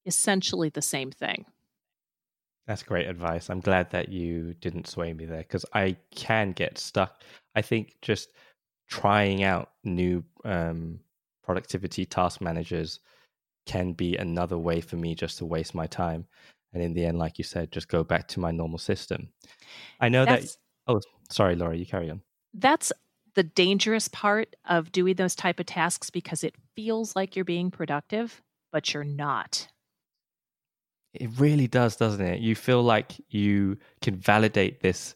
essentially 0.05 0.69
the 0.69 0.81
same 0.81 1.11
thing. 1.11 1.45
That's 2.67 2.83
great 2.83 3.07
advice. 3.07 3.49
I'm 3.49 3.59
glad 3.59 3.89
that 3.91 4.09
you 4.09 4.53
didn't 4.61 4.87
sway 4.87 5.13
me 5.13 5.25
there 5.25 5.39
because 5.39 5.65
I 5.73 5.97
can 6.15 6.53
get 6.53 6.77
stuck. 6.77 7.21
I 7.55 7.61
think 7.61 7.95
just 8.01 8.29
trying 8.87 9.43
out 9.43 9.71
new 9.83 10.23
um, 10.45 10.99
productivity 11.43 12.05
task 12.05 12.39
managers 12.39 12.99
can 13.65 13.93
be 13.93 14.15
another 14.17 14.57
way 14.57 14.81
for 14.81 14.95
me 14.95 15.15
just 15.15 15.37
to 15.39 15.45
waste 15.45 15.75
my 15.75 15.87
time. 15.87 16.25
And 16.73 16.81
in 16.81 16.93
the 16.93 17.05
end, 17.05 17.19
like 17.19 17.37
you 17.37 17.43
said, 17.43 17.71
just 17.71 17.89
go 17.89 18.03
back 18.03 18.27
to 18.29 18.39
my 18.39 18.51
normal 18.51 18.79
system. 18.79 19.29
I 19.99 20.09
know 20.09 20.23
that's, 20.25 20.55
that. 20.55 20.93
Oh, 20.93 21.01
sorry, 21.29 21.55
Laura, 21.55 21.75
you 21.75 21.85
carry 21.85 22.09
on. 22.09 22.21
That's 22.53 22.93
the 23.35 23.43
dangerous 23.43 24.07
part 24.07 24.55
of 24.65 24.91
doing 24.91 25.15
those 25.15 25.35
type 25.35 25.59
of 25.59 25.65
tasks 25.65 26.09
because 26.09 26.43
it 26.43 26.55
feels 26.75 27.15
like 27.15 27.35
you're 27.35 27.45
being 27.45 27.71
productive, 27.71 28.41
but 28.71 28.93
you're 28.93 29.03
not. 29.03 29.67
It 31.13 31.29
really 31.37 31.67
does, 31.67 31.95
doesn't 31.95 32.25
it? 32.25 32.39
You 32.39 32.55
feel 32.55 32.83
like 32.83 33.13
you 33.29 33.77
can 34.01 34.15
validate 34.15 34.81
this 34.81 35.15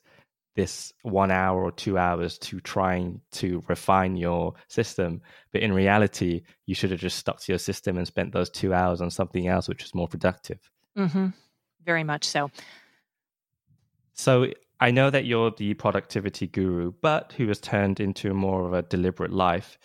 this 0.55 0.93
one 1.01 1.31
hour 1.31 1.61
or 1.61 1.71
two 1.71 1.97
hours 1.97 2.37
to 2.37 2.61
trying 2.61 3.19
to 3.29 3.61
refine 3.67 4.15
your 4.15 4.53
system. 4.69 5.21
But 5.51 5.61
in 5.61 5.73
reality, 5.73 6.43
you 6.65 6.73
should 6.73 6.91
have 6.91 6.99
just 6.99 7.17
stuck 7.17 7.41
to 7.41 7.51
your 7.51 7.59
system 7.59 7.97
and 7.97 8.07
spent 8.07 8.31
those 8.31 8.49
two 8.49 8.73
hours 8.73 9.01
on 9.01 9.11
something 9.11 9.47
else, 9.47 9.67
which 9.67 9.83
is 9.83 9.93
more 9.93 10.07
productive. 10.07 10.59
Mm-hmm. 10.97 11.27
very 11.83 12.05
much 12.05 12.23
so. 12.23 12.49
So 14.13 14.47
I 14.79 14.91
know 14.91 15.09
that 15.09 15.25
you're 15.25 15.51
the 15.51 15.73
productivity 15.73 16.47
guru, 16.47 16.91
but 17.01 17.33
who 17.37 17.47
has 17.47 17.59
turned 17.59 17.99
into 17.99 18.33
more 18.33 18.65
of 18.67 18.73
a 18.73 18.81
deliberate 18.81 19.31
life. 19.31 19.77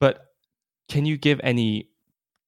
But 0.00 0.26
can 0.88 1.04
you 1.04 1.16
give 1.16 1.40
any 1.42 1.90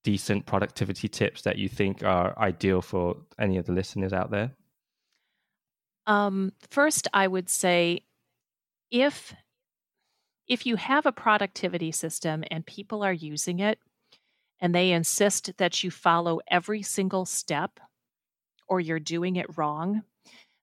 decent 0.04 0.46
productivity 0.46 1.08
tips 1.08 1.42
that 1.42 1.58
you 1.58 1.68
think 1.68 2.02
are 2.02 2.38
ideal 2.38 2.80
for 2.80 3.16
any 3.38 3.58
of 3.58 3.66
the 3.66 3.72
listeners 3.72 4.12
out 4.12 4.30
there? 4.30 4.52
Um, 6.06 6.52
first, 6.70 7.08
I 7.12 7.26
would 7.26 7.48
say 7.48 8.04
if 8.90 9.34
if 10.46 10.64
you 10.64 10.76
have 10.76 11.06
a 11.06 11.12
productivity 11.12 11.90
system 11.90 12.44
and 12.52 12.64
people 12.64 13.02
are 13.02 13.12
using 13.12 13.58
it 13.58 13.80
and 14.60 14.72
they 14.72 14.92
insist 14.92 15.56
that 15.56 15.82
you 15.82 15.90
follow 15.90 16.40
every 16.48 16.82
single 16.82 17.24
step 17.24 17.80
or 18.68 18.78
you're 18.78 19.00
doing 19.00 19.34
it 19.34 19.58
wrong, 19.58 20.04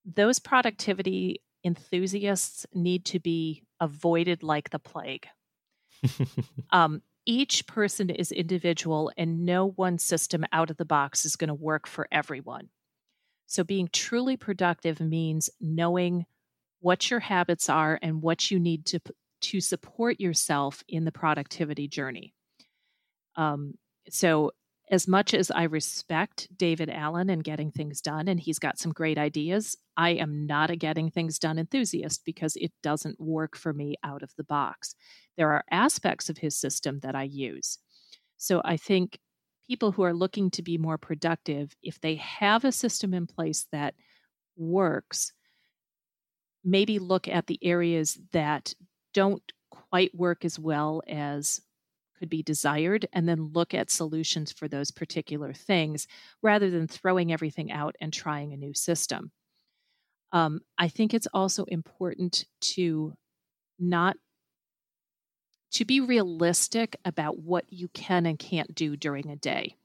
those 0.06 0.40
productivity 0.40 1.42
enthusiasts 1.64 2.66
need 2.74 3.06
to 3.06 3.20
be 3.20 3.64
avoided 3.80 4.44
like 4.44 4.70
the 4.70 4.80
plague. 4.80 5.28
um, 6.72 7.02
each 7.26 7.66
person 7.68 8.10
is 8.10 8.32
individual 8.32 9.12
and 9.18 9.46
no 9.46 9.70
one 9.70 9.98
system 9.98 10.46
out 10.52 10.70
of 10.70 10.78
the 10.78 10.86
box 10.86 11.26
is 11.26 11.36
going 11.36 11.48
to 11.48 11.54
work 11.54 11.88
for 11.88 12.08
everyone. 12.12 12.70
So, 13.48 13.64
being 13.64 13.90
truly 13.92 14.36
productive 14.36 15.00
means 15.00 15.50
knowing 15.62 16.26
what 16.80 17.10
your 17.10 17.20
habits 17.22 17.70
are 17.70 18.00
and 18.02 18.22
what 18.22 18.52
you 18.52 18.60
need 18.60 18.86
to, 18.88 19.00
to 19.42 19.62
support 19.62 20.20
yourself 20.20 20.84
in 20.88 21.06
the 21.06 21.12
productivity 21.12 21.88
journey. 21.88 22.34
Um, 23.36 23.76
so, 24.10 24.52
as 24.94 25.08
much 25.08 25.34
as 25.34 25.50
I 25.50 25.64
respect 25.64 26.48
David 26.56 26.88
Allen 26.88 27.28
and 27.32 27.44
getting 27.44 27.72
things 27.72 28.00
done, 28.00 28.28
and 28.28 28.40
he's 28.40 28.60
got 28.60 28.78
some 28.78 28.92
great 28.92 29.18
ideas, 29.18 29.76
I 29.98 30.12
am 30.12 30.46
not 30.46 30.70
a 30.70 30.76
getting 30.76 31.10
things 31.10 31.40
done 31.40 31.58
enthusiast 31.58 32.22
because 32.24 32.56
it 32.58 32.72
doesn't 32.84 33.20
work 33.20 33.58
for 33.58 33.74
me 33.74 33.96
out 34.04 34.22
of 34.22 34.30
the 34.38 34.44
box. 34.44 34.94
There 35.36 35.52
are 35.52 35.64
aspects 35.72 36.30
of 36.30 36.38
his 36.38 36.56
system 36.56 37.00
that 37.00 37.16
I 37.16 37.24
use. 37.24 37.80
So 38.38 38.62
I 38.64 38.78
think 38.78 39.18
people 39.68 39.92
who 39.92 40.04
are 40.04 40.14
looking 40.14 40.52
to 40.52 40.62
be 40.62 40.78
more 40.78 41.00
productive, 41.00 41.76
if 41.82 42.00
they 42.00 42.14
have 42.18 42.64
a 42.64 42.72
system 42.72 43.16
in 43.16 43.26
place 43.26 43.66
that 43.72 43.96
works, 44.56 45.34
maybe 46.64 47.00
look 47.00 47.28
at 47.28 47.48
the 47.48 47.58
areas 47.64 48.20
that 48.32 48.76
don't 49.12 49.42
quite 49.72 50.14
work 50.14 50.46
as 50.46 50.60
well 50.60 51.02
as 51.08 51.62
could 52.24 52.30
be 52.30 52.42
desired 52.42 53.06
and 53.12 53.28
then 53.28 53.52
look 53.52 53.74
at 53.74 53.92
solutions 53.92 54.50
for 54.50 54.70
those 54.70 54.92
particular 54.92 55.52
things 55.52 56.08
rather 56.42 56.70
than 56.70 56.88
throwing 56.88 57.34
everything 57.34 57.70
out 57.70 57.98
and 58.00 58.14
trying 58.14 58.54
a 58.54 58.58
new 58.58 58.74
system. 58.74 59.30
Um, 60.32 60.62
I 60.78 60.88
think 60.88 61.14
it's 61.14 61.28
also 61.34 61.66
important 61.66 62.46
to 62.76 63.14
not 63.78 64.16
to 65.74 65.84
be 65.84 66.00
realistic 66.00 66.96
about 67.04 67.40
what 67.40 67.66
you 67.68 67.90
can 67.90 68.26
and 68.26 68.40
can't 68.40 68.74
do 68.74 68.96
during 68.96 69.30
a 69.30 69.36
day. 69.36 69.76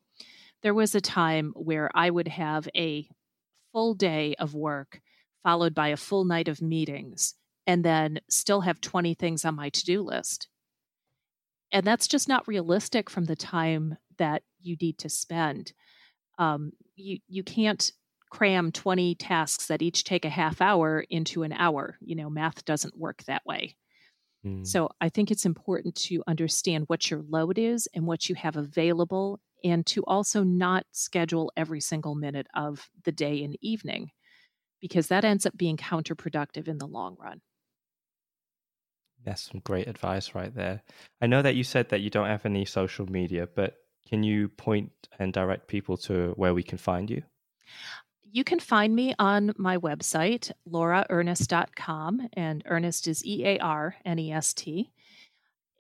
There 0.63 0.75
was 0.75 0.95
a 0.95 1.01
time 1.01 1.53
where 1.57 1.91
I 1.93 2.09
would 2.09 2.29
have 2.29 2.69
a 2.77 3.09
full 3.73 3.95
day 3.95 4.37
of 4.39 4.55
work 4.55 5.01
followed 5.43 5.75
by 5.75 5.89
a 5.89 5.97
full 5.97 6.25
night 6.25 6.47
of 6.47 6.63
meetings 6.63 7.35
and 7.67 7.85
then 7.85 8.21
still 8.31 8.61
have 8.61 8.81
20 8.81 9.15
things 9.15 9.45
on 9.45 9.57
my 9.57 9.71
to-do 9.71 10.03
list 10.03 10.47
and 11.73 11.87
that's 11.87 12.09
just 12.09 12.29
not 12.29 12.49
realistic 12.49 13.11
from 13.11 13.25
the 13.25 13.37
time 13.37 13.97
that 14.19 14.43
you 14.61 14.77
need 14.81 14.99
to 14.99 15.09
spend. 15.09 15.73
Um, 16.39 16.73
you 16.97 17.19
you 17.29 17.43
can't 17.43 17.93
cram 18.31 18.71
20 18.73 19.15
tasks 19.15 19.67
that 19.67 19.83
each 19.83 20.05
take 20.05 20.25
a 20.25 20.31
half 20.31 20.61
hour 20.61 21.05
into 21.09 21.43
an 21.43 21.53
hour. 21.53 21.97
You 22.01 22.17
know, 22.17 22.29
math 22.31 22.65
doesn't 22.65 22.99
work 22.99 23.23
that 23.25 23.45
way. 23.47 23.77
Mm. 24.47 24.67
So 24.67 24.91
I 25.01 25.09
think 25.09 25.31
it's 25.31 25.47
important 25.47 25.95
to 25.97 26.23
understand 26.27 26.85
what 26.87 27.11
your 27.11 27.23
load 27.29 27.59
is 27.59 27.89
and 27.95 28.07
what 28.07 28.29
you 28.29 28.35
have 28.37 28.57
available, 28.57 29.41
and 29.65 29.85
to 29.87 30.03
also 30.07 30.43
not 30.43 30.85
schedule 30.93 31.53
every 31.57 31.81
single 31.81 32.15
minute 32.15 32.47
of 32.55 32.89
the 33.05 33.13
day 33.13 33.43
and 33.43 33.57
evening, 33.61 34.11
because 34.81 35.09
that 35.09 35.25
ends 35.25 35.47
up 35.47 35.57
being 35.57 35.77
counterproductive 35.77 36.69
in 36.69 36.79
the 36.79 36.87
long 36.87 37.17
run. 37.19 37.41
That's 39.25 39.51
some 39.51 39.61
great 39.65 39.89
advice 39.89 40.35
right 40.35 40.55
there. 40.55 40.83
I 41.21 41.27
know 41.27 41.43
that 41.43 41.55
you 41.55 41.65
said 41.65 41.91
that 41.91 42.01
you 42.01 42.11
don't 42.11 42.29
have 42.29 42.47
any 42.47 42.65
social 42.65 43.07
media, 43.07 43.49
but 43.55 43.77
can 44.09 44.23
you 44.23 44.49
point 44.49 44.93
and 45.19 45.33
direct 45.33 45.69
people 45.69 45.97
to 45.99 46.33
where 46.37 46.55
we 46.55 46.63
can 46.63 46.79
find 46.79 47.11
you? 47.11 47.23
You 48.31 48.45
can 48.45 48.61
find 48.61 48.95
me 48.95 49.15
on 49.19 49.53
my 49.57 49.79
website, 49.79 50.53
lauraernest.com, 50.69 52.29
and 52.35 52.63
Ernest 52.67 53.09
is 53.09 53.25
E 53.25 53.45
A 53.45 53.59
R 53.59 53.97
N 54.05 54.19
E 54.19 54.33
S 54.33 54.53
T. 54.55 54.91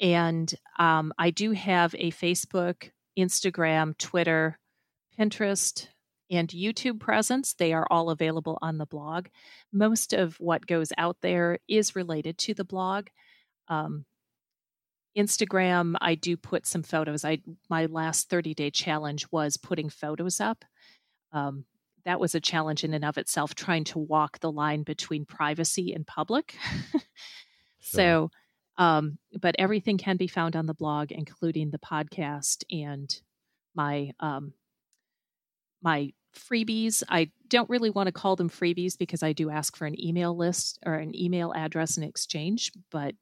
And 0.00 0.52
um, 0.78 1.12
I 1.18 1.30
do 1.30 1.52
have 1.52 1.94
a 1.98 2.10
Facebook, 2.10 2.90
Instagram, 3.18 3.96
Twitter, 3.98 4.58
Pinterest, 5.18 5.88
and 6.30 6.48
YouTube 6.48 7.00
presence. 7.00 7.54
They 7.54 7.72
are 7.72 7.86
all 7.90 8.10
available 8.10 8.58
on 8.62 8.78
the 8.78 8.86
blog. 8.86 9.26
Most 9.72 10.12
of 10.12 10.36
what 10.38 10.66
goes 10.66 10.92
out 10.96 11.16
there 11.20 11.58
is 11.68 11.96
related 11.96 12.38
to 12.38 12.54
the 12.54 12.64
blog. 12.64 13.08
Um, 13.68 14.04
Instagram, 15.16 15.96
I 16.00 16.14
do 16.14 16.36
put 16.36 16.66
some 16.66 16.82
photos. 16.82 17.24
I 17.24 17.38
my 17.68 17.86
last 17.86 18.30
30 18.30 18.54
day 18.54 18.70
challenge 18.70 19.26
was 19.30 19.56
putting 19.56 19.88
photos 19.90 20.40
up. 20.40 20.64
Um, 21.32 21.64
that 22.04 22.20
was 22.20 22.34
a 22.34 22.40
challenge 22.40 22.84
in 22.84 22.94
and 22.94 23.04
of 23.04 23.18
itself, 23.18 23.54
trying 23.54 23.84
to 23.84 23.98
walk 23.98 24.38
the 24.38 24.50
line 24.50 24.82
between 24.82 25.26
privacy 25.26 25.92
and 25.92 26.06
public. 26.06 26.56
sure. 26.92 27.00
So, 27.80 28.30
um, 28.78 29.18
but 29.40 29.56
everything 29.58 29.98
can 29.98 30.16
be 30.16 30.28
found 30.28 30.56
on 30.56 30.66
the 30.66 30.74
blog, 30.74 31.10
including 31.10 31.70
the 31.70 31.78
podcast 31.78 32.64
and 32.70 33.14
my 33.74 34.12
um, 34.20 34.52
my 35.82 36.12
freebies. 36.36 37.02
I 37.08 37.30
don't 37.48 37.68
really 37.68 37.90
want 37.90 38.06
to 38.06 38.12
call 38.12 38.36
them 38.36 38.50
freebies 38.50 38.96
because 38.96 39.22
I 39.22 39.32
do 39.32 39.50
ask 39.50 39.76
for 39.76 39.86
an 39.86 40.00
email 40.02 40.36
list 40.36 40.78
or 40.86 40.94
an 40.94 41.14
email 41.16 41.52
address 41.54 41.96
in 41.96 42.04
exchange, 42.04 42.72
but 42.90 43.14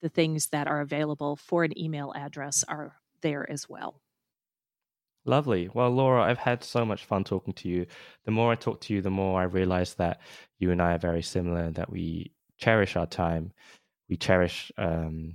the 0.00 0.08
things 0.08 0.48
that 0.48 0.66
are 0.66 0.80
available 0.80 1.36
for 1.36 1.64
an 1.64 1.78
email 1.78 2.12
address 2.14 2.64
are 2.68 2.96
there 3.20 3.50
as 3.50 3.68
well. 3.68 4.00
Lovely. 5.24 5.68
Well, 5.74 5.90
Laura, 5.90 6.22
I've 6.22 6.38
had 6.38 6.64
so 6.64 6.84
much 6.84 7.04
fun 7.04 7.24
talking 7.24 7.52
to 7.54 7.68
you. 7.68 7.86
The 8.24 8.30
more 8.30 8.52
I 8.52 8.54
talk 8.54 8.80
to 8.82 8.94
you, 8.94 9.02
the 9.02 9.10
more 9.10 9.40
I 9.40 9.44
realize 9.44 9.94
that 9.94 10.20
you 10.58 10.70
and 10.70 10.80
I 10.80 10.94
are 10.94 10.98
very 10.98 11.22
similar, 11.22 11.70
that 11.72 11.90
we 11.90 12.32
cherish 12.56 12.96
our 12.96 13.06
time. 13.06 13.52
We 14.08 14.16
cherish 14.16 14.72
um, 14.78 15.34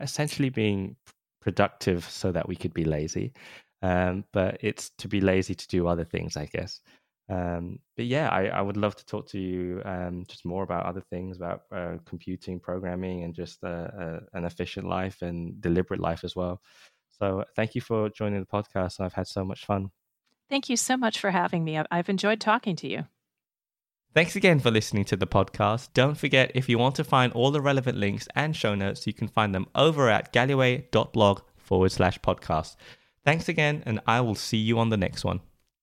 essentially 0.00 0.50
being 0.50 0.96
productive 1.40 2.04
so 2.04 2.32
that 2.32 2.48
we 2.48 2.56
could 2.56 2.74
be 2.74 2.84
lazy. 2.84 3.32
Um, 3.80 4.24
but 4.32 4.58
it's 4.60 4.90
to 4.98 5.08
be 5.08 5.20
lazy 5.20 5.54
to 5.54 5.68
do 5.68 5.86
other 5.86 6.04
things, 6.04 6.36
I 6.36 6.46
guess. 6.46 6.80
Um, 7.28 7.78
but 7.96 8.06
yeah, 8.06 8.30
I, 8.30 8.46
I, 8.46 8.62
would 8.62 8.78
love 8.78 8.96
to 8.96 9.04
talk 9.04 9.28
to 9.30 9.38
you 9.38 9.82
um, 9.84 10.24
just 10.26 10.46
more 10.46 10.62
about 10.62 10.86
other 10.86 11.02
things 11.02 11.36
about 11.36 11.62
uh, 11.70 11.98
computing, 12.06 12.58
programming, 12.58 13.22
and 13.24 13.34
just 13.34 13.62
uh, 13.62 13.88
uh, 14.00 14.20
an 14.32 14.46
efficient 14.46 14.88
life 14.88 15.20
and 15.20 15.60
deliberate 15.60 16.00
life 16.00 16.24
as 16.24 16.34
well. 16.34 16.62
So 17.18 17.44
thank 17.54 17.74
you 17.74 17.82
for 17.82 18.08
joining 18.08 18.40
the 18.40 18.46
podcast. 18.46 18.98
I've 18.98 19.12
had 19.12 19.26
so 19.26 19.44
much 19.44 19.66
fun. 19.66 19.90
Thank 20.48 20.70
you 20.70 20.76
so 20.78 20.96
much 20.96 21.18
for 21.18 21.30
having 21.30 21.64
me. 21.64 21.78
I've 21.90 22.08
enjoyed 22.08 22.40
talking 22.40 22.76
to 22.76 22.88
you. 22.88 23.04
Thanks 24.14 24.34
again 24.34 24.58
for 24.58 24.70
listening 24.70 25.04
to 25.06 25.16
the 25.16 25.26
podcast. 25.26 25.90
Don't 25.92 26.16
forget, 26.16 26.50
if 26.54 26.66
you 26.68 26.78
want 26.78 26.94
to 26.94 27.04
find 27.04 27.30
all 27.34 27.50
the 27.50 27.60
relevant 27.60 27.98
links 27.98 28.26
and 28.34 28.56
show 28.56 28.74
notes, 28.74 29.06
you 29.06 29.12
can 29.12 29.28
find 29.28 29.54
them 29.54 29.66
over 29.74 30.08
at 30.08 30.32
galiway.blog 30.32 31.42
forward 31.58 31.92
slash 31.92 32.18
podcast. 32.20 32.76
Thanks 33.22 33.50
again, 33.50 33.82
and 33.84 34.00
I 34.06 34.22
will 34.22 34.34
see 34.34 34.56
you 34.56 34.78
on 34.78 34.88
the 34.88 34.96
next 34.96 35.24
one. 35.24 35.40